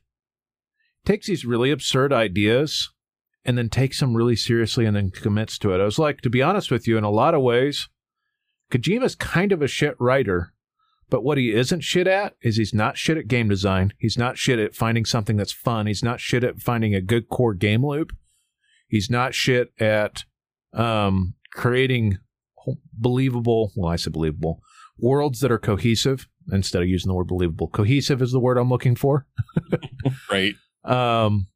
[1.05, 2.93] takes these really absurd ideas
[3.44, 5.81] and then takes them really seriously and then commits to it.
[5.81, 7.89] I was like, to be honest with you, in a lot of ways,
[8.70, 10.55] Kojima's kind of a shit writer,
[11.10, 13.93] but what he isn't shit at is he's not shit at game design.
[13.98, 15.89] He's not shit at finding something that's fun.
[15.89, 18.12] He's not shit at finding a good core game loop.
[18.86, 20.23] He's not shit at
[20.73, 22.19] um, creating
[22.93, 24.60] believable, well, I said believable,
[24.99, 27.69] worlds that are cohesive instead of using the word believable.
[27.69, 29.27] Cohesive is the word I'm looking for.
[30.31, 30.55] Right.
[30.85, 31.49] Um,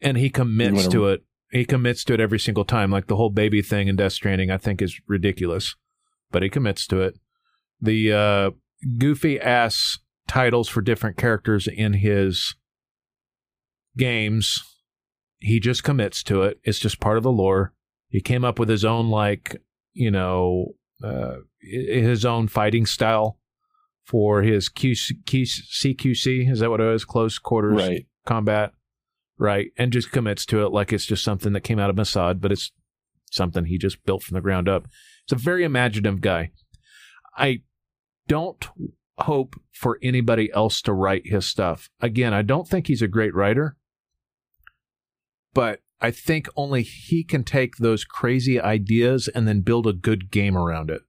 [0.00, 1.24] and he commits wanna- to it.
[1.50, 2.90] He commits to it every single time.
[2.90, 5.76] Like the whole baby thing in Death Stranding, I think is ridiculous,
[6.32, 7.18] but he commits to it.
[7.80, 8.50] The uh,
[8.98, 12.54] goofy ass titles for different characters in his
[13.96, 14.62] games,
[15.38, 16.58] he just commits to it.
[16.64, 17.72] It's just part of the lore.
[18.08, 19.56] He came up with his own like
[19.92, 20.72] you know
[21.02, 23.38] uh, his own fighting style
[24.04, 26.50] for his QC, CQC.
[26.50, 27.04] Is that what it is?
[27.04, 28.06] Close quarters Right.
[28.26, 28.72] combat,
[29.38, 29.68] right?
[29.78, 32.52] And just commits to it like it's just something that came out of Mossad, but
[32.52, 32.70] it's
[33.30, 34.86] something he just built from the ground up.
[35.24, 36.50] It's a very imaginative guy.
[37.36, 37.62] I
[38.28, 38.64] don't
[39.18, 41.88] hope for anybody else to write his stuff.
[42.00, 43.76] Again, I don't think he's a great writer,
[45.52, 50.30] but I think only he can take those crazy ideas and then build a good
[50.30, 51.00] game around it.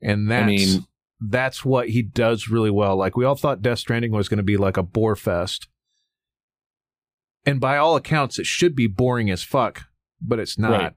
[0.00, 0.86] And that's I mean-
[1.20, 2.96] that's what he does really well.
[2.96, 5.68] Like we all thought Death Stranding was going to be like a bore fest.
[7.44, 9.82] And by all accounts, it should be boring as fuck,
[10.18, 10.70] but it's not.
[10.70, 10.92] Right.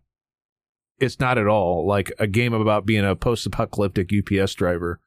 [0.97, 1.85] It's not at all.
[1.85, 5.01] Like a game about being a post-apocalyptic UPS driver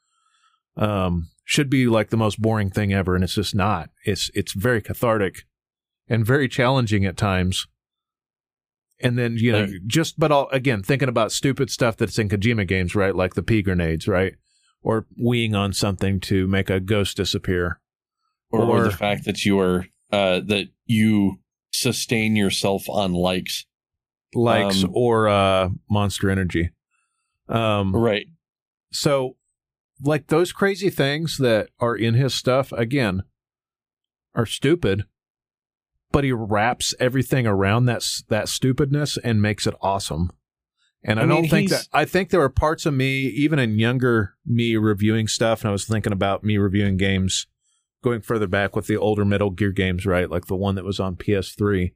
[0.77, 3.89] um, should be like the most boring thing ever, and it's just not.
[4.05, 5.45] It's it's very cathartic
[6.09, 7.67] and very challenging at times.
[9.03, 12.66] And then you know, just but all again thinking about stupid stuff that's in Kojima
[12.69, 13.15] games, right?
[13.15, 14.35] Like the pea grenades, right?
[14.83, 17.81] Or weeing on something to make a ghost disappear.
[18.51, 21.41] Or, or Or- the fact that you are uh, that you
[21.73, 23.65] sustain yourself on likes.
[24.35, 26.70] likes Um, or uh monster energy
[27.49, 28.27] um Right.
[28.93, 29.37] so
[30.03, 33.23] like those crazy things that are in his stuff again
[34.35, 35.05] are stupid
[36.13, 40.31] but he wraps everything around that that stupidness and makes it awesome.
[41.05, 43.59] And i, I mean, don't think that i think there were parts of me even
[43.59, 47.49] in younger me reviewing stuff and i was thinking about me reviewing games
[48.05, 50.31] going further back with the older metal gear games right?
[50.31, 51.93] Like the one that was on ps3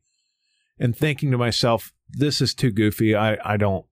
[0.79, 3.15] and thinking to myself this is too goofy.
[3.15, 3.87] I i don't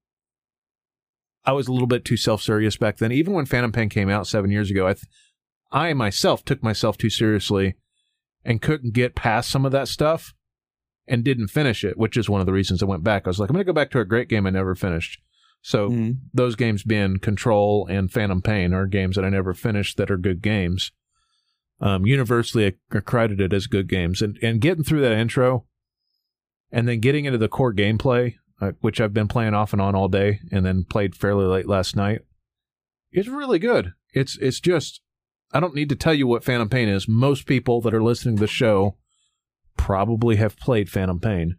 [1.44, 3.12] I was a little bit too self serious back then.
[3.12, 5.04] Even when Phantom Pain came out seven years ago, I, th-
[5.70, 7.74] I myself took myself too seriously
[8.44, 10.34] and couldn't get past some of that stuff
[11.06, 13.22] and didn't finish it, which is one of the reasons I went back.
[13.26, 15.20] I was like, I'm going to go back to a great game I never finished.
[15.62, 16.18] So Mhm.
[16.34, 20.16] those games being Control and Phantom Pain are games that I never finished that are
[20.18, 20.92] good games.
[21.80, 25.66] Um, universally accredited as good games, and and getting through that intro,
[26.70, 29.94] and then getting into the core gameplay, uh, which I've been playing off and on
[29.94, 32.20] all day, and then played fairly late last night.
[33.10, 33.92] It's really good.
[34.12, 35.00] It's it's just
[35.54, 37.08] I don't need to tell you what Phantom Pain is.
[37.08, 38.96] Most people that are listening to the show
[39.76, 41.56] probably have played Phantom Pain,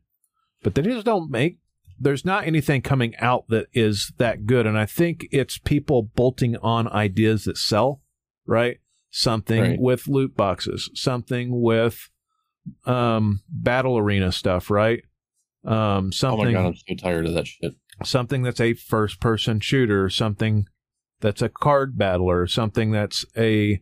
[0.63, 1.59] but they just don't make.
[1.97, 6.57] There's not anything coming out that is that good, and I think it's people bolting
[6.57, 8.01] on ideas that sell,
[8.45, 8.79] right?
[9.11, 9.79] Something Right.
[9.79, 12.09] with loot boxes, something with
[12.85, 15.03] um battle arena stuff, right?
[15.63, 17.75] Um Oh my god, I'm so tired of that shit.
[18.03, 20.65] something that's a first person shooter, something
[21.21, 23.81] that's a card battler, something that's a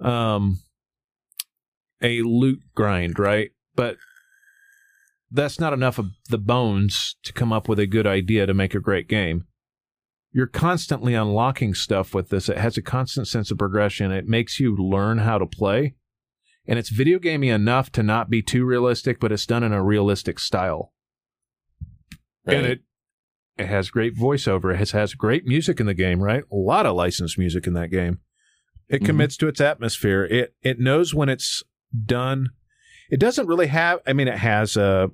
[0.00, 0.58] um
[2.00, 3.50] a loot grind, right?
[3.74, 3.96] But
[5.30, 8.74] that's not enough of the bones to come up with a good idea to make
[8.74, 9.44] a great game.
[10.32, 12.48] You're constantly unlocking stuff with this.
[12.48, 14.12] It has a constant sense of progression.
[14.12, 15.94] It makes you learn how to play.
[16.66, 19.82] And it's video gamey enough to not be too realistic, but it's done in a
[19.82, 20.92] realistic style
[22.46, 22.56] Right.
[22.56, 22.80] and it
[23.58, 24.72] it has great voiceover.
[24.72, 26.44] It has, has great music in the game, right?
[26.52, 28.20] A lot of licensed music in that game.
[28.88, 29.06] It Mhm.
[29.06, 30.24] commits to its atmosphere.
[30.24, 31.62] It it knows when it's
[32.06, 32.50] done.
[33.10, 34.00] It doesn't really have.
[34.06, 35.10] I mean, it has a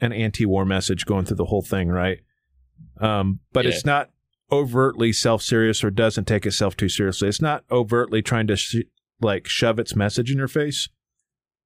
[0.00, 2.18] an anti-war message going through the whole thing, right?
[3.00, 3.70] Um, but Yeah.
[3.72, 4.10] it's not
[4.52, 7.28] overtly self-serious or doesn't take itself too seriously.
[7.28, 8.84] It's not overtly trying to sh-
[9.20, 10.88] like shove its message in your face.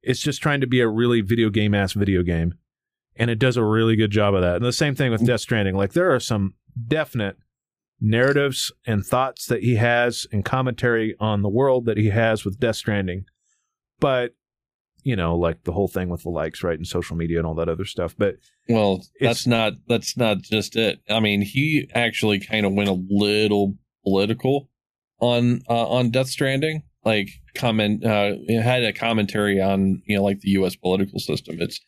[0.03, 2.55] It's just trying to be a really video game ass video game,
[3.21, 4.57] and it does a really good job of that.
[4.57, 5.77] And the same thing with Death Stranding.
[5.77, 6.55] Like there are some
[6.89, 7.37] definite
[8.01, 12.59] narratives and thoughts that he has and commentary on the world that he has with
[12.59, 13.27] Death Stranding.
[14.01, 14.33] But,
[15.03, 17.55] you know, like the whole thing with the likes, right, and social media and all
[17.57, 18.15] that other stuff.
[18.17, 18.37] But
[18.71, 21.01] Well, that's not that's not just it.
[21.11, 24.71] I mean, he actually kind of went a little political
[25.21, 26.85] on uh, on Death Stranding.
[27.05, 30.77] Like comment, uh, had a commentary on you know like the U.S.
[30.77, 31.57] political system.
[31.59, 31.81] It's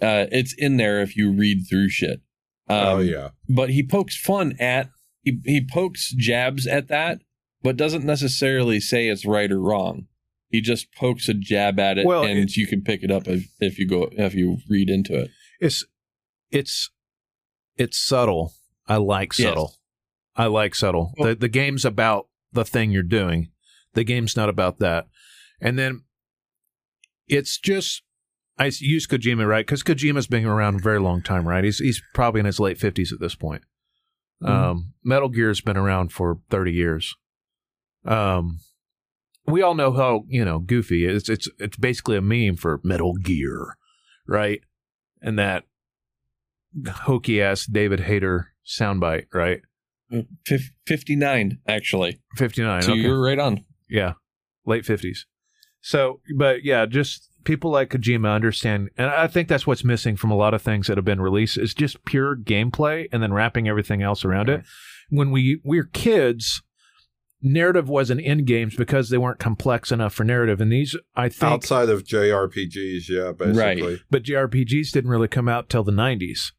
[0.00, 2.20] uh, it's in there if you read through shit.
[2.68, 3.28] Um, oh yeah.
[3.48, 4.90] but he pokes fun at
[5.22, 7.20] he he pokes jabs at that,
[7.62, 10.06] but doesn't necessarily say it's right or wrong.
[10.50, 13.26] He just pokes a jab at it, Well, and it- you can pick it up
[13.28, 15.30] if, if you go if you read into it.
[15.60, 15.84] it's
[16.50, 16.90] it's
[17.76, 18.52] it's subtle.
[18.88, 19.48] I like Yes.
[19.48, 19.74] subtle.
[20.36, 21.12] I like subtle.
[21.18, 23.50] Well- the the game's about the thing you're doing.
[23.94, 25.06] The game's not about that.
[25.60, 26.02] And then
[27.28, 28.02] it's just
[28.58, 31.64] I use Kojima right because Kojima's been around a very long time, right?
[31.64, 33.62] He's he's probably in his late fifties at this point.
[34.42, 34.48] Mhm.
[34.48, 37.14] Um, Metal Gear's been around for thirty years.
[38.04, 38.60] Um,
[39.46, 43.14] we all know how you know goofy it's it's it's basically a meme for Metal
[43.14, 43.76] Gear,
[44.26, 44.60] right?
[45.20, 45.64] And that
[46.88, 49.60] hokey ass David Hayter soundbite, right?
[50.86, 52.82] 59 actually Fifty nine.
[52.82, 53.00] so okay.
[53.00, 54.12] you're right on Yeah,
[54.64, 55.26] late fifties.
[55.86, 60.32] So, but yeah, just people like Kojima understand, and I think that's what's missing from
[60.32, 63.68] a lot of things that have been released is just pure gameplay and then wrapping
[63.68, 64.64] everything else around it.
[65.10, 66.60] When we we were kids,
[67.40, 71.52] narrative wasn't in games because they weren't complex enough for narrative, and these I think,
[71.52, 73.92] Outside of JRPGs, yeah, basically.
[73.92, 74.00] Right.
[74.10, 76.52] but JRPGs didn't really come out till the nineties.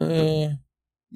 [0.00, 0.54] uh, Yeah,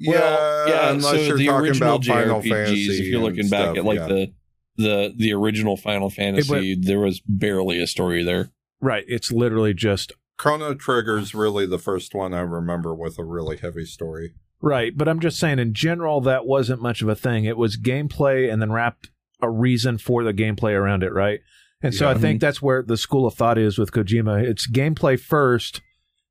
[0.07, 3.03] well, yeah unless so you're the talking original about Final JRPGs Fantasy.
[3.03, 4.07] if you're looking back stuff, at like yeah.
[4.07, 4.33] the
[4.77, 8.49] the the original final fantasy there was barely a story there
[8.81, 9.05] Right.
[9.07, 13.85] It's literally just Chrono Trigger's really the first one I remember with a really heavy
[13.85, 14.33] story.
[14.61, 17.45] Right, but I'm just saying in general that wasn't much of a thing.
[17.45, 19.07] It was gameplay and then wrap
[19.41, 21.39] a reason for the gameplay around it, right?
[21.81, 22.15] And so Yeah.
[22.15, 24.43] I think that's where the school of thought is with Kojima.
[24.43, 25.81] It's gameplay first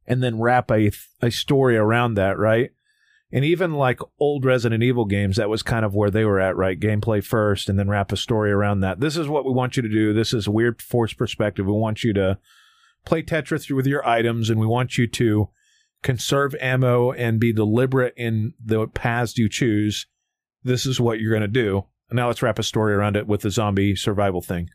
[0.06, 0.90] and then wrap a
[1.22, 2.70] a story around that, right?
[3.34, 6.56] And even like old Resident Evil games, that was kind of where they were at,
[6.56, 6.78] right?
[6.78, 9.00] Gameplay first and then wrap a story around that.
[9.00, 10.12] This is what we want you to do.
[10.12, 11.66] This is weird force perspective.
[11.66, 12.38] We want you to
[13.04, 15.48] play Tetris with your items and we want you to
[16.04, 20.06] conserve ammo and be deliberate in the paths you choose.
[20.62, 21.86] This is what you're going to do.
[22.12, 24.70] Now let's wrap a story around it with the zombie survival thing,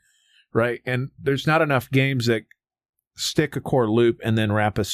[0.52, 0.82] right?
[0.86, 2.44] And there's not enough games that
[3.16, 4.86] stick a core loop and then wrap a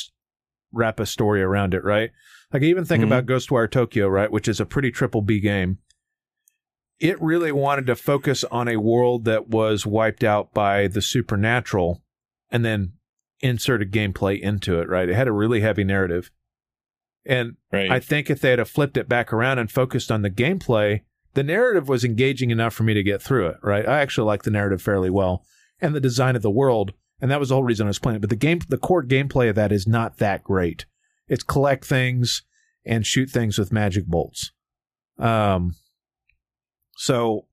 [0.71, 2.11] wrap a story around it, right?
[2.55, 3.07] Like I even think Mhm.
[3.07, 5.79] about Ghostwire Tokyo, right, which is a pretty triple B game.
[7.01, 12.01] It really wanted to focus on a world that was wiped out by the supernatural
[12.49, 12.93] and then
[13.41, 15.09] inserted gameplay into it, right?
[15.09, 16.31] It had a really heavy narrative.
[17.25, 20.31] And right I think if they had flipped it back around and focused on the
[20.31, 21.01] gameplay,
[21.33, 23.85] the narrative was engaging enough for me to get through it, right?
[23.85, 25.43] I actually like the narrative fairly well
[25.81, 28.15] and the design of the world, and that was the whole reason I was playing
[28.15, 28.21] it.
[28.21, 30.85] But the game the core gameplay of that is not that great.
[31.27, 32.43] It's collect things
[32.85, 34.51] and shoot things with magic bolts.
[35.17, 35.75] Um
[36.97, 37.47] so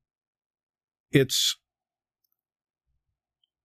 [1.11, 1.57] it's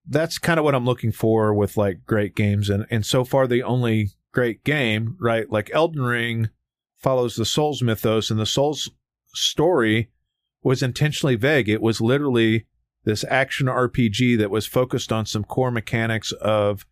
[0.10, 3.48] that's kind of what I'm looking for with like great games and and so far
[3.48, 5.50] the only great game, right?
[5.50, 6.50] Like Elden Ring
[6.98, 8.90] follows the Souls mythos and the Souls
[9.34, 10.12] story
[10.64, 11.70] was intentionally vague.
[11.70, 12.66] It was literally
[13.04, 16.86] this action RPG that was focused on some core mechanics of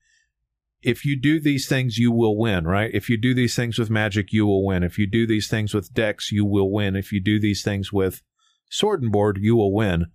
[0.86, 2.91] if you do these things, you will win, right?
[2.94, 4.84] If you do these things with magic, you will win.
[4.84, 6.95] If you do these things with decks, you will win.
[6.95, 8.22] If you do these things with
[8.70, 10.06] sword and board, you will win.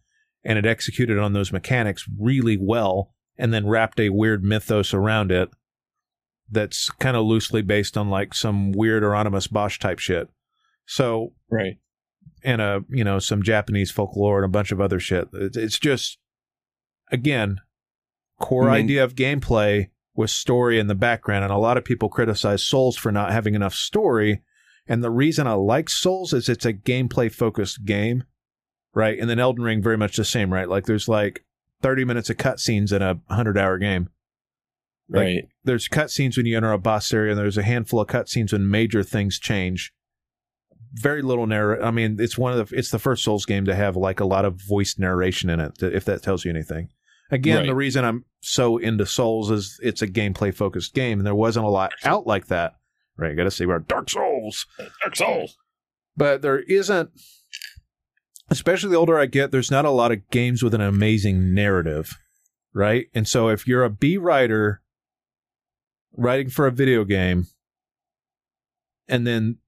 [0.45, 5.33] And it executed on those mechanics really well and then wrapped a weird mythos around
[5.33, 5.51] it
[6.49, 10.29] that's kind of loosely based on like some weird Hieronymus Bosch type shit.
[10.87, 11.79] So, right
[12.43, 15.29] and a you know some Japanese folklore and a bunch of other shit.
[15.33, 16.19] It's, it's just
[17.11, 17.61] again
[18.39, 21.85] core I mean- idea of gameplay with story in the background, and a lot of
[21.85, 24.43] people criticize Souls for not having enough story.
[24.87, 28.25] And the reason I like Souls is it's a gameplay focused game,
[28.95, 29.19] right?
[29.19, 30.69] And then Elden Ring very much the same, right?
[30.69, 31.45] Like there's like
[31.83, 34.11] 30 minutes of cutscenes in a 100 hour game.
[35.09, 38.09] Like, right there's cutscenes when you enter a boss area, and there's a handful of
[38.09, 39.93] cutscenes when major things change.
[40.93, 41.83] very little narr.
[41.83, 44.25] I mean, it's one of the it's the first Souls game to have like a
[44.25, 45.83] lot of voiced narration in it.
[45.83, 46.89] If that tells you anything.
[47.31, 47.67] Again, Right.
[47.67, 51.67] the reason I'm so into Souls is it's a gameplay focused game, and there wasn't
[51.67, 52.75] a lot out like that.
[53.17, 54.67] Right, you got to see about Dark Souls,
[55.03, 55.57] Dark Souls.
[56.17, 57.11] but there isn't.
[58.53, 62.19] Especially the older I get, there's not a lot of games with an amazing narrative,
[62.73, 63.07] right?
[63.15, 64.83] And so if you're a B writer
[66.17, 67.47] writing for a video game,
[69.07, 69.59] and then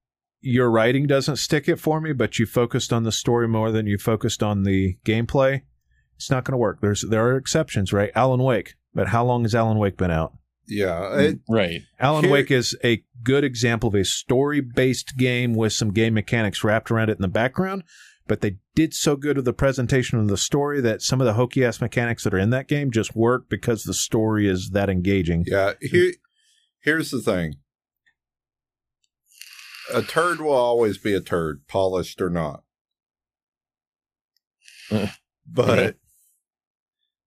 [0.40, 3.86] your writing doesn't stick it for me, but you focused on the story more than
[3.86, 5.62] you focused on the gameplay,
[6.22, 6.80] it's not going to work.
[6.80, 8.12] There's there are exceptions, right?
[8.14, 10.32] Alan Wake, but how long has Alan Wake been out?
[10.68, 11.82] Yeah, mm, it, Right.
[11.98, 16.62] Alan Here- Wake is a good example of a story-based game with some game mechanics
[16.62, 17.82] wrapped around it in the background,
[18.28, 21.32] but they did so good with the presentation of the story that some of the
[21.34, 24.88] hokey ass mechanics that are in that game just work because the story is that
[24.88, 25.44] engaging.
[25.48, 25.72] yeah.
[25.80, 26.12] Here,
[26.80, 27.56] here's the thing.
[29.92, 32.62] A turd will always be a turd, polished or not.
[35.44, 35.92] But okay.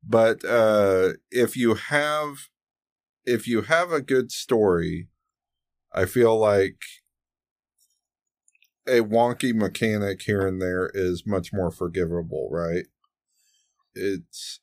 [0.07, 2.49] But uh if you have
[3.25, 5.07] if you have a good story
[5.93, 6.77] i feel like
[8.87, 12.85] a wonky mechanic here and there is much more forgivable right
[13.95, 14.59] it's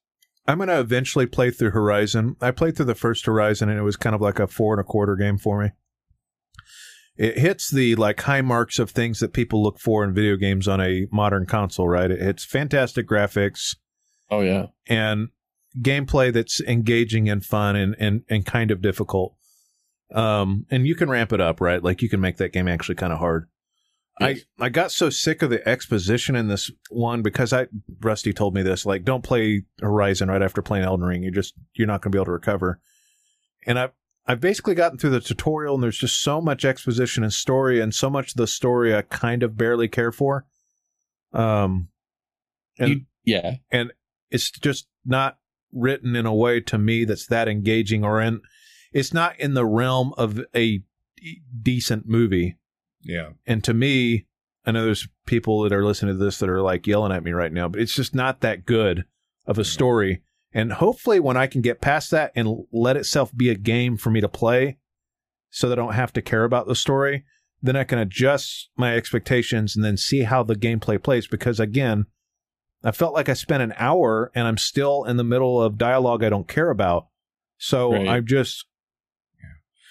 [0.47, 2.37] I'm going to eventually play through Horizon.
[2.41, 4.81] I played through the first Horizon and it was kind of like a four and
[4.81, 5.71] a quarter game for me.
[7.17, 10.67] It hits the like high marks of things that people look for in video games
[10.67, 12.11] on a modern console, right?
[12.11, 13.77] It hits fantastic graphics
[14.33, 14.67] Oh yeah.
[14.89, 15.29] and
[15.79, 19.35] gameplay that's engaging and fun and, and, and kind of difficult.
[20.15, 21.83] Um, and you can ramp it up, right?
[21.83, 23.49] Like you can make that game actually kind of hard.
[24.21, 24.41] Yes.
[24.59, 27.67] I, I got so sick of the exposition in this one because I
[28.01, 31.23] Rusty told me this like don't play Horizon right after playing Elden Ring.
[31.23, 32.81] You're just you're not going to be able to recover.
[33.67, 33.91] And I
[34.27, 37.95] I've basically gotten through the tutorial and there's just so much exposition and story and
[37.95, 40.47] so much of the story I kind of barely care for.
[41.33, 41.89] Um
[42.79, 43.55] and You- yeah.
[44.33, 45.39] It's just not
[45.73, 48.41] written in a way to me that's that engaging or in
[48.93, 50.83] it's not in the realm of a
[51.63, 52.59] decent movie.
[53.03, 53.31] Yeah.
[53.47, 54.27] And to me
[54.65, 57.33] i know there's people that are listening to this that are like yelling at me
[57.33, 59.05] right now but it's just not that good
[59.47, 60.23] of a story.
[60.55, 64.11] And hopefully when i can get past that and let itself be a game for
[64.11, 64.79] me to play
[65.51, 67.25] so that i don't have to care about the story
[67.63, 72.07] then i can adjust my expectations and then see how the gameplay plays because again
[72.85, 76.25] I felt like I spent an hour and I'm still in the middle of dialogue
[76.25, 77.07] I don't care about.
[77.59, 78.09] So Right.
[78.09, 78.65] I'm just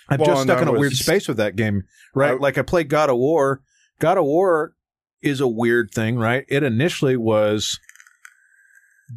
[0.09, 1.83] I'm Well, just stuck in a was- weird space with that game.
[2.13, 2.31] Right?
[2.31, 3.61] I- like I played God of War.
[3.99, 4.73] God of War
[5.21, 6.43] is a weird thing, right?
[6.49, 7.79] It initially was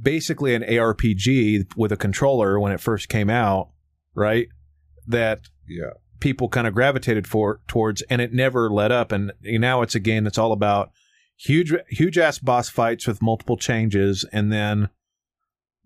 [0.01, 3.71] basically an ARPG with a controller when it first came out,
[4.15, 4.49] right?
[5.07, 5.91] That yeah
[6.21, 10.01] people kind of gravitated for towards and it never let up and now it's a
[10.01, 10.91] game that's all about
[11.37, 14.89] huge huge ass boss fights with multiple changes and then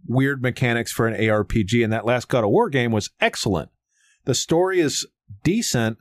[0.06, 3.70] weird mechanics for an ARPG and that last God of War game was excellent.
[4.24, 5.06] The story is
[5.42, 5.98] decent.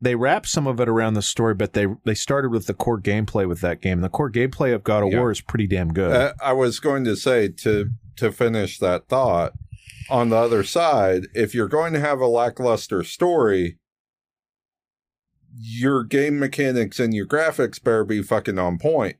[0.00, 3.00] They wrapped some of it around the story but they they started with the core
[3.00, 4.00] gameplay with that game.
[4.00, 5.18] The core gameplay of God of Yeah.
[5.18, 6.12] War is pretty damn good.
[6.12, 9.52] Uh, I was going to say to to finish that thought.
[10.08, 13.78] On the other side, if you're going to have a lackluster story,
[15.56, 19.16] your game mechanics and your graphics better be fucking on point.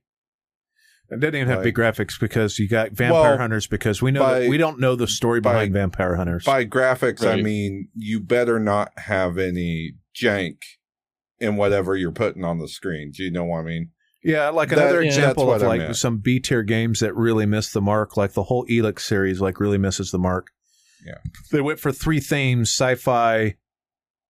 [1.10, 4.12] it didn't even have to be graphics because you got Vampire Well, Hunters because we
[4.12, 6.44] know by- that we don't know the story by- behind Vampire Hunters.
[6.44, 10.58] By graphics, I mean you better not have any jank
[11.40, 13.10] in whatever you're putting on the screen.
[13.10, 13.90] Do you know what I mean?
[14.22, 17.72] Yeah, like another yeah, example that's of like some B tier games that really miss
[17.72, 20.48] the mark, like the whole Elex series, like really misses the mark.
[21.04, 21.14] Yeah.
[21.50, 23.56] They went for three themes: sci-fi,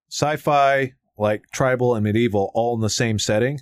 [0.09, 3.61] sci-fi, like tribal and medieval, all in the same setting,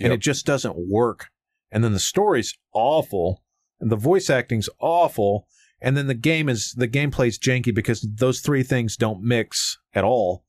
[0.00, 0.12] and Yep.
[0.12, 1.28] it just doesn't work.
[1.70, 3.42] And then the story's awful,
[3.80, 5.46] and the voice acting's awful,
[5.80, 10.02] and then the game is the gameplay's janky because those three things don't mix at
[10.04, 10.44] all.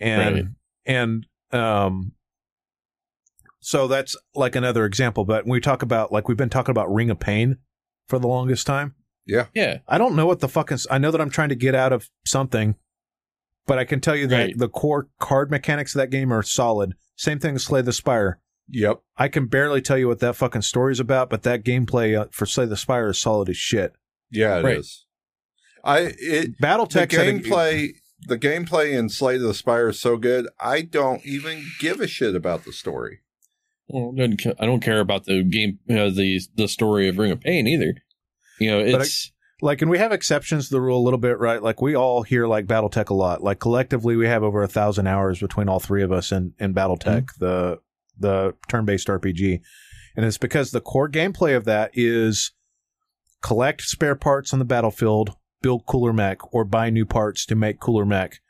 [0.00, 0.44] And Right.
[0.86, 2.12] and um
[3.60, 5.24] so that's like another example.
[5.24, 7.58] But when we talk about like we've been talking about Ring of Pain
[8.08, 8.94] for the longest time.
[9.26, 9.46] Yeah.
[9.54, 9.78] Yeah.
[9.88, 10.86] I don't know what the fuck is.
[10.90, 12.74] I know that I'm trying to get out of something,
[13.66, 14.58] but I can tell you that Right.
[14.58, 16.94] the core card mechanics of that game are solid.
[17.16, 18.40] Same thing as Slay the Spire.
[18.70, 19.00] Yep.
[19.16, 22.46] I can barely tell you what that fucking story's about, but that gameplay uh, for
[22.46, 23.92] Slay the Spire is solid as shit.
[24.30, 25.04] Yeah, it is.
[25.84, 25.96] Right.
[25.96, 27.90] I it the BattleTech had a- gameplay
[28.26, 30.48] the gameplay in Slay the Spire is so good.
[30.58, 33.20] I don't even give a shit about the story.
[33.88, 37.18] Well, I don't ca- I don't care about the game, uh, the the story of
[37.18, 37.94] Ring of Pain either.
[38.58, 39.30] You know, it's
[39.64, 41.62] like and we have exceptions to the rule a little bit right?
[41.62, 43.42] Like we all hear like battletech a lot.
[43.42, 46.74] Like collectively we have over a thousand hours between all three of us in, in
[46.74, 47.44] battletech mm-hmm.
[47.44, 47.78] the
[48.16, 49.60] the turn-based RPG,
[50.16, 52.52] and it's because the core gameplay of that is
[53.40, 57.80] collect spare parts on the battlefield, build cooler mech, or buy new parts to make
[57.80, 58.40] cooler mech,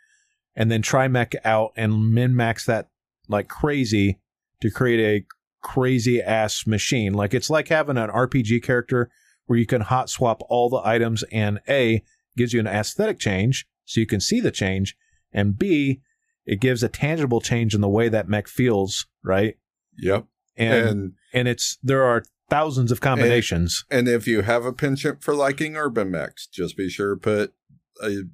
[0.57, 2.89] and then try mech out and min max that
[3.29, 4.19] like crazy
[4.61, 5.27] to create a
[5.63, 7.15] crazy ass machine.
[7.15, 9.11] Like it's like having an RPG character
[9.47, 12.03] where you can hot swap all the items and A
[12.37, 14.97] gives you an aesthetic change so you can see the change
[15.33, 16.01] and B
[16.47, 19.57] it gives a tangible change in the way that mech feels, right?
[19.99, 20.27] Yep.
[20.57, 23.85] And And and it's there are thousands of combinations.
[23.91, 27.55] and if you have a penchant for liking urban mechs, just be sure to put
[28.03, 28.25] a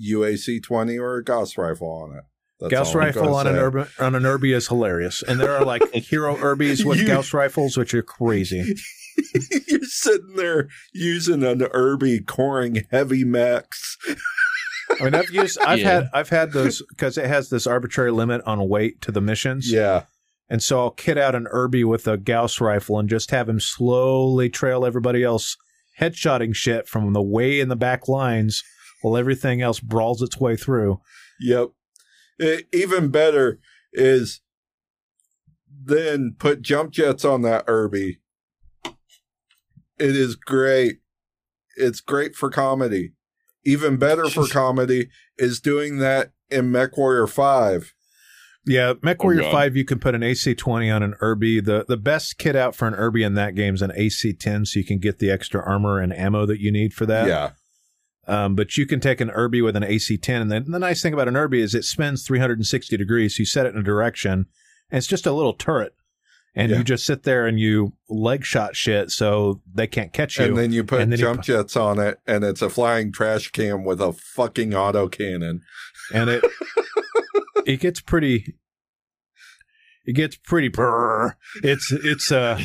[0.00, 2.24] UAC twenty or a Gauss rifle on it.
[2.60, 5.82] That's Gauss rifle on an urban on an Urbie is hilarious, and there are like
[5.94, 8.74] hero Urbies with You- Gauss rifles, which are crazy.
[9.68, 13.96] You're sitting there using an Urbie coring heavy max.
[15.00, 15.90] I mean, I've used, I've Yeah.
[15.92, 19.70] had, I've had those because it has this arbitrary limit on weight to the missions,
[19.70, 20.04] Yeah.
[20.50, 23.60] and so I'll kit out an Urbie with a Gauss rifle and just have him
[23.60, 25.56] slowly trail everybody else,
[26.00, 28.62] headshotting shit from the way in the back lines
[29.02, 31.00] while everything else brawls its way through.
[31.40, 31.68] Yep.
[32.40, 33.58] E- even better
[33.92, 34.40] is
[35.84, 38.20] then put jump jets on that Urbie.
[39.98, 40.98] It is great.
[41.76, 43.12] It's great for comedy.
[43.64, 45.08] Even better for comedy
[45.38, 47.94] is doing that in MechWarrior 5.
[48.64, 51.60] Yeah, MechWarrior Oh, 5, you can put an AC-20 on an Urbie.
[51.60, 54.78] The the best kit out for an Urbie in that game is an AC-10, so
[54.78, 57.26] you can get the extra armor and ammo that you need for that.
[57.26, 57.50] yeah.
[58.28, 61.12] Um, but you can take an Urbie with an AC-10, and then the nice thing
[61.12, 63.36] about an Urbie is it spins 360 degrees.
[63.36, 64.46] So you set it in a direction,
[64.90, 65.94] and it's just a little turret,
[66.54, 66.78] and Yeah.
[66.78, 70.44] you just sit there and you leg shot shit, so they can't catch you.
[70.46, 73.50] And then you put then jump pu- jets on it, and it's a flying trash
[73.50, 75.62] can with a fucking auto cannon.
[76.12, 76.44] and it
[77.66, 78.56] it gets pretty
[80.04, 81.36] it gets pretty brr.
[81.62, 82.60] it's it's uh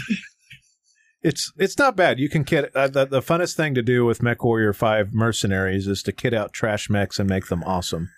[1.21, 4.19] it's it's not bad you can kit uh, the, the funnest thing to do with
[4.19, 8.09] MechWarrior 5 mercenaries is to kit out trash mechs and make them awesome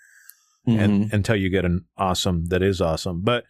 [0.68, 0.78] Mhm.
[0.80, 3.44] and until you get an awesome that is awesome but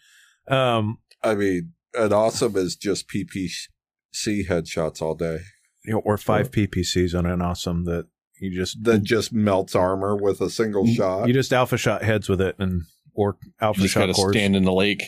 [0.48, 5.38] um I mean, an awesome is just PPC headshots all day.
[5.84, 8.06] you know, or five ppcs on an awesome that
[8.40, 11.26] you just That just melts armor with a single shot.
[11.28, 12.82] you just alpha shot heads with it and
[13.14, 15.02] or You alpha just shot got to cores stand in the lake.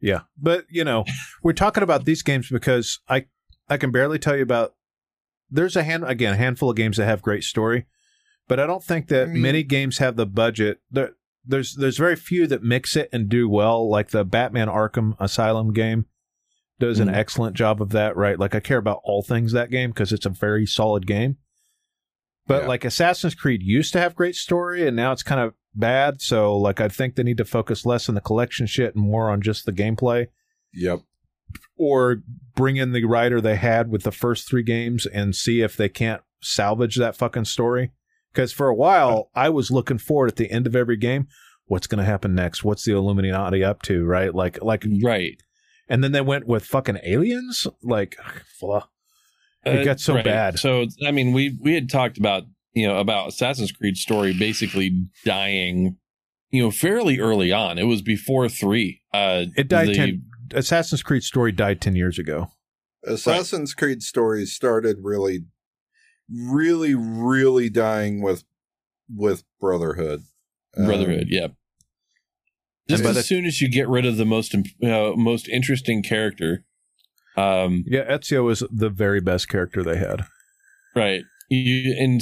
[0.00, 1.04] Yeah, but you know,
[1.42, 3.26] we're talking about these games because I
[3.68, 4.74] I can barely tell you about.
[5.50, 7.86] There's a hand again a handful of games that have great story,
[8.48, 10.80] but I don't think that I mean- many games have the budget.
[10.90, 11.12] There,
[11.46, 13.88] there's there's very few that mix it and do well.
[13.88, 16.06] Like the Batman Arkham Asylum game
[16.80, 17.14] does an Mhm.
[17.14, 18.16] excellent job of that.
[18.16, 21.36] Right, like I care about all things that game because it's a very solid game.
[22.46, 22.68] But Yeah.
[22.68, 26.20] like Assassin's Creed used to have great story, and now it's kind of bad.
[26.20, 29.30] So like I think they need to focus less on the collection shit and more
[29.30, 30.28] on just the gameplay
[30.72, 31.00] Yep.
[31.76, 32.22] or
[32.54, 35.88] bring in the writer they had with the first three games and see if they
[35.88, 37.92] can't salvage that fucking story.
[38.34, 41.28] Because for a while, I was looking forward at the end of every game.
[41.66, 42.64] What's going to happen next?
[42.64, 44.04] What's the Illuminati up to?
[44.04, 44.34] Right?
[44.34, 45.40] Like, like, Right.
[45.88, 47.66] and then they went with fucking aliens.
[47.82, 48.16] Like,
[48.60, 48.84] blah.
[49.64, 50.24] It got so Uh, right.
[50.24, 50.58] bad.
[50.58, 52.42] So I mean, we we had talked about
[52.74, 55.96] you know about Assassin's Creed story basically dying,
[56.50, 57.78] you know, fairly early on.
[57.78, 59.00] It was before three.
[59.14, 59.88] Uh, it died.
[59.88, 62.48] the- ten, Assassin's Creed story died ten years ago.
[63.04, 65.44] Assassin's Creed stories started really,
[66.30, 68.44] really, really dying with
[69.14, 70.22] with Brotherhood.
[70.76, 71.26] Um, Brotherhood.
[71.28, 71.48] yeah.
[72.88, 76.64] Just as the- soon as you get rid of the most uh, most interesting character,
[77.36, 80.24] um, Yeah, Ezio was the very best character they had.
[80.94, 81.22] right?
[81.50, 82.20] You and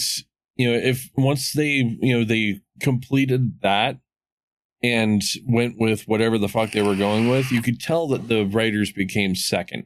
[0.57, 3.99] you know if once they you know they completed that
[4.83, 8.45] and went with whatever the fuck they were going with, you could tell that the
[8.45, 9.85] writers became second,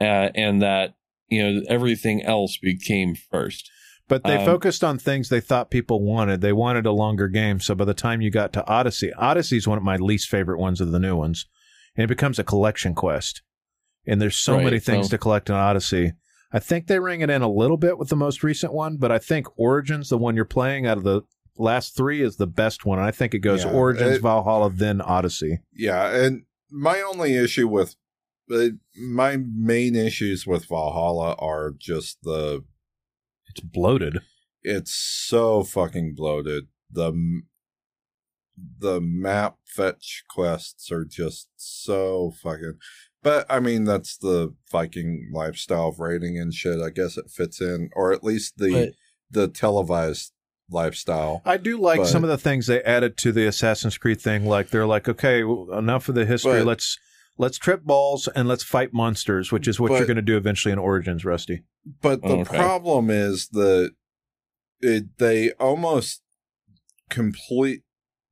[0.00, 0.94] uh, and that
[1.28, 3.70] you know everything else became first.
[4.06, 6.42] But they Um, focused on things they thought people wanted.
[6.42, 7.58] They wanted a longer game.
[7.60, 10.58] So by the time you got to Odyssey, Odyssey is one of my least favorite
[10.60, 11.46] ones of the new ones.
[11.96, 13.40] And it becomes a collection quest.
[14.06, 16.12] And there's so Right, many things so- to collect in Odyssey.
[16.52, 19.10] I think they ring it in a little bit with the most recent one, but
[19.10, 21.22] I think Origins, the one you're playing out of the
[21.56, 22.98] last three, is the best one.
[22.98, 25.60] And I think it goes Yeah, Origins, it- Valhalla, then Odyssey.
[25.72, 27.96] Yeah, and my only issue with
[28.52, 32.64] uh, my main issues with Valhalla are just the
[33.48, 34.20] It's bloated.
[34.62, 36.64] it's so fucking bloated.
[36.90, 37.42] The
[38.78, 42.74] the map fetch quests are just so fucking.
[43.22, 46.80] But I mean, that's the Viking lifestyle of raiding and shit.
[46.80, 48.92] I guess it fits in, or at least the But-
[49.30, 50.32] the televised
[50.70, 51.42] lifestyle.
[51.44, 54.46] I do like But- some of the things they added to the Assassin's Creed thing.
[54.46, 56.60] Like they're like, okay, enough of the history.
[56.60, 56.96] But- let's
[57.36, 60.36] let's trip balls and let's fight monsters, which is what But- you're going to do
[60.36, 61.64] eventually in Origins, Rusty.
[62.00, 62.56] But the Okay.
[62.56, 63.92] problem is that
[64.80, 66.22] it, they almost
[67.10, 67.82] complete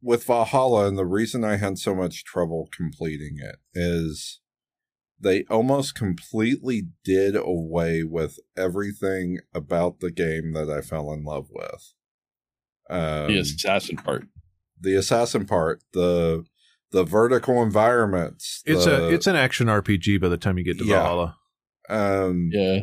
[0.01, 4.41] with Valhalla, and the reason I had so much trouble completing it is
[5.21, 11.49] they almost completely did away with everything about the game that I fell in love
[11.51, 11.95] with.
[12.91, 14.27] Um, the assassin part.
[14.81, 16.45] the assassin part, the
[16.93, 18.63] the vertical environments.
[18.65, 20.97] It's the, a it's an action RPG by the time you get to Yeah.
[21.03, 21.37] Valhalla.
[21.89, 22.81] um Yeah.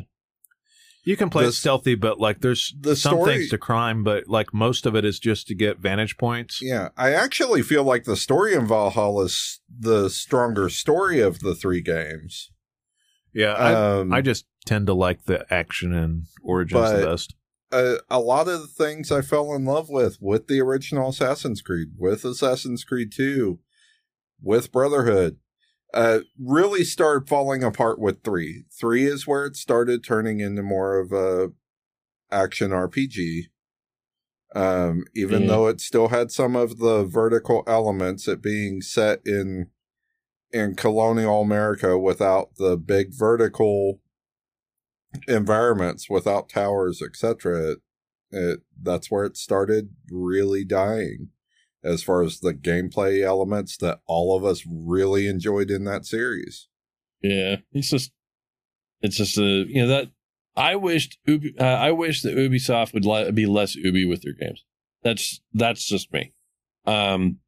[1.06, 4.28] You can play The stealthy, but like there's the some story- things to crime, but
[4.28, 6.62] like most of it is just to get vantage points.
[6.62, 11.56] Yeah, I actually feel like the story in Valhalla is the stronger story of the
[11.56, 12.52] three games.
[13.34, 17.36] Yeah, I, Um, I just tend to like the action and Origins But- the best.
[17.72, 21.62] a, a lot of the things I fell in love with with the original Assassin's
[21.62, 23.60] Creed, with Assassin's Creed 2,
[24.42, 25.38] with Brotherhood,
[25.94, 28.66] uh, really started falling apart with 3.
[28.72, 31.52] 3 is where it started turning into more of a
[32.32, 33.46] action RPG.
[34.56, 35.48] Um, even Yeah.
[35.48, 39.70] though it still had some of the vertical elements, it being set in
[40.52, 44.02] in colonial America without the big vertical
[45.28, 47.72] environments without towers, etc.
[47.74, 47.80] It,
[48.32, 51.30] it that's where it started really dying
[51.84, 56.68] as far as the gameplay elements that all of us really enjoyed in that series.
[57.22, 57.58] Yeah.
[57.72, 58.12] It's just,
[59.02, 60.12] it's just a, you know, that
[60.56, 64.34] I wished, Ubi, uh, I wish that Ubisoft would le- be less Ubi with their
[64.34, 64.66] games.
[65.04, 66.34] That's, that's just me.
[66.86, 67.40] Um,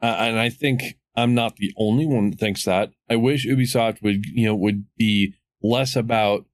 [0.00, 2.92] and I think I'm not the only one that thinks that.
[3.08, 6.46] I wish Ubisoft would, you know, would be less about,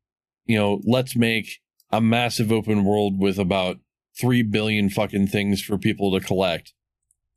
[0.47, 1.61] you know, let's make
[1.91, 3.79] a massive open world with about
[4.21, 6.73] 3 billion fucking things for people to collect.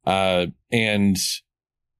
[0.05, 1.17] Uh, and,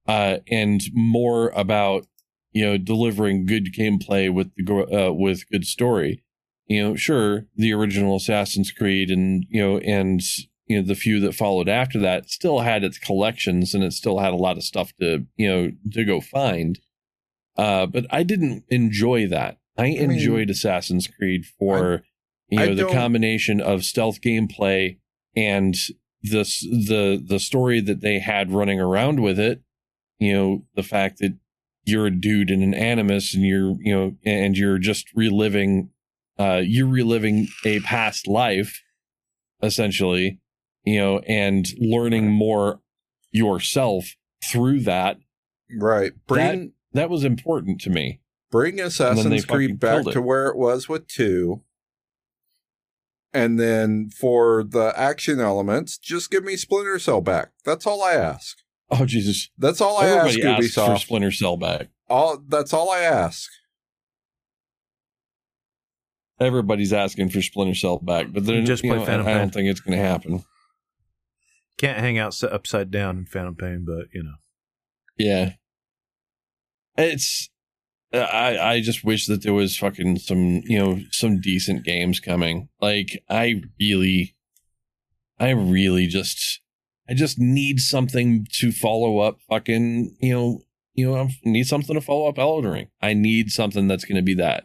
[0.06, 2.06] uh, and more about,
[2.52, 6.22] you know, delivering good gameplay with the, uh, with good story.
[6.66, 10.20] You know, sure, the original Assassin's Creed and, you know, and,
[10.66, 14.20] you know, the few that followed after that still had its collections and it still
[14.20, 16.78] had a lot of stuff to, you know, to go find.
[17.56, 19.58] Uh, but I didn't enjoy that.
[19.76, 22.02] I, mean, enjoyed Assassin's Creed for,
[22.48, 24.98] you I know, the combination of stealth gameplay
[25.34, 25.74] and
[26.22, 29.62] this, the, the story that they had running around with it.
[30.18, 31.36] You know, the fact that
[31.84, 35.90] you're a dude in an animus and you're, you know, and you're just reliving,
[36.38, 38.82] uh, you're reliving a past life,
[39.62, 40.38] essentially,
[40.84, 42.80] you know, and learning more
[43.32, 44.14] yourself
[44.44, 45.18] through that.
[45.74, 46.12] Right.
[46.26, 48.20] Bring That was important to me.
[48.50, 51.62] bring Assassin's Creed back to where it was with 2.
[53.32, 57.50] And then for the action elements, just give me Splinter Cell back.
[57.64, 58.58] That's all I ask.
[58.90, 59.50] Oh Jesus!
[59.56, 61.88] That's all I ask Everybody asks for Splinter Cell back.
[62.08, 63.48] all that's all I ask.
[66.40, 69.34] Everybody's asking for Splinter Cell back, but they're Just you play know, Phantom I, I
[69.34, 70.42] don't think it's going to happen.
[71.78, 74.34] Can't hang out s- upside down in Phantom Pain, but you know.
[75.18, 75.52] Yeah,
[76.96, 77.48] it's.
[78.12, 82.68] I I just wish that there was fucking some you know some decent games coming.
[82.80, 84.34] Like I really,
[85.38, 86.60] I really just
[87.08, 89.38] I just need something to follow up.
[89.48, 90.62] Fucking you know
[90.94, 92.88] you know I need something to follow up Elden Ring.
[93.00, 94.64] I need something that's going to be that.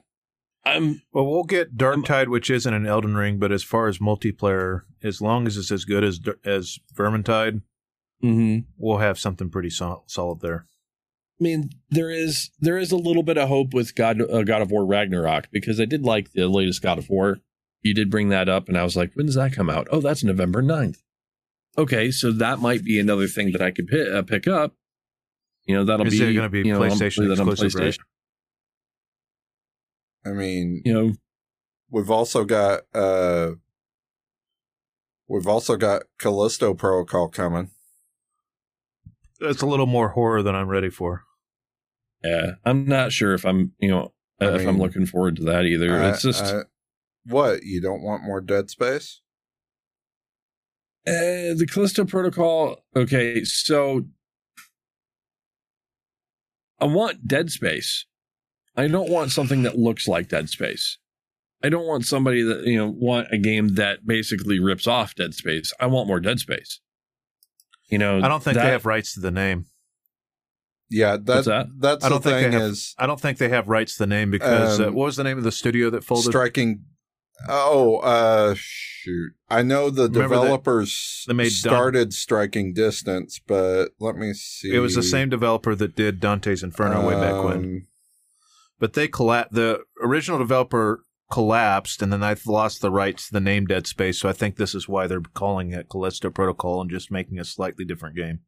[0.66, 4.00] I'm Well, we'll get Dark Tide, which isn't an Elden Ring, but as far as
[4.00, 7.62] multiplayer, as long as it's as good as as Vermintide,
[8.24, 8.66] mhm.
[8.76, 10.66] we'll have something pretty sol- solid there.
[11.40, 14.62] I mean, there is there is a little bit of hope with God uh, God
[14.62, 17.40] of War Ragnarok because I did like the latest God of War.
[17.82, 19.88] You did bring that up, and I was like, when does that come out?
[19.92, 20.98] Oh, that's November 9th.
[21.78, 24.74] Okay, so that might be another thing that I could pick, uh, pick up.
[25.66, 27.48] You know, that'll Is be it gonna be you know, I'll PlayStation play that on
[27.48, 27.58] right?
[27.58, 28.00] PlayStation.
[30.26, 31.14] I mean, You know,
[31.90, 33.52] we've also got uh
[35.28, 37.72] we've also got Callisto Protocol coming.
[39.42, 41.24] It's a little more horror than I'm ready for.
[42.24, 45.66] yeah, I'm not sure if I'm you know I if I'm looking forward to that
[45.66, 45.92] either.
[46.00, 46.64] I- it's just I-
[47.26, 49.22] what you don't want more Dead Space?
[51.08, 52.84] Uh, the Callisto Protocol.
[52.96, 54.06] Okay, so
[56.80, 58.06] I want Dead Space.
[58.76, 60.98] I don't want something that looks like Dead Space.
[61.64, 65.34] I don't want somebody that you know want a game that basically rips off Dead
[65.34, 65.74] Space.
[65.80, 66.80] I want more Dead Space.
[67.90, 69.66] You know, I don't think that- they have rights to the name.
[70.90, 71.68] Yeah, that, What's that?
[71.80, 74.00] that's I the don't think thing have- is I don't think they have rights to
[74.00, 76.30] the name because uh, Um, what was the name of the studio that folded?
[76.30, 76.86] striking
[77.50, 79.34] Oh, uh, shoot.
[79.50, 84.34] I know the Remember that- developers they made Dun- started striking distance, but let me
[84.34, 84.74] see.
[84.74, 87.58] It was the same developer that did Dante's Inferno way back when.
[87.58, 87.88] Um,
[88.80, 93.40] But they colla- the original developer collapsed, and then I lost the rights to the
[93.40, 94.20] name Dead Space.
[94.20, 97.46] So I think this is why they're calling it Callisto Protocol and just making a
[97.46, 98.40] slightly different game.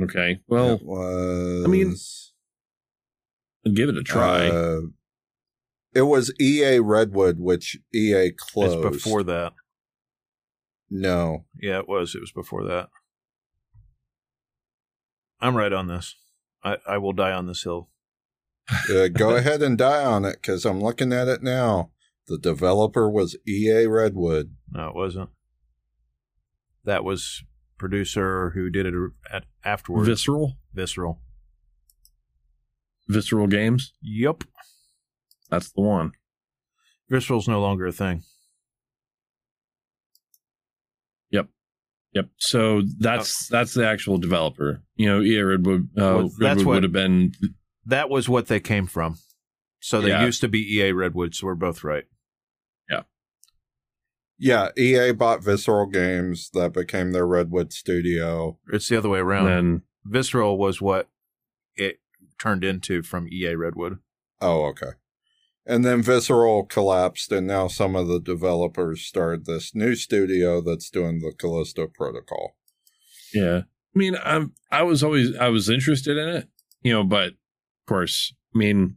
[0.00, 0.40] Okay.
[0.48, 1.64] Well, it was.
[1.64, 1.94] I mean,
[3.74, 4.48] give it a try.
[4.48, 4.80] uh,
[5.94, 8.84] it was EA Redwood, which EA closed.
[8.84, 9.52] It's before that.
[10.90, 11.44] No.
[11.60, 12.14] Yeah, it was.
[12.14, 12.88] It was before that.
[15.40, 16.16] I'm right on this.
[16.64, 17.88] I, I will die on this hill.
[18.70, 21.90] Uh, go ahead and die on it because I'm looking at it now.
[22.28, 24.54] The developer was EA Redwood.
[24.70, 25.30] No, it wasn't.
[26.84, 27.42] That was
[27.78, 28.94] producer who did it
[29.30, 30.08] at, afterwards.
[30.08, 31.20] Visceral, Visceral.
[33.08, 33.92] visceral games.
[34.02, 34.44] Yep.
[35.50, 36.12] That's the one.
[37.10, 38.22] Visceral's no longer a thing.
[41.30, 41.48] Yep.
[42.14, 42.28] Yep.
[42.38, 44.82] So that's that's the actual developer.
[44.96, 45.88] You know, EA Redwood.
[45.96, 47.32] Uh, Well, Redwood what- would have been.
[47.84, 49.18] That was what they came from.
[49.80, 50.24] So they Yeah.
[50.24, 52.04] used to be EA Redwood, so we're both right.
[52.88, 53.02] Yeah,
[54.38, 56.50] Yeah, EA bought Visceral Games.
[56.54, 58.58] That became their Redwood studio.
[58.72, 59.46] It's the other way And around.
[59.46, 61.10] then Visceral was what
[61.76, 62.00] it
[62.38, 63.98] turned into from EA Redwood.
[64.40, 64.92] Oh, okay.
[65.64, 70.90] And then Visceral collapsed, and now some of the developers started this new studio that's
[70.90, 72.56] doing the Callisto Protocol.
[73.32, 73.58] yeah,
[73.94, 76.48] I mean, I'm I was always I was interested in it.
[76.82, 77.36] You know, but of
[77.86, 78.96] course, I mean,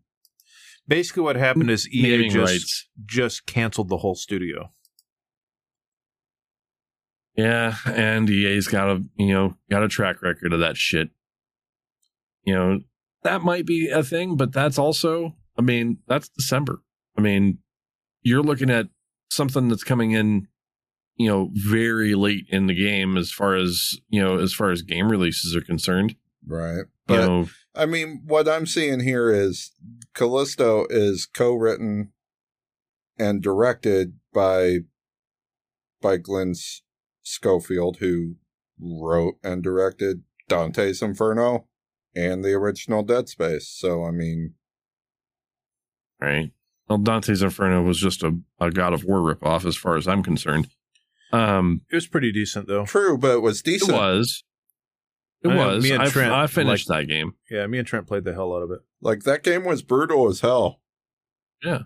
[0.87, 2.87] Basically, what happened is EA just rights.
[3.05, 4.69] just canceled the whole studio.
[7.35, 11.09] Yeah, and EA's got a you know got a track record of that shit.
[12.43, 12.79] You know
[13.23, 16.83] that might be a thing, but that's also I mean that's December.
[17.17, 17.59] I mean
[18.21, 18.87] you're looking at
[19.29, 20.47] something that's coming in,
[21.15, 24.81] you know, very late in the game as far as you know as far as
[24.83, 26.15] game releases are concerned.
[26.47, 26.77] Right.
[26.77, 29.71] You But know, I mean, what I'm seeing here is
[30.13, 32.11] Callisto is co-written
[33.17, 34.79] and directed by
[36.01, 36.81] by Glenn S-
[37.23, 38.35] Schofield, who
[38.79, 41.67] wrote and directed Dante's Inferno
[42.15, 43.67] and the original Dead Space.
[43.69, 44.53] So, I mean,
[46.19, 46.51] right?
[46.87, 50.21] Well, Dante's Inferno was just a, a God of War ripoff, as far as I'm
[50.21, 50.67] concerned.
[51.31, 52.85] Um, It was pretty decent, though.
[52.85, 53.89] true, but it was decent.
[53.89, 53.97] it decent.
[54.17, 54.43] was.
[55.45, 55.83] It I know, was.
[55.83, 57.33] me and I, Trent I finished that game.
[57.49, 58.79] Yeah, me and Trent played the hell out of it.
[59.01, 60.81] Like that game was brutal as hell.
[61.63, 61.83] Yeah.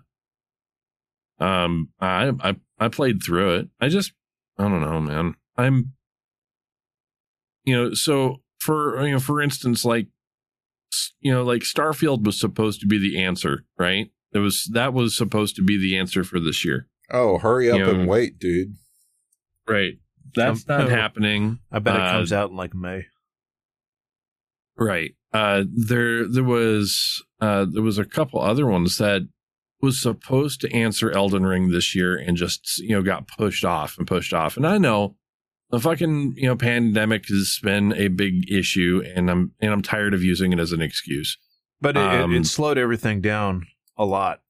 [1.38, 3.68] Um, I I I played through it.
[3.80, 4.12] I just
[4.58, 5.34] I don't know, man.
[5.56, 5.92] I'm,
[7.64, 10.08] you know, so for you know, for instance, like,
[11.20, 14.10] you know, like Starfield was supposed to be the answer, right?
[14.32, 17.78] It was that was supposed to be the answer for this year, Oh, hurry up
[17.78, 17.90] Yeah.
[17.90, 18.74] and wait, dude.
[19.68, 19.94] right?
[20.34, 21.58] That's Um, not happening.
[21.72, 23.06] I bet it Uh, comes out in like May.
[24.80, 25.12] Right.
[25.32, 29.22] Uh there there was uh there was a couple other ones that
[29.80, 33.98] was supposed to answer Elden Ring this year and just you know got pushed off
[33.98, 34.56] and pushed off.
[34.56, 35.16] And I know
[35.70, 40.14] the fucking you know pandemic has been a big issue and I'm and I'm tired
[40.14, 41.36] of using it as an excuse.
[41.80, 43.66] But it, um, it, it slowed everything down
[43.96, 44.40] a lot.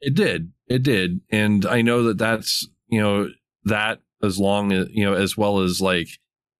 [0.00, 0.52] It did.
[0.68, 1.20] It did.
[1.30, 3.28] And I know that that's, you know,
[3.64, 6.08] that as long as, you know, as well as like,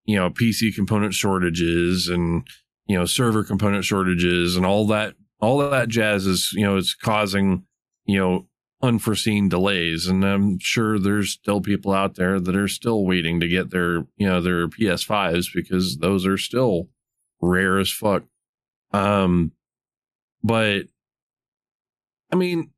[0.04, 2.46] you know, PC component shortages and,
[2.90, 6.92] you know, server component shortages and all that, all that jazz is, you know, it's
[6.92, 7.62] causing,
[8.04, 8.48] you know,
[8.82, 10.08] unforeseen delays.
[10.08, 13.98] And I'm sure there's still people out there that are still waiting to get their,
[14.16, 16.88] you know, their PS5s because those are still
[17.40, 18.24] rare as fuck.
[18.92, 19.52] Um,
[20.42, 20.86] but
[22.32, 22.72] I mean,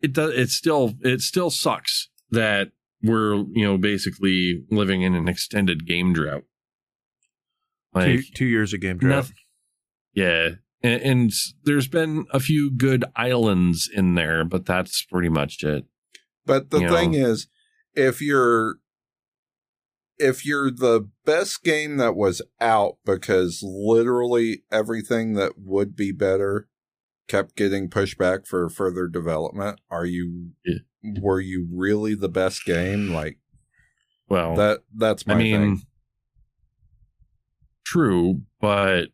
[0.00, 0.32] it does.
[0.32, 2.68] It still it still sucks that
[3.02, 6.44] we're you know basically living in an extended game drought.
[8.04, 9.10] Two, Like two years of game drought.
[9.26, 9.32] noth-
[10.14, 10.48] yeah,
[10.82, 11.32] and, and
[11.64, 15.84] there's been a few good islands in there, but that's pretty much it.
[16.44, 17.18] But the You thing know.
[17.30, 17.48] is,
[17.94, 18.76] if you're
[20.18, 26.68] if you're the best game that was out because literally everything that would be better
[27.28, 30.78] kept getting pushed back for further development, are you Yeah.
[31.20, 33.10] were you really the best game?
[33.12, 33.38] Like
[34.28, 35.86] Well, that that's my I mean, thing.
[37.86, 39.06] True, but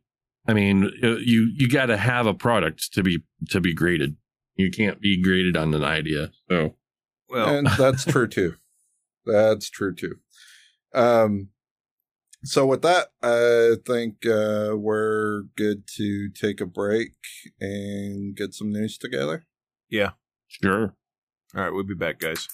[0.49, 4.16] I mean, uh, you you got to have a product to be to be graded.
[4.57, 6.31] You can't be graded on an idea.
[6.51, 6.74] So
[7.28, 8.55] Well, and that's true too.
[9.24, 10.16] That's true too.
[10.93, 11.51] Um,
[12.43, 17.12] so with that, I think uh, we're good to take a break
[17.61, 19.44] and get some news together.
[19.89, 20.11] Yeah,
[20.49, 20.97] sure,
[21.55, 22.49] All right, we'll be back, guys.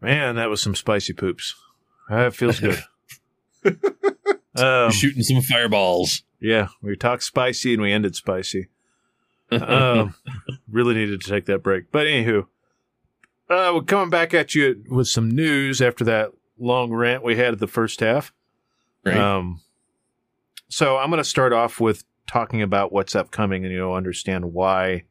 [0.00, 1.54] Man, that was some spicy poops.
[2.08, 2.82] That feels good.
[4.56, 6.22] um, shooting some fireballs.
[6.40, 8.68] yeah, we talked spicy and we ended spicy.
[9.50, 10.14] Um,
[10.70, 11.90] really needed to take that break.
[11.90, 12.46] But anywho,
[13.50, 17.54] uh, we're coming back at you with some news after that long rant we had
[17.54, 18.32] at the first half.
[19.04, 19.16] right.
[19.16, 19.62] Um,
[20.68, 25.04] so I'm going to start off with talking about what's upcoming, and you'll understand why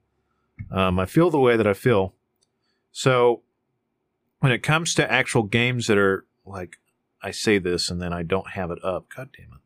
[0.71, 2.13] um, I feel the way that I feel.
[2.91, 3.41] So
[4.39, 6.77] when it comes to actual games that are like,
[7.21, 9.07] I say this and then I don't have it up.
[9.15, 9.61] God damn it.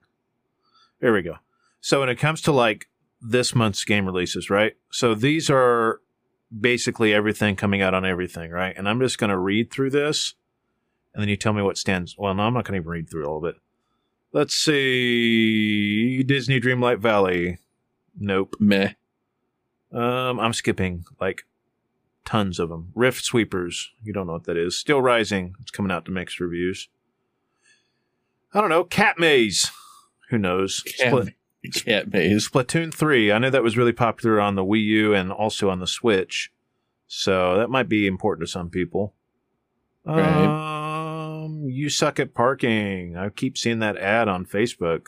[1.00, 1.36] There we go.
[1.82, 2.88] So when it comes to like
[3.22, 4.74] this month's game releases, right?
[4.92, 6.00] So these are
[6.58, 8.76] basically everything coming out on everything, right?
[8.78, 10.36] And I'm just going to read through this
[11.14, 12.16] and then you tell me what stands.
[12.18, 13.56] Well, no, I'm not going to even read through all of it.
[14.32, 16.24] Let's see.
[16.24, 17.58] Disney Dreamlight Valley.
[18.18, 18.56] Nope.
[18.60, 18.94] Meh.
[19.92, 21.44] Um, I'm skipping like
[22.26, 22.92] tons of them.
[22.96, 23.92] Rift Sweepers.
[24.04, 24.78] You don't know what that is.
[24.78, 25.56] Still Rising.
[25.62, 26.90] It's coming out to mixed reviews.
[28.54, 28.84] I don't know.
[28.84, 29.72] Cat Maze.
[30.30, 30.82] Who knows?
[30.82, 32.50] Cat, Split, cat maze.
[32.50, 33.32] Splatoon 3.
[33.32, 36.52] I know that was really popular on the Wii U and also on the Switch.
[37.08, 39.14] So that might be important to some people.
[40.06, 41.44] Right.
[41.44, 43.18] Um, you suck at parking.
[43.18, 45.08] I keep seeing that ad on Facebook.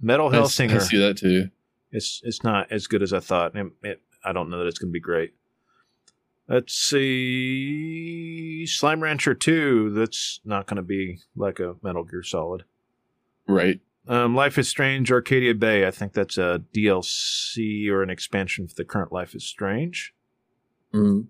[0.00, 0.80] Metal I Hellsinger.
[0.80, 1.50] see that too.
[1.92, 3.54] It's it's not as good as I thought.
[3.54, 5.34] It, it, I don't know that it's going to be great.
[6.48, 9.90] Let's see, Slime Rancher Two.
[9.90, 12.64] That's not going to be like a Metal Gear Solid.
[13.48, 13.80] Right.
[14.06, 15.86] Um, Life is Strange Arcadia Bay.
[15.86, 20.14] I think that's a DLC or an expansion for the current Life is Strange.
[20.92, 21.28] Mm.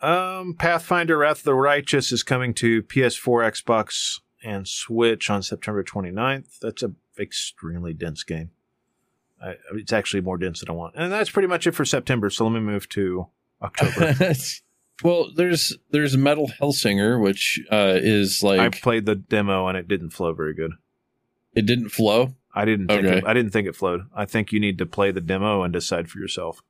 [0.00, 5.84] Um, Pathfinder Wrath of the Righteous is coming to PS4, Xbox, and Switch on September
[5.84, 6.58] 29th.
[6.60, 8.50] That's an extremely dense game.
[9.46, 10.94] I, it's actually more dense than I want.
[10.96, 12.30] And that's pretty much it for September.
[12.30, 13.28] So let me move to
[13.62, 14.34] October.
[15.02, 19.88] well, there's there's Metal Hellsinger, which uh, is like I played the demo and it
[19.88, 20.72] didn't flow very good.
[21.54, 22.34] it didn't flow.
[22.54, 23.18] I didn't think Okay.
[23.18, 24.06] it, I didn't think it flowed.
[24.14, 26.62] I think you need to play the demo and decide for yourself.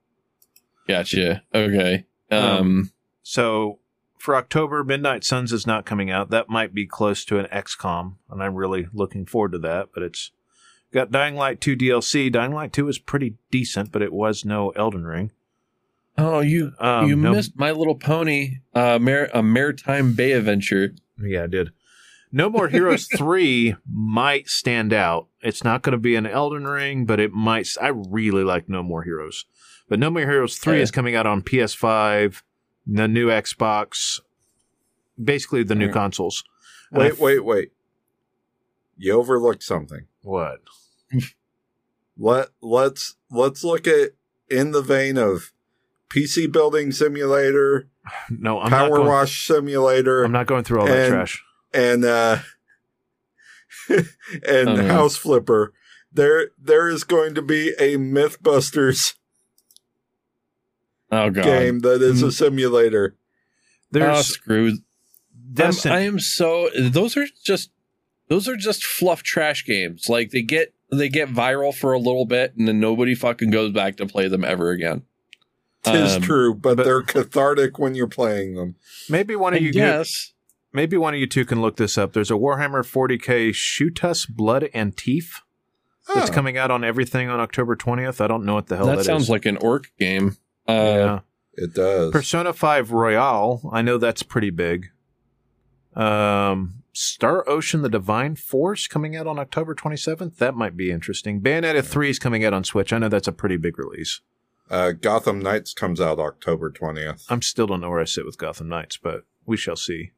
[0.89, 1.43] Gotcha.
[1.55, 2.05] Okay.
[2.31, 2.91] Um.
[3.23, 3.79] So
[4.19, 6.31] for October, Midnight Suns is not coming out.
[6.31, 9.89] That might be close to an XCOM, and I'm really looking forward to that.
[9.95, 10.31] But it's
[10.93, 12.31] got Dying Light 2 DLC.
[12.33, 15.33] Dying Light 2 is pretty decent, but it was no Elden Ring.
[16.19, 20.95] oh, you Um, you no- missed My Little Pony, uh, Mar- a Maretime Bay Adventure.
[21.23, 21.71] Yeah, I did.
[22.33, 25.29] No More Heroes 3 might stand out.
[25.43, 27.69] It's not going to be an Elden Ring, but it might.
[27.81, 29.45] I really like No More Heroes.
[29.89, 30.83] But No More Heroes 3 Yeah.
[30.83, 32.43] is coming out on PS5,
[32.87, 34.21] the new Xbox,
[35.23, 35.95] basically the new Alright.
[35.95, 36.43] consoles.
[36.93, 37.71] Wait, f- wait, wait.
[38.97, 40.07] You overlooked something.
[40.23, 40.61] What?
[42.19, 44.11] Let let's let's look at
[44.49, 45.53] in the vein of
[46.09, 47.89] PC building simulator,
[48.31, 51.43] No, I'm not power going, wash simulator, I'm not going through all that trash.
[51.75, 52.39] and uh
[53.89, 54.83] and Uh-huh.
[54.89, 55.75] house flipper.
[56.13, 59.15] There there is going to be a Mythbusters
[61.13, 61.45] Oh god.
[61.45, 63.15] game that is a simulator.
[63.17, 63.23] Oh,
[63.93, 64.79] There's screw.
[65.59, 66.71] I'm, I am so.
[66.81, 67.71] Those are just.
[68.29, 70.09] Those are just fluff trash games.
[70.09, 73.73] Like they get they get viral for a little bit, and then nobody fucking goes
[73.73, 75.03] back to play them ever again.
[75.85, 78.75] Tis Um, true, but, but- they're cathartic when you're playing them.
[79.09, 80.33] maybe one of you Yes.
[80.73, 82.13] maybe one of you two can look this up.
[82.13, 85.41] There's a Warhammer 40k Shootas Blood and Teeth
[86.13, 88.21] that's coming out on everything on October 20th.
[88.21, 89.07] I don't know what the hell that that is.
[89.07, 90.37] sounds like an orc game.
[90.69, 91.19] Uh, yeah.
[91.55, 92.11] It does.
[92.13, 94.87] Persona 5 Royal, I know that's pretty big.
[95.95, 100.37] Um, Star Ocean The Divine Force coming out on October 27th.
[100.39, 101.43] That might be interesting.
[101.43, 102.91] Bayonetta 3 is coming out on Switch.
[102.91, 104.23] I know that's a pretty big release.
[104.71, 107.27] Uh, Gotham Knights comes out October 20th.
[107.29, 110.13] I'm still don't know where I sit with Gotham Knights, but we shall see.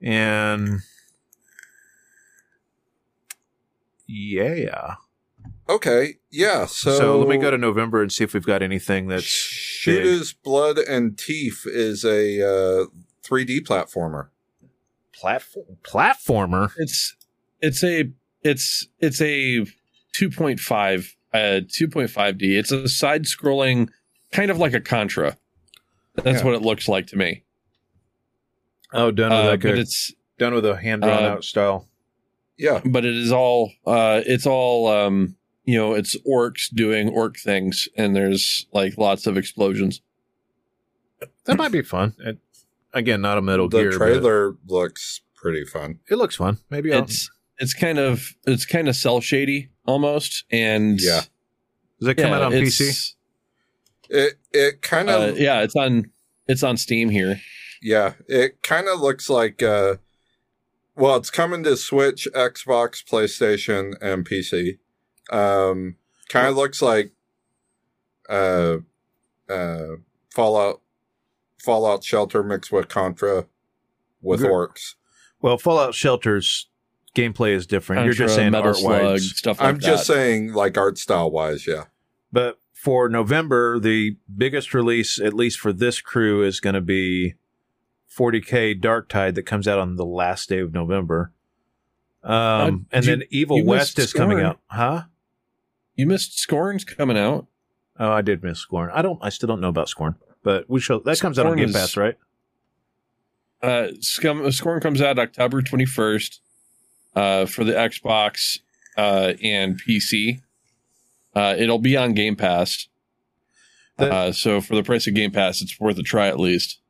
[0.00, 0.82] And
[4.06, 4.94] yeah.
[5.68, 6.66] Okay, yeah.
[6.66, 10.04] So, So, let me go to November and see if we've got anything that's big.
[10.04, 12.86] Shootas Blood and Teeth is a uh,
[13.24, 14.28] 3D platformer.
[15.22, 16.72] Platform platformer.
[16.78, 17.14] it's
[17.60, 18.10] it's a
[18.42, 19.64] it's it's a
[20.18, 22.42] 2.5 uh 2.5D.
[22.58, 23.88] It's a side scrolling
[24.32, 25.36] kind of like a Contra.
[26.16, 26.44] That's Yeah.
[26.44, 27.44] what it looks like to me.
[28.92, 31.44] Oh, done with Uh, like but a, it's done with a hand drawn uh, out
[31.44, 31.88] style.
[32.58, 32.80] Yeah.
[32.84, 37.88] but it is all uh it's all um you know it's orcs doing orc things
[37.96, 40.02] and there's like lots of explosions
[41.44, 42.14] That might be fun.
[42.18, 42.38] It,
[42.92, 43.90] again, not a Metal the Gear.
[43.90, 45.98] but trailer looks pretty fun.
[46.10, 46.58] it looks fun.
[46.70, 51.22] Maybe I'll, it's it's kind of it's kind of cell shady almost and Yeah.
[52.00, 53.14] does it come yeah, out on it's- PC?
[54.10, 56.10] It it kind uh, of yeah it's on
[56.46, 57.40] it's on steam here
[57.84, 59.96] yeah, it kind of looks like uh
[60.94, 64.78] well, it's coming to Switch, Xbox, PlayStation, and PC.
[65.32, 65.96] Um
[66.28, 67.12] kind of looks like
[68.28, 68.76] uh
[69.48, 69.86] uh
[70.34, 70.81] Fallout
[71.62, 73.46] Fallout Shelter mixed with Contra
[74.20, 74.50] with Good.
[74.50, 74.94] orcs.
[75.40, 76.68] Well, Fallout Shelter's
[77.16, 78.04] gameplay is different.
[78.04, 79.36] You're just saying art wise.
[79.36, 80.14] stuff like I'm just that.
[80.14, 81.84] saying like art style wise, yeah.
[82.32, 87.34] But for November, the biggest release, at least for this crew, is going to be
[88.16, 91.32] 40k Dark Tide that comes out on the last day of November.
[92.22, 95.02] Um, and you- then Evil you West missed is coming out, huh?
[95.96, 97.46] you missed scorn's coming out
[97.98, 98.90] Oh, I did miss Scorn.
[98.94, 99.18] I don't.
[99.22, 101.00] I still don't know about Scorn, but we shall.
[101.00, 102.16] That comes out on Scorn Game is- Pass, right?
[103.62, 106.40] uh Scum, scorn comes out october 21st
[107.14, 108.58] uh for the xbox
[108.96, 110.40] uh and pc
[111.36, 112.88] uh it'll be on game pass
[113.98, 116.80] The- uh so for the price of game pass it's worth a try at least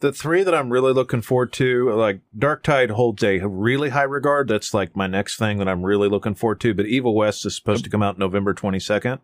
[0.00, 4.04] The three that I'm really looking forward to, like Dark Tide holds a really high
[4.08, 4.48] regard.
[4.48, 6.72] That's like my next thing that I'm really looking forward to.
[6.72, 9.18] But Evil West is supposed to come out November 22nd.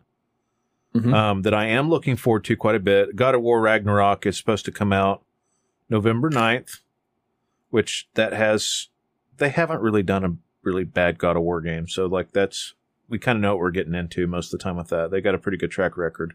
[0.95, 1.13] Mhm.
[1.13, 3.15] um, that I am looking forward to quite a bit.
[3.15, 5.23] God of War Ragnarok is supposed to come out
[5.89, 6.79] November 9th,
[7.69, 8.87] which that has
[9.37, 11.87] they haven't really done a really bad God of War game.
[11.87, 12.73] So like that's
[13.09, 15.11] we kind of know what we're getting into most of the time with that.
[15.11, 16.33] They got a pretty good track record.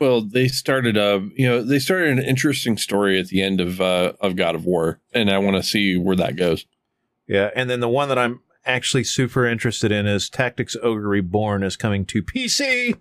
[0.00, 3.80] well they started a you know they started an interesting story at the end of
[3.80, 6.64] uh of god of war and i want to see where that goes
[7.28, 11.62] Yeah, and then the one that I'm actually super interested in is Tactics Ogre Reborn
[11.62, 12.96] is coming to PC,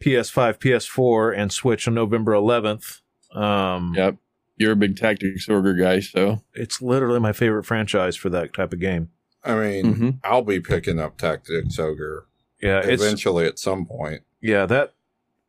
[0.00, 3.00] PS5, PS4, and Switch on November 11th.
[3.34, 4.16] Um, yep
[4.56, 8.74] you're a big tactics ogre guy so It's literally my favorite franchise for that type
[8.74, 9.08] of game.
[9.42, 10.18] I mean, Mhm.
[10.22, 12.26] I'll be picking up Tactics Ogre
[12.60, 14.20] Yeah, eventually at some point.
[14.42, 14.92] yeah that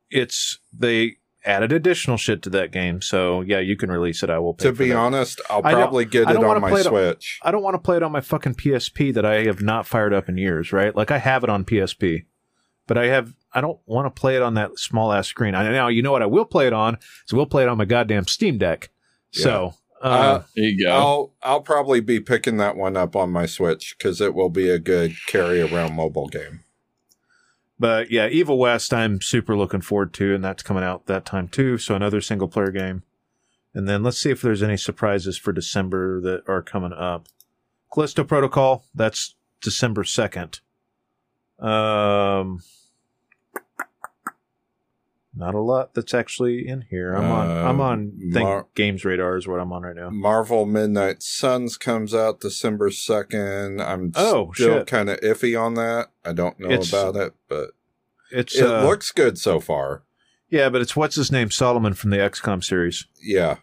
[0.09, 4.29] it's they added additional shit to that game, so yeah, you can release it.
[4.29, 4.53] I will.
[4.53, 4.95] Pay To for be that.
[4.97, 7.39] honest, I'll probably get it on my play it on- Switch.
[7.41, 10.13] I don't want to play it on my fucking PSP that I have not fired
[10.13, 10.71] up in years.
[10.71, 10.95] Right?
[10.95, 12.25] Like I have it on PSP,
[12.91, 13.33] but I have.
[13.53, 15.55] I don't want to play it on that small ass screen.
[15.55, 16.97] I now you know what I will play it on.
[17.25, 18.89] So we'll play it on my goddamn Steam Deck.
[19.31, 19.75] So.
[20.03, 23.45] Uh, Uh, there you go I'll I'll probably be picking that one up on my
[23.45, 26.65] Switch because it will be a good carry around mobile game.
[27.79, 31.47] But yeah, Evil West, I'm super looking forward to, and that's coming out that time
[31.47, 31.77] too.
[31.77, 33.03] So another single player game.
[33.73, 37.27] And then let's see if there's any surprises for December that are coming up.
[37.93, 40.59] Callisto Protocol, that's December 2nd.
[41.61, 42.59] Um,
[45.35, 47.13] not a lot that's actually in here.
[47.13, 47.49] I'm on.
[47.49, 48.11] I'm Uh, on.
[48.33, 50.09] Think Mar- Games Radar is what I'm on right now.
[50.09, 53.81] Marvel Midnight Suns comes out December second.
[53.81, 56.09] I'm Oh, still kind of iffy on that.
[56.25, 57.71] I don't know It's- about it, but
[58.31, 60.03] It's it uh, looks good so far.
[60.49, 63.07] yeah, but it's what's his name Solomon from the XCOM series.
[63.21, 63.57] Yeah,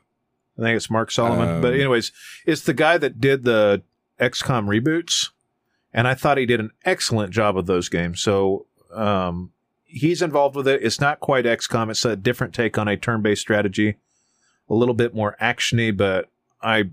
[0.58, 1.48] I think it's Mark Solomon.
[1.56, 2.12] Um, but anyways,
[2.46, 3.82] it's the guy that did the
[4.18, 5.30] XCOM reboots,
[5.92, 8.20] and I thought he did an excellent job of those games.
[8.22, 9.52] So um,
[9.88, 10.82] he's involved with it.
[10.82, 11.90] It's not quite XCOM.
[11.90, 13.96] It's a different take on a turn-based strategy,
[14.68, 15.96] a little bit more actiony.
[15.96, 16.28] But
[16.62, 16.90] I,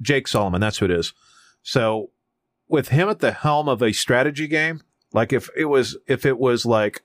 [0.00, 1.12] Jake Solomon, that's who it is.
[1.62, 2.10] So
[2.68, 4.82] with him at the helm of a strategy game,
[5.12, 7.02] like if it was if it was like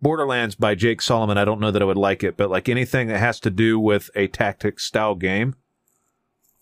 [0.00, 3.08] Borderlands by Jake Solomon, I don't know that I would like it, but like anything
[3.08, 5.56] that has to do with a tactics style game,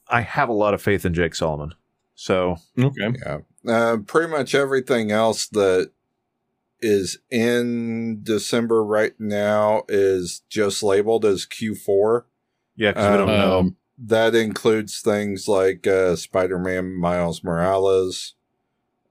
[0.08, 1.74] I have a lot of faith in Jake Solomon.
[2.14, 3.38] So okay yeah.
[3.66, 5.90] Uh, pretty much everything else that
[6.82, 12.24] is in December right now is just labeled as Q4.
[12.76, 13.58] yeah, because we don't Um, know.
[13.58, 18.34] um, That includes things like uh, Spider-Man Miles Morales,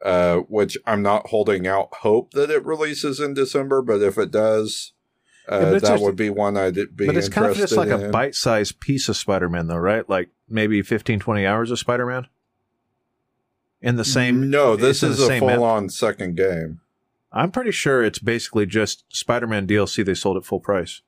[0.03, 4.31] uh, which I'm not holding out hope that it releases in December, but if it
[4.31, 4.91] does,
[5.47, 7.57] uh, but it's that just- would be one I'd be but it's interested kind of
[7.57, 8.03] just like in.
[8.03, 10.07] a bite-sized piece of Spider-Man, though, right?
[10.09, 12.27] Like maybe 15, 20 hours of Spider-Man
[13.81, 14.49] in the same.
[14.49, 16.80] No, this is the a same full-on second game.
[17.33, 21.01] I'm pretty sure it's basically just Spider-Man DLC they sold at full price.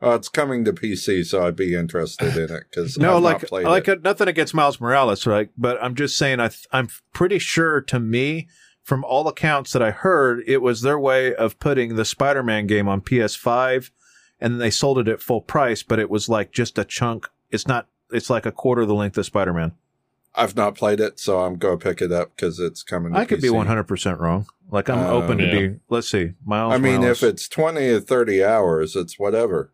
[0.00, 3.50] Uh, it's coming to PC, so I'd be interested in it because No, I've like
[3.50, 3.98] like it.
[3.98, 5.50] uh, nothing against Miles Morales, right?
[5.58, 8.46] But I'm just saying, I th- I'm pretty sure to me,
[8.84, 12.86] from all accounts that I heard, it was their way of putting the Spider-Man game
[12.86, 13.90] on PS5,
[14.40, 15.82] and then they sold it at full price.
[15.82, 17.28] But it was like just a chunk.
[17.50, 17.88] It's not.
[18.12, 19.72] It's like a quarter the length of Spider-Man.
[20.38, 23.12] I've not played it, so I'm going to pick it up because it's coming.
[23.12, 24.46] To I could be 100% wrong.
[24.70, 25.68] Like, I'm Uh, open to Yeah.
[25.68, 26.74] be, let's see, Miles.
[26.74, 27.22] I mean, Morales.
[27.22, 29.72] if it's 20 or 30 hours, it's whatever.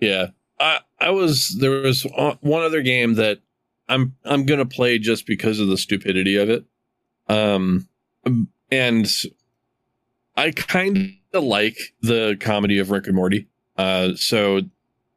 [0.00, 0.28] Yeah,
[0.60, 2.04] I I was there was
[2.40, 3.40] one other game that
[3.88, 6.64] I'm I'm gonna play just because of the stupidity of it,
[7.28, 7.88] um,
[8.70, 9.10] and
[10.36, 13.48] I kind of like the comedy of Rick and Morty.
[13.76, 14.60] Uh, so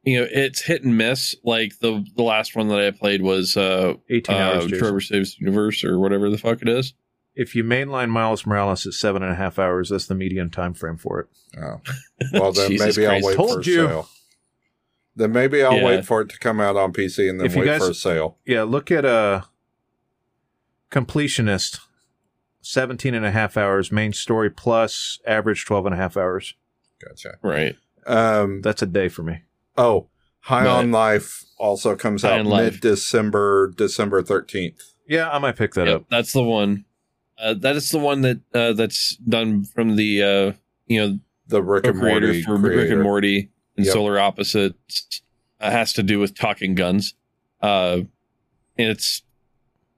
[0.04, 1.34] you know it's hit and miss.
[1.44, 4.64] Like the the last one that I played was uh, 18 uh hours.
[4.66, 4.78] Jason.
[4.78, 6.94] Trover Saves the Universe or whatever the fuck it is.
[7.34, 10.74] If you mainline Miles Morales at seven and a half hours, that's the median time
[10.74, 11.26] frame for it.
[11.58, 11.80] Oh.
[12.32, 13.86] Well, then Jesus maybe I'll wait Told for a you.
[13.86, 14.08] sale.
[15.16, 15.84] Then maybe I'll Yeah.
[15.84, 17.94] wait for it to come out on PC and then If wait guys- for a
[17.94, 18.38] sale.
[18.44, 19.44] Yeah, look at a
[20.90, 21.78] completionist
[22.60, 26.54] 17 and a half hours, main story plus average 12 and a half hours.
[27.02, 27.34] Gotcha.
[27.42, 27.76] Right.
[28.06, 29.42] Um, That's a day for me.
[29.76, 30.08] Oh,
[30.40, 34.94] High But- on Life also comes out mid December, December 13th.
[35.08, 36.04] Yeah, I might pick that Yep, up.
[36.10, 36.84] that's the one.
[37.38, 40.52] Uh, that is the one that uh, that's done from the uh,
[40.86, 41.18] you know
[41.48, 43.92] The Rick and co-creator Morty for Rick and Morty and Yep.
[43.92, 45.22] Solar Opposites
[45.60, 47.14] uh, has to do with talking guns.
[47.60, 48.02] Uh,
[48.78, 49.22] and it's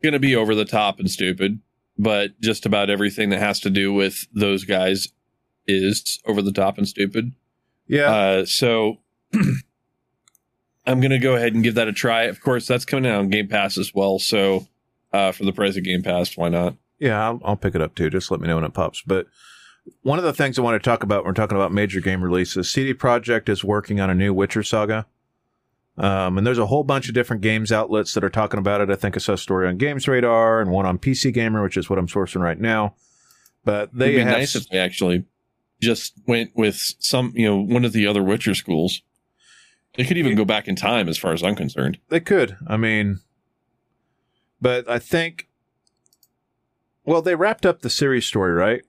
[0.02, 1.60] going to be over the top and stupid,
[1.98, 5.09] but just about everything that has to do with those guys
[5.66, 7.32] is over the top and stupid.
[7.86, 8.10] Yeah.
[8.12, 8.98] Uh, so
[10.86, 12.24] I'm going to go ahead and give that a try.
[12.24, 14.19] Of course, that's coming out on Game Pass as well.
[14.19, 14.66] So
[15.12, 16.74] uh, for the price of Game Pass, why not?
[16.98, 18.11] Yeah, I'll, I'll pick it up too.
[18.11, 19.02] Just let me know when it pops.
[19.02, 19.27] But
[20.02, 22.23] one of the things I want to talk about when we're talking about major game
[22.23, 25.06] releases, CD Projekt is working on a new Witcher saga.
[25.97, 28.90] Um, and there's a whole bunch of different games outlets that are talking about it.
[28.90, 31.77] I think I saw a story on Games Radar and one on PC Gamer, which
[31.77, 32.94] is what I'm sourcing right now.
[33.65, 35.24] But they It'd be have nice if they actually
[35.81, 39.02] just went with some, you know, one of the other Witcher schools.
[39.97, 41.99] They could even go back in time, as far as I'm concerned.
[42.09, 42.57] They could.
[42.66, 43.21] I mean,
[44.61, 45.49] but I think,
[47.05, 48.83] well, they wrapped up the series story, right?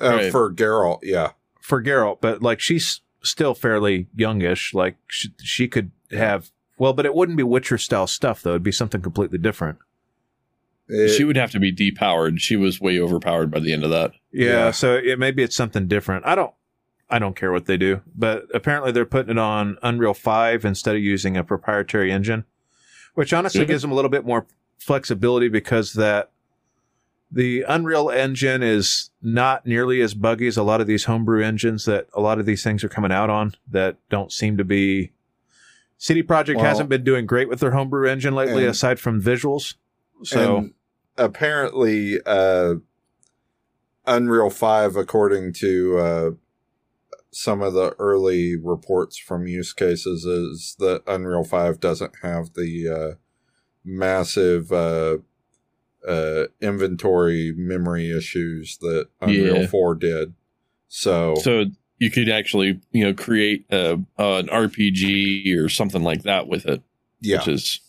[0.00, 0.32] Uh, Right.
[0.32, 1.32] For Geralt, yeah.
[1.60, 4.72] For Geralt, but like she's still fairly youngish.
[4.72, 8.50] Like she, she could have, well, but it wouldn't be Witcher style stuff, though.
[8.50, 9.78] It'd be something completely different.
[10.88, 12.40] It- she would have to be depowered.
[12.40, 14.12] She was way overpowered by the end of that.
[14.32, 14.70] Yeah, Yeah.
[14.70, 16.24] so it maybe it's something different.
[16.26, 16.52] I don't
[17.10, 20.94] I don't care what they do, but apparently they're putting it on Unreal 5 instead
[20.94, 22.44] of using a proprietary engine,
[23.14, 23.68] which honestly Mhm.
[23.68, 24.46] gives them a little bit more
[24.78, 26.30] flexibility because that
[27.32, 31.84] the Unreal engine is not nearly as buggy as a lot of these homebrew engines
[31.84, 35.12] that a lot of these things are coming out on that don't seem to be
[35.98, 39.20] CD Projekt Well- hasn't been doing great with their homebrew engine lately And- aside from
[39.22, 39.74] visuals.
[40.22, 40.70] So
[41.18, 42.76] apparently, uh,
[44.06, 46.30] Unreal 5, according to uh,
[47.32, 52.88] some of the early reports from use cases, is that Unreal 5 doesn't have the
[52.88, 53.14] uh,
[53.84, 55.18] massive uh,
[56.06, 59.66] uh, inventory memory issues that Unreal Yeah.
[59.66, 60.34] 4 did.
[60.88, 61.66] So, So
[61.98, 66.82] you could actually, you know, create a, an RPG or something like that with it,
[67.20, 67.38] yeah.
[67.38, 67.80] which is,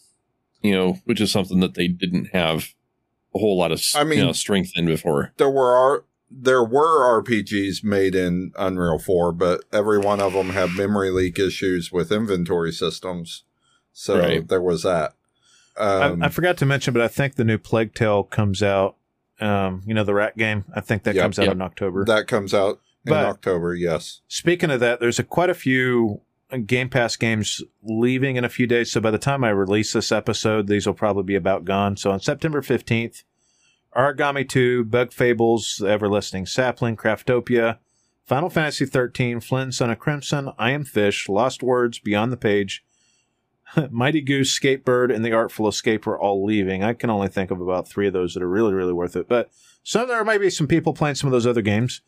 [0.62, 2.74] you know, which is something that they didn't have
[3.34, 5.32] a whole lot of, I mean- you know, strength in before.
[5.38, 10.72] there were there were RPGs made in Unreal 4, but every one of them had
[10.76, 13.44] memory leak issues with inventory systems.
[13.94, 14.48] So Right.
[14.48, 15.14] there was that.
[15.78, 18.96] Um, I, I forgot to mention, but I think the new Plague Tale comes out.
[19.40, 20.66] Um, you know the rat game.
[20.76, 21.54] I think that Yep, comes out yep.
[21.56, 22.06] in October.
[22.06, 23.74] that comes out in But- October.
[23.76, 24.22] Yes.
[24.28, 26.22] Speaking of that, there's a, quite a few
[26.66, 28.92] Game Pass games leaving in a few days.
[28.92, 31.96] So by the time I release this episode, these will probably be about gone.
[31.98, 33.24] So on September 15th,
[33.96, 37.78] Origami 2, Bug Fables, Everlasting Sapling, Craftopia,
[38.26, 42.86] Final Fantasy 13, Flynn, Son of Crimson, I Am Fish, Lost Words, Beyond the Page,
[43.90, 46.84] Mighty Goose, Skatebird, and The Artful Escape are all leaving.
[46.84, 49.28] I can only think of about three of those that are really, really worth it.
[49.28, 49.50] But
[49.84, 52.02] some there might be some people playing some of those other games.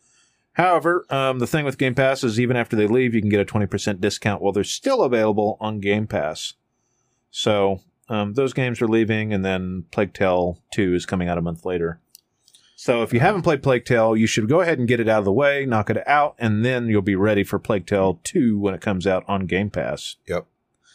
[0.52, 3.40] However, um, the thing with Game Pass is even after they leave, you can get
[3.40, 6.54] a 20% discount while they're still available on Game Pass.
[7.30, 11.42] So um, those games are leaving, and then Plague Tale 2 is coming out a
[11.42, 12.00] month later.
[12.76, 15.20] So if you haven't played Plague Tale, you should go ahead and get it out
[15.20, 18.58] of the way, knock it out, and then you'll be ready for Plague Tale 2
[18.58, 20.16] when it comes out on Game Pass.
[20.26, 20.46] Yep.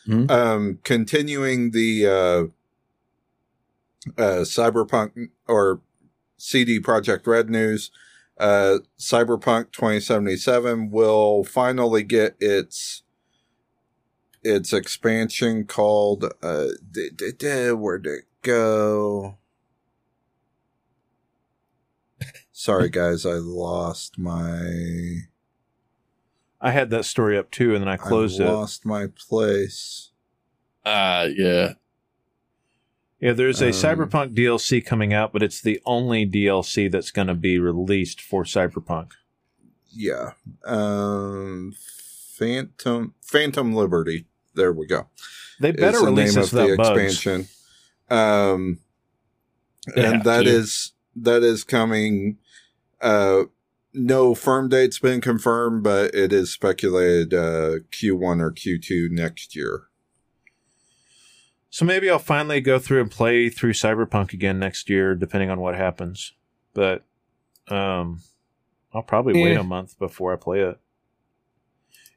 [0.07, 0.30] Mhm.
[0.30, 2.44] Um, continuing the uh,
[4.22, 5.81] uh, Cyberpunk or
[6.38, 7.91] CD Projekt Red news,
[8.38, 13.03] uh, Cyberpunk 2077 will finally get its
[14.49, 19.38] its expansion called uh, d- d- d- where'd it go?
[22.51, 25.19] Sorry, guys, I lost my.
[26.61, 28.47] I had that story up too, and then I closed I it.
[28.51, 30.11] lost my place.
[30.85, 31.73] Uh yeah.
[33.21, 37.27] Yeah, there's a Um, Cyberpunk DLC coming out, but it's the only DLC that's going
[37.27, 39.11] to be released for Cyberpunk.
[39.89, 40.31] Yeah.
[40.65, 44.26] Um, Phantom Phantom Liberty.
[44.60, 45.07] There we go.
[45.60, 46.99] They better is the release name this of the bugs.
[47.15, 47.48] expansion.
[48.10, 48.80] Um,
[49.95, 50.49] They and have that to.
[50.49, 52.38] is that is coming.
[53.02, 53.44] Uh,
[53.94, 59.84] no firm date's been confirmed, but it is speculated uh, Q1 or Q2 next year.
[61.72, 65.60] So maybe I'll finally go through and play through Cyberpunk again next year, depending on
[65.60, 66.34] what happens.
[66.73, 67.03] But
[67.68, 68.22] um,
[68.94, 69.60] I'll probably wait Eh.
[69.60, 70.80] a month before I play it.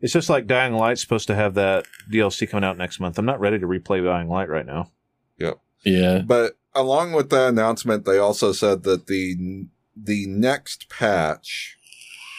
[0.02, 3.18] It's just like Dying Light's supposed to have that DLC coming out next month.
[3.18, 4.90] I'm not ready to replay Dying Light right now.
[5.38, 5.60] Yep.
[5.84, 6.22] Yeah.
[6.26, 9.66] But along with that announcement, they also said that the
[9.96, 11.78] the next patch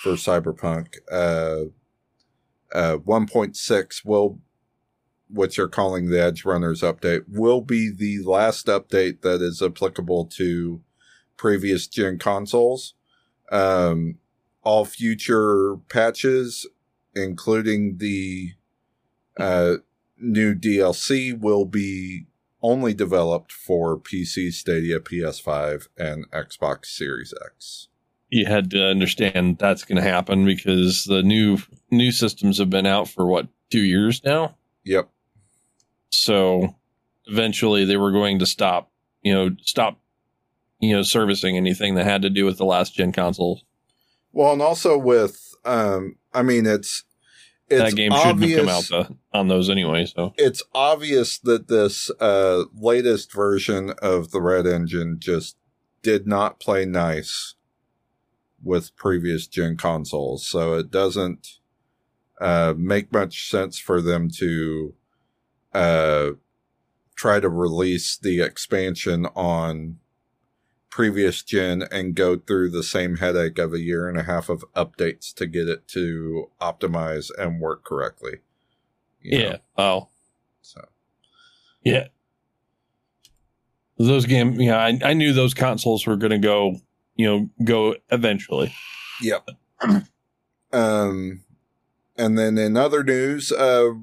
[0.01, 1.69] for Cyberpunk, uh,
[2.73, 4.39] uh, 1.6 will,
[5.29, 10.81] what you're calling the Edgerunners update, will be the last update that is applicable to
[11.37, 12.95] previous gen consoles.
[13.51, 14.17] Um,
[14.63, 16.65] all future patches,
[17.15, 18.53] including the
[19.37, 19.75] uh,
[20.17, 22.27] new DLC, will be
[22.61, 27.89] only developed for PC, Stadia, PS5, and Xbox Series X.
[28.29, 31.59] You had to understand that's going to happen because the new
[31.91, 34.55] new systems have been out for what two years now.
[34.85, 35.09] Yep.
[36.09, 36.75] So
[37.25, 38.91] eventually they were going to stop,
[39.21, 39.99] you know, stop,
[40.79, 43.63] you know, servicing anything that had to do with the last gen consoles.
[44.31, 47.03] Well, and also with, um, I mean, it's
[47.69, 50.05] it's that game obvious, shouldn't have come out the, on those anyway.
[50.05, 55.57] So It's obvious that this uh, latest version of the Red Engine just
[56.01, 57.55] did not play nice
[58.61, 61.59] with previous gen consoles, so it doesn't
[62.39, 64.93] uh, make much sense for them to
[65.73, 66.31] uh,
[67.15, 69.97] try to release the expansion on
[70.93, 74.63] previous gen and go through the same headache of a year and a half of
[74.75, 78.33] updates to get it to optimize and work correctly.
[79.19, 79.43] you know?
[79.43, 80.09] yeah, oh
[80.61, 80.85] So
[81.83, 82.09] yeah,
[83.97, 84.61] those game.
[84.61, 86.75] Yeah, I, I knew those consoles were going to go,
[87.15, 88.71] you know, go eventually.
[89.19, 89.49] Yep.
[90.71, 91.41] um,
[92.15, 93.93] and then in other news, uh,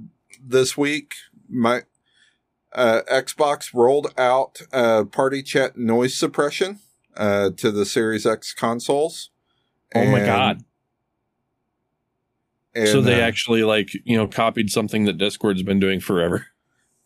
[0.45, 1.15] this week,
[1.49, 1.83] my
[2.73, 6.81] uh, Xbox rolled out uh, party chat noise suppression
[7.17, 9.31] uh, to the Series X consoles.
[9.95, 10.65] Oh my god!
[12.75, 16.47] and, so they uh, actually like you know copied something that Discord's been doing forever.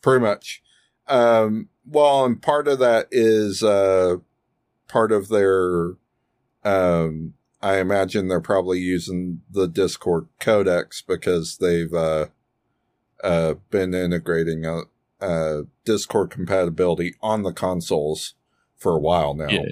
[0.01, 0.61] pretty much.
[1.07, 4.17] Um, well, and part of that is uh,
[4.87, 5.93] part of their.
[6.63, 12.27] Um, I imagine they're probably using the Discord codecs because they've uh,
[13.23, 14.81] uh, been integrating a,
[15.21, 18.33] uh, Discord compatibility on the consoles
[18.75, 19.47] for a while now.
[19.49, 19.69] Yeah.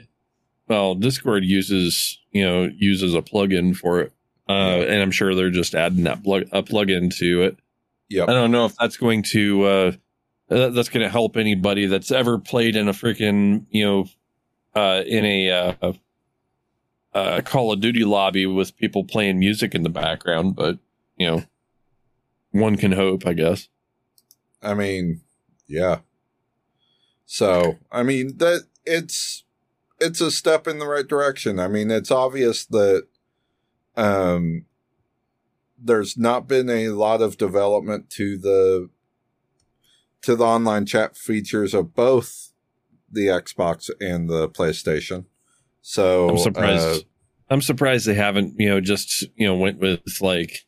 [0.68, 4.12] Well, Discord uses you know uses a plugin for it,
[4.50, 4.54] uh,
[4.88, 7.58] and I'm sure they're just adding that plug a plugin to it.
[8.10, 8.30] Yep.
[8.30, 9.92] I don't know if that's going to uh,
[10.50, 14.06] that- that's going to help anybody that's ever played in a freaking you know
[14.76, 15.94] uh, in a uh,
[17.14, 20.80] uh, Call of Duty lobby with people playing music in the background, but
[21.18, 21.44] you know,
[22.52, 23.68] one can hope, I guess.
[24.62, 25.22] I mean,
[25.68, 26.00] yeah.
[27.26, 29.44] So, I mean, that it's
[30.00, 31.60] it's a step in the right direction.
[31.60, 33.08] I mean, it's obvious that
[33.96, 34.66] um
[35.78, 38.90] there's not been a lot of development to the
[40.22, 42.54] to the online chat features of both
[43.12, 45.26] the Xbox and the PlayStation.
[45.82, 47.02] So, I'm surprised.
[47.02, 47.08] uh,
[47.50, 50.64] I'm surprised they haven't, you know, just you know went with like,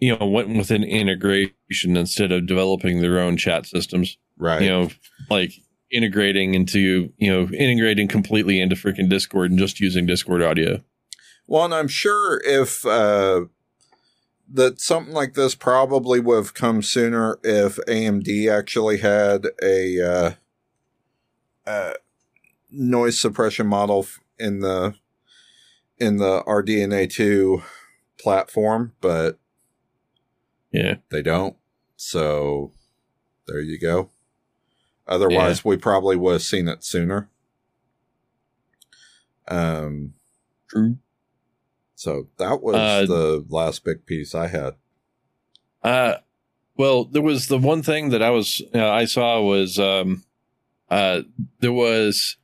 [0.00, 1.54] you know, went with an integration
[1.96, 4.16] instead of developing their own chat systems.
[4.38, 4.62] right.
[4.62, 4.88] You know,
[5.28, 5.52] like
[5.92, 10.82] integrating into, you know, integrating completely into freaking Discord and just using Discord audio.
[11.46, 13.46] Well, and I'm sure if uh,
[14.52, 20.30] that something like this probably would have come sooner if AMD actually had a uh,
[21.66, 21.94] uh,
[22.70, 24.06] noise suppression model
[24.38, 24.94] in the
[25.98, 27.62] in the RDNA two
[28.16, 29.39] platform, but
[30.72, 30.96] Yeah.
[31.10, 31.56] they don't.
[31.96, 32.72] So
[33.46, 34.10] there you go.
[35.06, 37.28] Otherwise, we probably would have seen it sooner.
[39.48, 40.14] Um.
[40.68, 40.98] True.
[41.96, 44.74] So that was Uh, the last big piece I had.
[45.82, 46.14] Uh,
[46.76, 50.22] well, there was the one thing that I was uh, I saw was um,
[50.88, 51.22] uh,
[51.58, 52.36] there was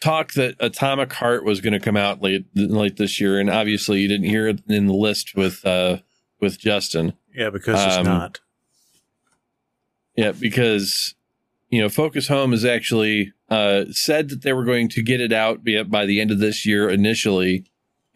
[0.00, 4.00] talk that Atomic Heart was going to come out late late this year, and obviously
[4.00, 5.98] you didn't hear it in the list with uh
[6.40, 7.14] with Justin.
[7.34, 8.40] Yeah, because it's Um, not.
[10.16, 11.14] Yeah, because
[11.70, 15.32] you know, Focus Home is actually uh, said that they were going to get it
[15.32, 17.64] out by, by the end of this year initially,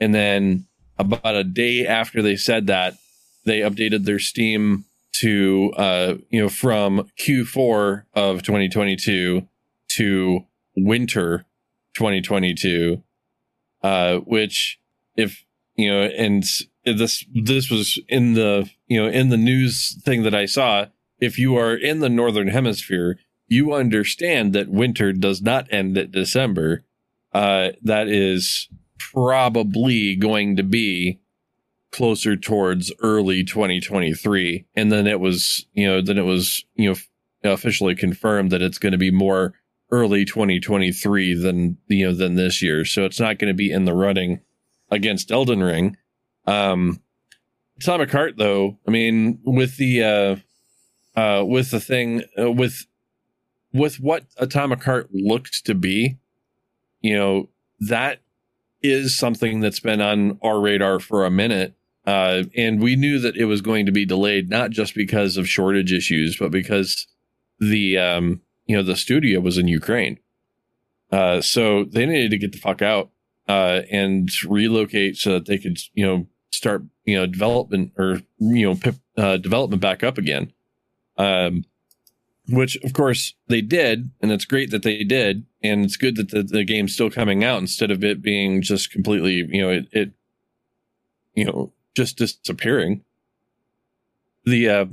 [0.01, 0.67] and then
[0.99, 2.95] about a day after they said that,
[3.45, 9.47] they updated their Steam to uh, you know from Q4 of 2022
[9.97, 10.41] to
[10.77, 11.47] winter
[11.95, 13.03] 2022,
[13.83, 14.81] uh, which
[15.17, 15.45] if
[15.77, 16.45] you know, and
[16.85, 20.87] this this was in the you know in the news thing that I saw.
[21.21, 26.11] If you are in the northern hemisphere, you understand that winter does not end at
[26.11, 26.85] December.
[27.33, 31.21] Uh, that is probably going to be
[31.91, 37.53] closer towards early 2023 and then it was you know then it was you know
[37.53, 39.55] officially confirmed that it's going to be more
[39.93, 43.85] early 2023 than you know than this year so it's not going to be in
[43.85, 44.41] the running
[44.91, 45.97] against Elden Ring
[46.47, 47.01] um
[47.81, 50.37] Atomic Heart though I mean with the uh
[51.19, 52.87] uh with the thing uh, with
[53.73, 56.19] with what Atomic Heart looks to be
[57.01, 57.49] you know
[57.81, 58.21] that
[58.83, 61.75] is something that's been on our radar for a minute
[62.07, 65.49] uh, and we knew that it was going to be delayed, not just because of
[65.49, 67.07] shortage issues, but because
[67.59, 70.19] the um, you know the studio was in Ukraine.
[71.11, 73.11] Uh, so they needed to get the fuck out
[73.49, 78.69] uh, and relocate so that they could you know start you know development or you
[78.69, 80.53] know pip, uh, development back up again.
[81.17, 81.65] Um,
[82.49, 86.31] which of course they did, and it's great that they did, and it's good that
[86.31, 89.89] the, the game's still coming out instead of it being just completely you know it,
[89.93, 90.11] it
[91.35, 93.03] you know just disappearing.
[94.45, 94.87] The uh,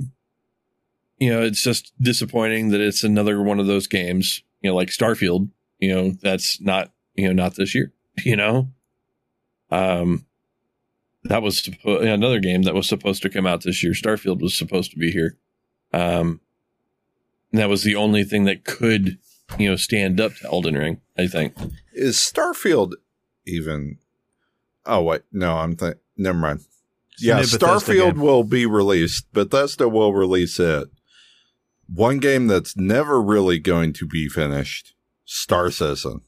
[1.22, 4.88] you know, it's just disappointing that it's another one of those games, you know, like
[4.88, 7.92] Starfield, you know, that's not, you know, not this year,
[8.24, 8.72] you know.
[9.70, 10.26] Um
[11.24, 13.92] that was another game that was supposed to come out this year.
[13.92, 15.38] Starfield was supposed to be here.
[15.92, 16.40] Um
[17.52, 19.18] that was the only thing that could,
[19.58, 21.54] you know, stand up to Elden Ring, I think.
[21.92, 22.92] Is Starfield
[23.46, 23.98] even
[24.84, 26.60] Oh wait, no, I'm th- never mind
[27.18, 29.32] yeah, Starfield will be released.
[29.32, 30.88] Bethesda will release it.
[31.86, 34.94] One game that's never really going to be finished
[35.24, 36.22] Star Citizen.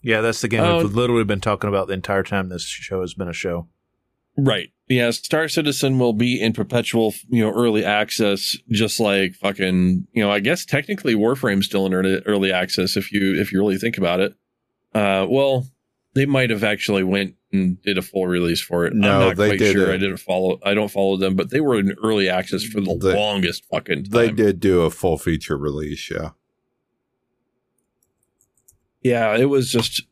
[0.00, 3.00] Yeah, that's the game uh, we've literally been talking about the entire time this show
[3.00, 3.68] has been a show.
[4.36, 4.70] Right.
[4.88, 10.22] Yeah, Star Citizen will be in perpetual, you know, early access, just like fucking, you
[10.22, 13.78] know, I guess technically Warframe's still in early, early access if you if you really
[13.78, 14.34] think about it.
[14.94, 15.66] Uh, well,
[16.14, 18.92] they might have actually went and did a full release for it.
[18.92, 19.92] No, I'm not they quite did sure.
[19.92, 20.58] I didn't follow.
[20.62, 24.04] I don't follow them, but they were in early access for the they, longest fucking
[24.04, 24.12] time.
[24.12, 26.10] They did do a full feature release.
[26.10, 26.30] Yeah.
[29.02, 30.02] Yeah, it was just.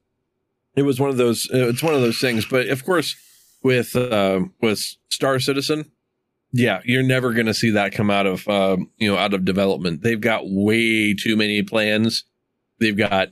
[0.74, 1.48] It was one of those.
[1.52, 3.16] It's one of those things, but of course,
[3.62, 5.90] with uh, with Star Citizen,
[6.52, 9.44] yeah, you're never going to see that come out of um, you know out of
[9.44, 10.02] development.
[10.02, 12.24] They've got way too many plans.
[12.78, 13.28] They've got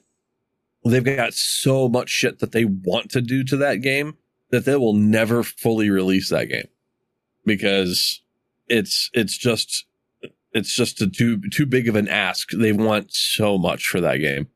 [0.85, 4.17] they've got so much shit that they want to do to that game
[4.51, 6.69] that they will never fully release that game
[7.45, 8.23] because
[8.69, 9.87] it's it's just
[10.53, 12.51] it's just a too too big of an ask.
[12.51, 14.49] They want so much for that game.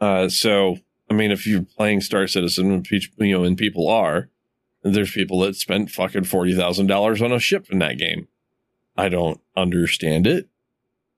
[0.00, 0.76] Uh, so
[1.10, 2.82] I mean, if you're playing Star Citizen,
[3.18, 4.30] you know, and people are,
[4.82, 8.28] there's people that spent fucking forty thousand dollars on a ship in that game.
[8.96, 10.48] I don't understand it,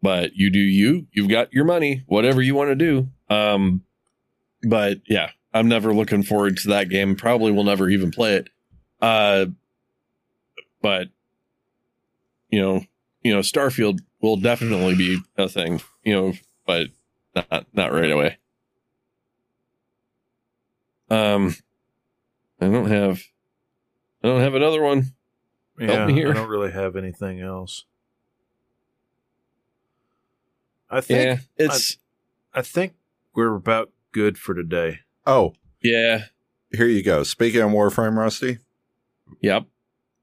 [0.00, 1.06] but you do you.
[1.12, 2.04] You've got your money.
[2.06, 3.08] Whatever you want to do.
[3.28, 3.82] Um,
[4.62, 7.16] but yeah, I'm never looking forward to that game.
[7.16, 8.48] Probably will never even play it.
[9.00, 9.46] Uh,
[10.80, 11.08] but
[12.50, 12.84] you know,
[13.22, 15.80] you know, Starfield will definitely be a thing.
[16.04, 16.32] You know,
[16.66, 16.88] but
[17.34, 18.38] not not right away.
[21.08, 21.54] Um,
[22.60, 23.22] I don't have,
[24.22, 25.12] I don't have another one.
[25.78, 27.84] Yeah, here I don't really have anything else.
[30.90, 31.98] I think yeah, it's.
[32.54, 32.94] I, I think
[33.34, 35.00] we're about good for today.
[35.26, 36.26] Oh, yeah.
[36.72, 37.22] Here you go.
[37.22, 38.58] Speaking of Warframe, Rusty.
[39.42, 39.66] Yep.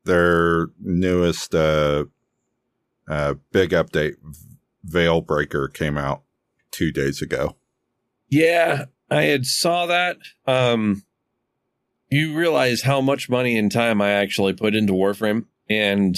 [0.06, 2.06] Their newest uh,
[3.08, 4.16] uh, big update,
[4.88, 6.24] Veilbreaker, came out
[6.72, 7.56] two days ago.
[8.30, 10.18] Yeah, I had saw that.
[10.48, 11.04] Um,
[12.10, 16.18] you realize how much money and time I actually put into Warframe, and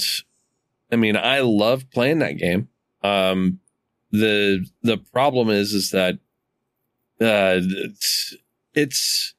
[0.90, 2.68] I mean, I love playing that game.
[3.02, 3.60] Um,
[4.10, 6.14] the the problem is, is that
[7.20, 8.34] uh, it's,
[8.74, 9.34] it's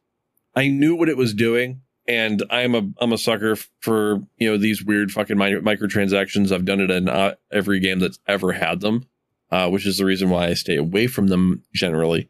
[0.56, 4.58] I knew what it was doing, and I'm a I'm a sucker for you know
[4.58, 6.52] these weird fucking microtransactions.
[6.52, 9.08] I've done it in uh, every game that's ever had them,
[9.52, 12.30] uh, which is the reason why I stay away from them generally.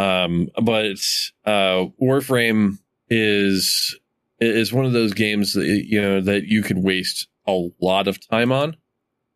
[0.00, 0.96] Um, but
[1.44, 2.78] uh, Warframe
[3.08, 3.98] is
[4.38, 8.26] is one of those games that you know that you could waste a lot of
[8.28, 8.76] time on,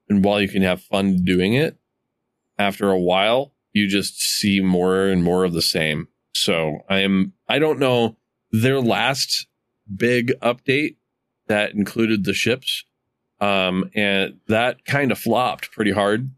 [0.08, 1.78] and while you can have fun doing it,
[2.58, 6.08] after a while, you just see more and more of the same.
[6.32, 8.16] So I am, I don't know
[8.50, 9.46] their last
[9.94, 10.96] big update
[11.48, 12.84] that included the ships.
[13.40, 16.30] Um, and that kind of flopped pretty hard.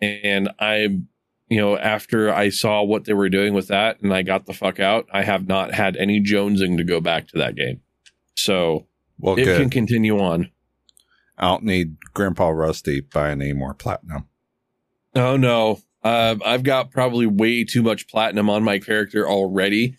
[0.00, 1.00] And I,
[1.50, 4.54] you know, after I saw what they were doing with that and I got the
[4.54, 7.80] fuck out, I have not had any jonesing to go back to that game.
[8.36, 8.86] So
[9.18, 9.60] Well, it good.
[9.60, 10.50] can continue on.
[11.36, 14.28] I don't need Grandpa Rusty buying any more platinum.
[15.14, 15.80] Oh no.
[16.02, 19.96] Uh, I've got probably way too much platinum on my character already.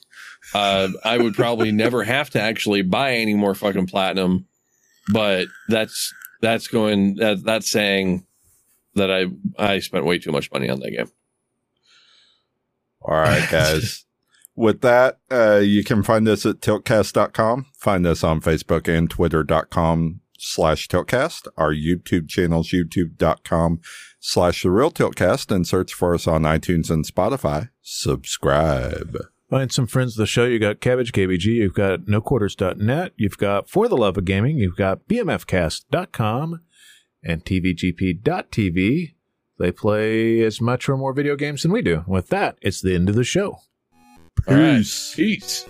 [0.54, 4.48] Uh, I would probably never have to actually buy any more fucking platinum,
[5.12, 6.12] but that's
[6.42, 8.26] that's going that that's saying
[8.96, 9.26] that I
[9.60, 11.12] I spent way too much money on that game.
[13.02, 14.06] All right, guys.
[14.56, 17.68] With that, uh, you can find us at tiltcast.com.
[17.78, 21.48] Find us on Facebook and twitter.com slash tiltcast.
[21.58, 23.80] Our YouTube channel's youtube.com
[24.20, 27.70] slash the real tiltcast and search for us on iTunes and Spotify.
[27.82, 29.18] Subscribe.
[29.50, 30.46] Find some friends of the show.
[30.46, 34.78] You got Cabbage KBG, you've got NoQuarters.net, you've got For the Love of Gaming, you've
[34.78, 36.62] got BMFcast.com,
[37.24, 39.14] and TVGP.tv.
[39.62, 42.04] They play as much or more video games than we do.
[42.08, 43.60] With that, it's the end of the show.
[44.48, 44.78] All right.
[44.78, 45.14] Peace.
[45.16, 45.66] Peace.